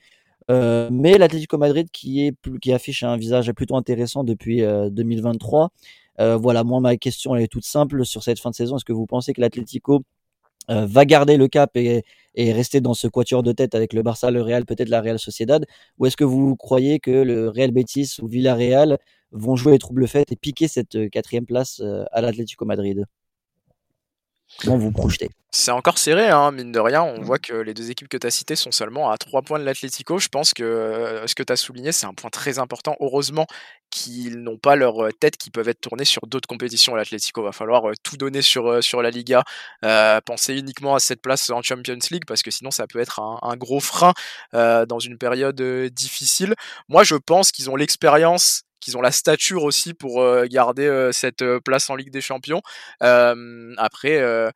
Euh, 0.51 0.89
mais 0.91 1.19
l'Atlético 1.19 1.59
Madrid 1.59 1.89
qui, 1.93 2.33
affiche 2.73 3.03
un 3.03 3.17
visage 3.17 3.53
plutôt 3.53 3.77
intéressant 3.77 4.25
depuis 4.25 4.63
2023. 4.63 5.65
Euh, 6.21 6.25
euh, 6.25 6.37
voilà, 6.37 6.63
moi 6.65 6.81
ma 6.81 6.97
question 6.97 7.35
elle 7.35 7.43
est 7.43 7.49
toute 7.49 7.65
simple 7.65 8.05
sur 8.05 8.23
cette 8.23 8.41
fin 8.41 8.51
de 8.51 8.55
saison. 8.55 8.77
Est-ce 8.77 8.85
que 8.85 8.93
vous 8.93 9.07
pensez 9.07 9.33
que 9.33 9.41
l'Atlético 9.41 10.03
va 10.69 11.05
garder 11.05 11.37
le 11.37 11.49
cap 11.49 11.77
et, 11.77 12.05
et, 12.37 12.53
rester 12.53 12.81
dans 12.81 12.95
ce 12.95 13.09
quatuor 13.09 13.43
de 13.43 13.53
tête 13.53 13.75
avec 13.75 13.93
le 13.93 14.03
Barça, 14.03 14.31
le 14.31 14.43
Real, 14.43 14.65
peut-être 14.65 14.89
la 14.89 15.01
Real 15.01 15.19
Sociedad? 15.19 15.67
Ou 15.99 16.07
est-ce 16.07 16.17
que 16.17 16.25
vous 16.25 16.57
croyez 16.57 17.01
que 17.01 17.11
le 17.11 17.49
Real 17.49 17.73
Betis 17.73 18.17
ou 18.23 18.29
Villarreal 18.29 18.99
vont 19.33 19.57
jouer 19.57 19.73
les 19.73 19.79
troubles 19.79 20.07
faits 20.09 20.31
et 20.33 20.37
piquer 20.37 20.69
cette 20.69 21.11
quatrième 21.11 21.47
place 21.47 21.83
à 22.13 22.21
l'Atlético 22.21 22.65
Madrid? 22.65 23.07
Comment 24.59 24.79
vous 24.79 24.93
projetez 24.93 25.31
c'est 25.55 25.71
encore 25.71 25.99
serré, 25.99 26.31
hein, 26.31 26.51
mine 26.51 26.73
de 26.73 26.81
rien. 26.81 27.03
On 27.03 27.21
voit 27.21 27.39
que 27.39 27.53
les 27.53 27.75
deux 27.75 27.91
équipes 27.91 28.09
que 28.09 28.17
tu 28.17 28.27
as 28.27 28.31
citées 28.31 28.57
sont 28.57 28.71
seulement 28.71 29.11
à 29.11 29.19
3 29.19 29.43
points 29.43 29.59
de 29.59 29.65
l'Atlético. 29.65 30.19
Je 30.19 30.29
pense 30.29 30.55
que 30.55 30.63
euh, 30.63 31.27
ce 31.27 31.35
que 31.35 31.43
tu 31.43 31.53
as 31.53 31.57
souligné, 31.57 31.93
c'est 31.93 32.07
un 32.07 32.15
point 32.15 32.31
très 32.31 32.59
important. 32.59 32.97
Heureusement 33.01 33.47
qu'ils 33.91 34.39
n'ont 34.39 34.57
pas 34.57 34.77
leur 34.77 35.05
euh, 35.05 35.11
tête 35.13 35.37
qui 35.37 35.51
peuvent 35.51 35.69
être 35.69 35.83
tournées 35.83 36.07
sur 36.07 36.27
d'autres 36.27 36.49
compétitions. 36.49 36.95
L'Atlético 36.95 37.43
va 37.43 37.53
falloir 37.53 37.87
euh, 37.87 37.93
tout 38.03 38.17
donner 38.17 38.41
sur, 38.41 38.83
sur 38.83 39.03
la 39.03 39.11
Liga. 39.11 39.45
penser 40.25 40.57
uniquement 40.57 40.95
à 40.95 41.01
cette 41.01 41.21
place 41.21 41.51
en 41.51 41.61
Champions 41.61 41.99
League 42.11 42.25
parce 42.27 42.43
que 42.43 42.51
sinon 42.51 42.71
ça 42.71 42.87
peut 42.87 42.99
être 43.01 43.21
un, 43.21 43.39
un 43.43 43.57
gros 43.57 43.81
frein 43.81 44.15
dans 44.53 44.99
une 45.01 45.19
période 45.19 45.61
difficile. 45.93 46.55
Moi, 46.89 47.05
je 47.05 47.17
pense 47.17 47.53
qu'ils 47.53 47.69
ont 47.69 47.77
l'expérience 47.77 48.63
qu'ils 48.83 48.97
ont 48.97 49.03
la 49.03 49.13
stature 49.13 49.65
aussi 49.65 49.95
pour 49.95 50.23
garder 50.47 51.11
cette 51.13 51.45
place 51.61 51.89
en 51.89 51.97
Ligue 51.97 52.11
des 52.11 52.21
Champions. 52.21 52.61
après, 53.01 54.53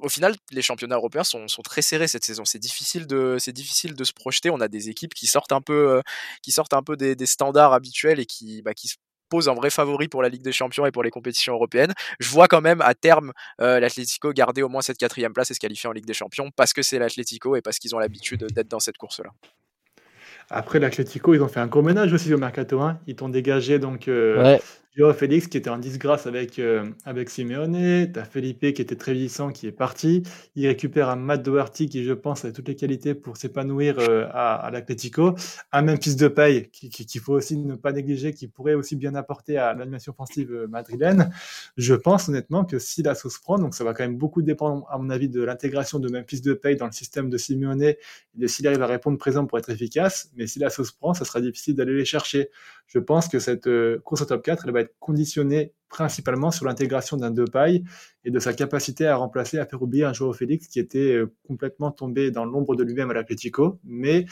au 0.00 0.08
final, 0.08 0.34
les 0.50 0.62
championnats 0.62 0.96
européens 0.96 1.24
sont, 1.24 1.46
très 1.62 1.82
serrés 1.82 2.08
cette 2.08 2.24
saison. 2.24 2.44
C'est 2.44 2.58
difficile 2.58 3.06
de, 3.06 3.36
c'est 3.38 3.52
difficile 3.52 3.94
de 3.94 4.04
se 4.04 4.12
projeter. 4.12 4.50
On 4.50 4.60
a 4.60 4.68
des 4.68 4.88
équipes 4.88 5.14
qui 5.14 5.26
sortent 5.26 5.52
un 5.52 5.60
peu, 5.60 5.90
euh, 5.90 6.02
qui 6.42 6.52
sortent 6.52 6.74
un 6.74 6.82
peu 6.82 6.96
des, 6.96 7.26
standards 7.26 7.72
habituels 7.72 8.20
et 8.20 8.26
qui, 8.26 8.62
bah, 8.62 8.74
qui 8.74 8.92
pose 9.28 9.48
un 9.48 9.54
vrai 9.54 9.70
favori 9.70 10.08
pour 10.08 10.22
la 10.22 10.28
Ligue 10.28 10.42
des 10.42 10.52
Champions 10.52 10.86
et 10.86 10.90
pour 10.90 11.02
les 11.02 11.10
compétitions 11.10 11.54
européennes. 11.54 11.94
Je 12.18 12.28
vois 12.28 12.48
quand 12.48 12.60
même 12.60 12.80
à 12.80 12.94
terme 12.94 13.32
euh, 13.60 13.78
l'Atlético 13.78 14.32
garder 14.32 14.62
au 14.62 14.68
moins 14.68 14.82
cette 14.82 14.98
quatrième 14.98 15.32
place 15.32 15.50
et 15.50 15.54
se 15.54 15.60
qualifier 15.60 15.88
en 15.88 15.92
Ligue 15.92 16.06
des 16.06 16.14
Champions 16.14 16.50
parce 16.56 16.72
que 16.72 16.82
c'est 16.82 16.98
l'Atlético 16.98 17.54
et 17.56 17.62
parce 17.62 17.78
qu'ils 17.78 17.94
ont 17.94 17.98
l'habitude 17.98 18.46
d'être 18.52 18.68
dans 18.68 18.80
cette 18.80 18.98
course-là. 18.98 19.30
Après, 20.50 20.80
l'Atlético, 20.80 21.32
ils 21.34 21.42
ont 21.42 21.48
fait 21.48 21.60
un 21.60 21.68
gros 21.68 21.82
ménage 21.82 22.12
aussi 22.12 22.34
au 22.34 22.38
Mercato. 22.38 22.80
Hein. 22.80 22.98
Ils 23.06 23.14
t'ont 23.14 23.28
dégagé 23.28 23.78
donc 23.78 24.08
euh, 24.08 24.58
Joao 24.96 25.12
Félix 25.12 25.46
qui 25.46 25.56
était 25.56 25.70
en 25.70 25.78
disgrâce 25.78 26.26
avec, 26.26 26.58
euh, 26.58 26.90
avec 27.04 27.30
Simeone, 27.30 28.10
t'as 28.10 28.24
Felipe 28.24 28.72
qui 28.72 28.82
était 28.82 28.96
très 28.96 29.12
vieillissant 29.12 29.52
qui 29.52 29.68
est 29.68 29.72
parti, 29.72 30.24
il 30.56 30.66
récupère 30.66 31.08
un 31.10 31.14
Matt 31.14 31.44
Doherty 31.44 31.88
qui 31.88 32.02
je 32.02 32.12
pense 32.12 32.44
a 32.44 32.50
toutes 32.50 32.66
les 32.66 32.74
qualités 32.74 33.14
pour 33.14 33.36
s'épanouir 33.36 34.00
euh, 34.00 34.26
à, 34.32 34.56
à 34.56 34.70
l'Atlético, 34.72 35.36
un 35.70 35.82
Memphis 35.82 36.16
de 36.16 36.26
paille 36.26 36.70
qu'il 36.70 36.90
qui, 36.90 37.18
faut 37.20 37.34
aussi 37.34 37.56
ne 37.56 37.76
pas 37.76 37.92
négliger, 37.92 38.34
qui 38.34 38.48
pourrait 38.48 38.74
aussi 38.74 38.96
bien 38.96 39.14
apporter 39.14 39.58
à 39.58 39.74
l'animation 39.74 40.10
offensive 40.12 40.50
euh, 40.52 40.66
madrilène. 40.66 41.30
Je 41.76 41.94
pense 41.94 42.28
honnêtement 42.28 42.64
que 42.64 42.80
si 42.80 43.04
la 43.04 43.14
sauce 43.14 43.38
prend, 43.38 43.58
donc 43.58 43.76
ça 43.76 43.84
va 43.84 43.94
quand 43.94 44.02
même 44.02 44.18
beaucoup 44.18 44.42
dépendre 44.42 44.84
à 44.90 44.98
mon 44.98 45.10
avis 45.10 45.28
de 45.28 45.40
l'intégration 45.40 46.00
de 46.00 46.08
Memphis 46.10 46.40
de 46.40 46.52
paille 46.52 46.76
dans 46.76 46.86
le 46.86 46.92
système 46.92 47.30
de 47.30 47.36
Simeone 47.36 47.80
et 47.80 47.98
de 48.34 48.46
s'il 48.48 48.66
arrive 48.66 48.82
à 48.82 48.88
répondre 48.88 49.18
présent 49.18 49.46
pour 49.46 49.56
être 49.56 49.70
efficace, 49.70 50.32
mais 50.34 50.48
si 50.48 50.58
la 50.58 50.68
sauce 50.68 50.90
prend, 50.90 51.14
ça 51.14 51.24
sera 51.24 51.40
difficile 51.40 51.76
d'aller 51.76 51.94
les 51.94 52.04
chercher. 52.04 52.50
Je 52.88 52.98
pense 52.98 53.28
que 53.28 53.38
cette 53.38 53.68
course 54.02 54.22
au 54.22 54.24
top 54.24 54.42
4, 54.42 54.64
elle 54.66 54.72
va 54.72 54.79
être 54.80 54.94
conditionné 54.98 55.72
principalement 55.90 56.52
sur 56.52 56.64
l'intégration 56.64 57.16
d'un 57.16 57.32
Depay 57.32 57.82
et 58.24 58.30
de 58.30 58.38
sa 58.38 58.52
capacité 58.52 59.06
à 59.06 59.16
remplacer, 59.16 59.58
à 59.58 59.66
faire 59.66 59.82
oublier 59.82 60.04
un 60.04 60.12
joueur 60.12 60.34
Félix 60.36 60.68
qui 60.68 60.78
était 60.78 61.14
euh, 61.14 61.34
complètement 61.48 61.90
tombé 61.90 62.30
dans 62.30 62.44
l'ombre 62.44 62.76
de 62.76 62.84
lui-même 62.84 63.10
à 63.10 63.14
l'Atlético, 63.14 63.80
mais 63.84 64.24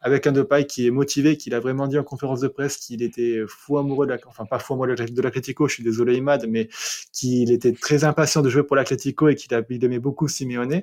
avec 0.00 0.26
un 0.28 0.32
Depay 0.32 0.66
qui 0.66 0.86
est 0.86 0.90
motivé, 0.90 1.36
qu'il 1.36 1.52
a 1.54 1.60
vraiment 1.60 1.88
dit 1.88 1.98
en 1.98 2.04
conférence 2.04 2.40
de 2.40 2.48
presse 2.48 2.76
qu'il 2.76 3.02
était 3.02 3.40
fou 3.48 3.76
amoureux 3.76 4.06
de 4.06 4.12
la, 4.12 4.18
enfin 4.26 4.44
de 4.44 5.22
l'Atlético, 5.22 5.66
je 5.66 5.74
suis 5.74 5.84
désolé 5.84 6.16
Imad, 6.16 6.46
mais 6.48 6.68
qu'il 7.12 7.50
était 7.50 7.72
très 7.72 8.04
impatient 8.04 8.40
de 8.40 8.48
jouer 8.48 8.62
pour 8.62 8.76
l'Atlético 8.76 9.28
et 9.28 9.34
qu'il 9.34 9.52
aimait 9.52 9.98
beaucoup 9.98 10.28
Simeone, 10.28 10.82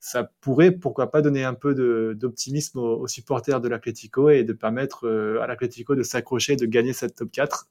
ça 0.00 0.30
pourrait 0.40 0.72
pourquoi 0.72 1.10
pas 1.10 1.20
donner 1.20 1.44
un 1.44 1.54
peu 1.54 1.74
d'optimisme 2.14 2.78
aux, 2.78 3.06
supporters 3.08 3.60
de 3.60 3.68
l'Atlético 3.68 4.30
et 4.30 4.44
de 4.44 4.52
permettre 4.52 5.06
euh, 5.06 5.40
à 5.42 5.46
l'Atlético 5.46 5.94
de 5.94 6.02
s'accrocher, 6.02 6.56
de 6.56 6.64
gagner 6.64 6.92
cette 6.92 7.16
top 7.16 7.30
4. 7.30 7.66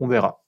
On 0.00 0.06
verra. 0.06 0.38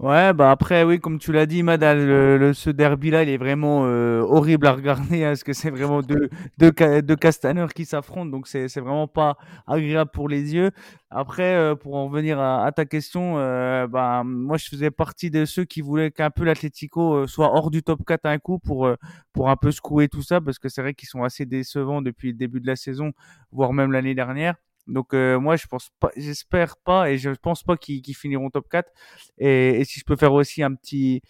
Ouais, 0.00 0.32
bah 0.32 0.52
après, 0.52 0.84
oui, 0.84 1.00
comme 1.00 1.18
tu 1.18 1.32
l'as 1.32 1.46
dit, 1.46 1.64
Madal, 1.64 2.06
le, 2.06 2.52
ce 2.52 2.70
derby-là, 2.70 3.24
il 3.24 3.28
est 3.30 3.36
vraiment 3.36 3.84
euh, 3.84 4.20
horrible 4.20 4.68
à 4.68 4.72
regarder, 4.72 5.24
hein, 5.24 5.30
parce 5.30 5.42
que 5.42 5.52
c'est 5.52 5.70
vraiment 5.70 6.02
deux, 6.02 6.30
deux, 6.58 7.16
castaneurs 7.16 7.74
qui 7.74 7.84
s'affrontent, 7.84 8.30
donc 8.30 8.46
c'est, 8.46 8.68
vraiment 8.78 9.08
pas 9.08 9.36
agréable 9.66 10.12
pour 10.12 10.28
les 10.28 10.54
yeux. 10.54 10.70
Après, 11.10 11.52
euh, 11.56 11.74
pour 11.74 11.96
en 11.96 12.06
revenir 12.06 12.38
à, 12.38 12.70
ta 12.70 12.84
question, 12.84 13.38
euh, 13.38 13.88
bah, 13.88 14.22
moi, 14.24 14.56
je 14.56 14.68
faisais 14.68 14.92
partie 14.92 15.30
de 15.32 15.44
ceux 15.44 15.64
qui 15.64 15.80
voulaient 15.80 16.12
qu'un 16.12 16.30
peu 16.30 16.44
l'Atlético 16.44 17.26
soit 17.26 17.52
hors 17.52 17.72
du 17.72 17.82
top 17.82 18.04
4 18.06 18.26
un 18.26 18.38
coup 18.38 18.60
pour, 18.60 18.88
pour 19.32 19.50
un 19.50 19.56
peu 19.56 19.72
secouer 19.72 20.06
tout 20.08 20.22
ça, 20.22 20.40
parce 20.40 20.60
que 20.60 20.68
c'est 20.68 20.80
vrai 20.80 20.94
qu'ils 20.94 21.08
sont 21.08 21.24
assez 21.24 21.44
décevants 21.44 22.02
depuis 22.02 22.28
le 22.28 22.38
début 22.38 22.60
de 22.60 22.68
la 22.68 22.76
saison, 22.76 23.10
voire 23.50 23.72
même 23.72 23.90
l'année 23.90 24.14
dernière. 24.14 24.54
Donc 24.88 25.14
euh, 25.14 25.38
moi 25.38 25.56
je 25.56 25.66
pense 25.66 25.90
pas, 26.00 26.10
j'espère 26.16 26.76
pas 26.78 27.10
et 27.10 27.18
je 27.18 27.30
pense 27.30 27.62
pas 27.62 27.76
qu'ils 27.76 28.16
finiront 28.16 28.50
top 28.50 28.68
4. 28.68 28.90
Et, 29.38 29.80
et, 29.80 29.84
si 29.84 30.00
je 30.00 30.04
peux 30.04 30.16
faire 30.16 30.32
aussi 30.32 30.62
un 30.62 30.74
petit 30.74 31.22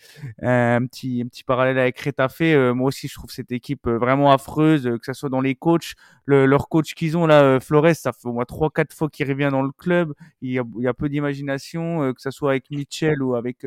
un 0.43 0.87
petit 0.87 1.23
un 1.25 1.29
petit 1.29 1.45
parallèle 1.45 1.79
avec 1.79 2.01
Retafe, 2.01 2.41
euh, 2.43 2.73
moi 2.73 2.89
aussi 2.89 3.09
je 3.09 3.15
trouve 3.15 3.31
cette 3.31 3.53
équipe 3.53 3.87
euh, 3.87 3.99
vraiment 3.99 4.33
affreuse, 4.33 4.85
que 4.85 5.05
ça 5.05 5.15
soit 5.15 5.29
dans 5.29 5.41
les 5.41 5.57
coachs, 5.57 5.95
le, 6.25 6.47
leur 6.47 6.69
coach 6.69 6.95
qu'ils 6.95 7.17
ont 7.17 7.27
là, 7.27 7.59
Flores, 7.61 7.95
ça 7.95 8.13
fait 8.13 8.29
au 8.29 8.33
moins 8.33 8.45
trois 8.45 8.71
quatre 8.71 8.95
fois 8.95 9.09
qu'il 9.11 9.29
revient 9.29 9.49
dans 9.51 9.63
le 9.63 9.73
club. 9.73 10.15
Il 10.41 10.53
y 10.53 10.59
a, 10.59 10.65
il 10.79 10.85
y 10.85 10.89
a 10.89 10.95
peu 10.95 11.09
d'imagination, 11.09 12.13
que 12.15 12.21
ça 12.21 12.31
soit 12.31 12.51
avec 12.51 12.71
Mitchell 12.71 13.23
ou 13.23 13.35
avec 13.35 13.67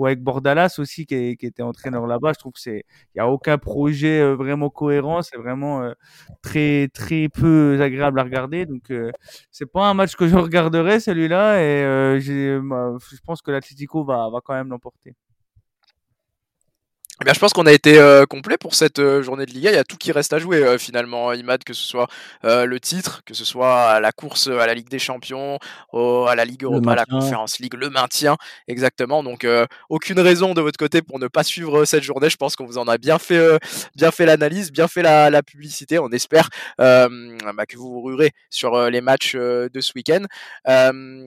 ou 0.00 0.06
avec 0.06 0.22
Bordalas 0.22 0.76
aussi 0.78 1.04
qui, 1.06 1.36
qui 1.36 1.46
était 1.46 1.62
entraîneur 1.62 2.06
là-bas. 2.06 2.32
Je 2.32 2.38
trouve 2.38 2.52
que 2.52 2.60
c'est 2.60 2.84
il 3.14 3.18
y 3.18 3.20
a 3.20 3.28
aucun 3.28 3.58
projet 3.58 4.20
euh, 4.20 4.34
vraiment 4.34 4.70
cohérent, 4.70 5.20
c'est 5.22 5.36
vraiment 5.36 5.82
euh, 5.82 5.92
très 6.42 6.88
très 6.88 7.28
peu 7.28 7.78
agréable 7.82 8.18
à 8.20 8.22
regarder. 8.24 8.64
Donc 8.66 8.90
euh, 8.90 9.10
c'est 9.50 9.70
pas 9.70 9.88
un 9.88 9.94
match 9.94 10.16
que 10.16 10.26
je 10.26 10.36
regarderai 10.36 11.00
celui-là 11.00 11.60
et 11.62 12.20
je 12.20 13.20
pense 13.26 13.42
que 13.42 13.50
l'Atlético 13.50 14.04
va 14.04 14.30
va 14.30 14.40
quand 14.42 14.54
même 14.54 14.70
l'emporter. 14.70 15.14
Eh 17.22 17.34
je 17.34 17.38
pense 17.38 17.52
qu'on 17.52 17.66
a 17.66 17.72
été 17.72 17.98
euh, 17.98 18.24
complet 18.24 18.56
pour 18.56 18.74
cette 18.74 18.98
euh, 18.98 19.22
journée 19.22 19.44
de 19.44 19.50
Liga. 19.50 19.70
Il 19.70 19.74
y 19.74 19.78
a 19.78 19.84
tout 19.84 19.98
qui 19.98 20.10
reste 20.10 20.32
à 20.32 20.38
jouer 20.38 20.64
euh, 20.64 20.78
finalement, 20.78 21.34
Imad, 21.34 21.62
que 21.64 21.74
ce 21.74 21.84
soit 21.84 22.08
le 22.42 22.80
titre, 22.80 23.22
que 23.26 23.34
ce 23.34 23.44
soit 23.44 24.00
la 24.00 24.10
course 24.10 24.46
à 24.46 24.66
la 24.66 24.72
Ligue 24.72 24.88
des 24.88 24.98
Champions, 24.98 25.58
à 25.92 26.34
la 26.34 26.44
Ligue 26.46 26.64
Europa, 26.64 26.92
à 26.92 26.94
la 26.94 27.04
Conférence 27.04 27.58
Ligue, 27.58 27.74
le 27.74 27.90
maintien, 27.90 28.36
exactement. 28.68 29.22
Donc 29.22 29.46
aucune 29.90 30.18
raison 30.18 30.54
de 30.54 30.62
votre 30.62 30.78
côté 30.78 31.02
pour 31.02 31.18
ne 31.18 31.28
pas 31.28 31.44
suivre 31.44 31.84
cette 31.84 32.02
journée. 32.02 32.30
Je 32.30 32.36
pense 32.36 32.56
qu'on 32.56 32.64
vous 32.64 32.78
en 32.78 32.88
a 32.88 32.96
bien 32.96 33.18
fait, 33.18 33.58
bien 33.94 34.10
fait 34.10 34.24
l'analyse, 34.24 34.72
bien 34.72 34.88
fait 34.88 35.02
la, 35.02 35.28
la, 35.28 35.42
publicité. 35.42 35.98
On 35.98 36.08
espère 36.08 36.48
bah, 36.78 37.08
que 37.68 37.76
vous 37.76 37.92
vous 37.92 38.02
rurez 38.02 38.32
sur 38.48 38.88
les 38.90 39.00
matchs 39.00 39.36
de 39.36 39.80
ce 39.80 39.92
week-end. 39.94 40.24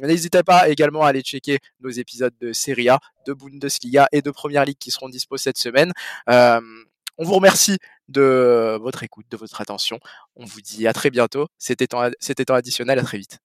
N'hésitez 0.02 0.42
pas 0.44 0.70
également 0.70 1.04
à 1.04 1.10
aller 1.10 1.22
checker 1.22 1.60
nos 1.82 1.90
épisodes 1.90 2.34
de 2.42 2.54
Serie 2.54 2.90
A, 2.90 3.00
de 3.26 3.34
Bundesliga 3.34 4.08
et 4.12 4.22
de 4.22 4.32
Première 4.32 4.66
Ligue 4.66 4.78
qui 4.78 4.92
seront 4.92 5.10
dispo 5.10 5.38
cette 5.38 5.58
semaine. 5.58 5.83
On 6.28 7.24
vous 7.26 7.34
remercie 7.34 7.78
de 8.08 8.78
votre 8.82 9.04
écoute, 9.04 9.26
de 9.30 9.38
votre 9.38 9.62
attention. 9.62 10.00
On 10.36 10.46
vous 10.46 10.62
dit 10.62 10.88
à 10.88 10.94
très 10.94 11.10
bientôt. 11.10 11.48
C'était 11.58 11.88
temps, 11.88 12.10
temps 12.48 12.54
additionnel. 12.56 13.00
À 13.00 13.04
très 13.04 13.18
vite. 13.18 13.40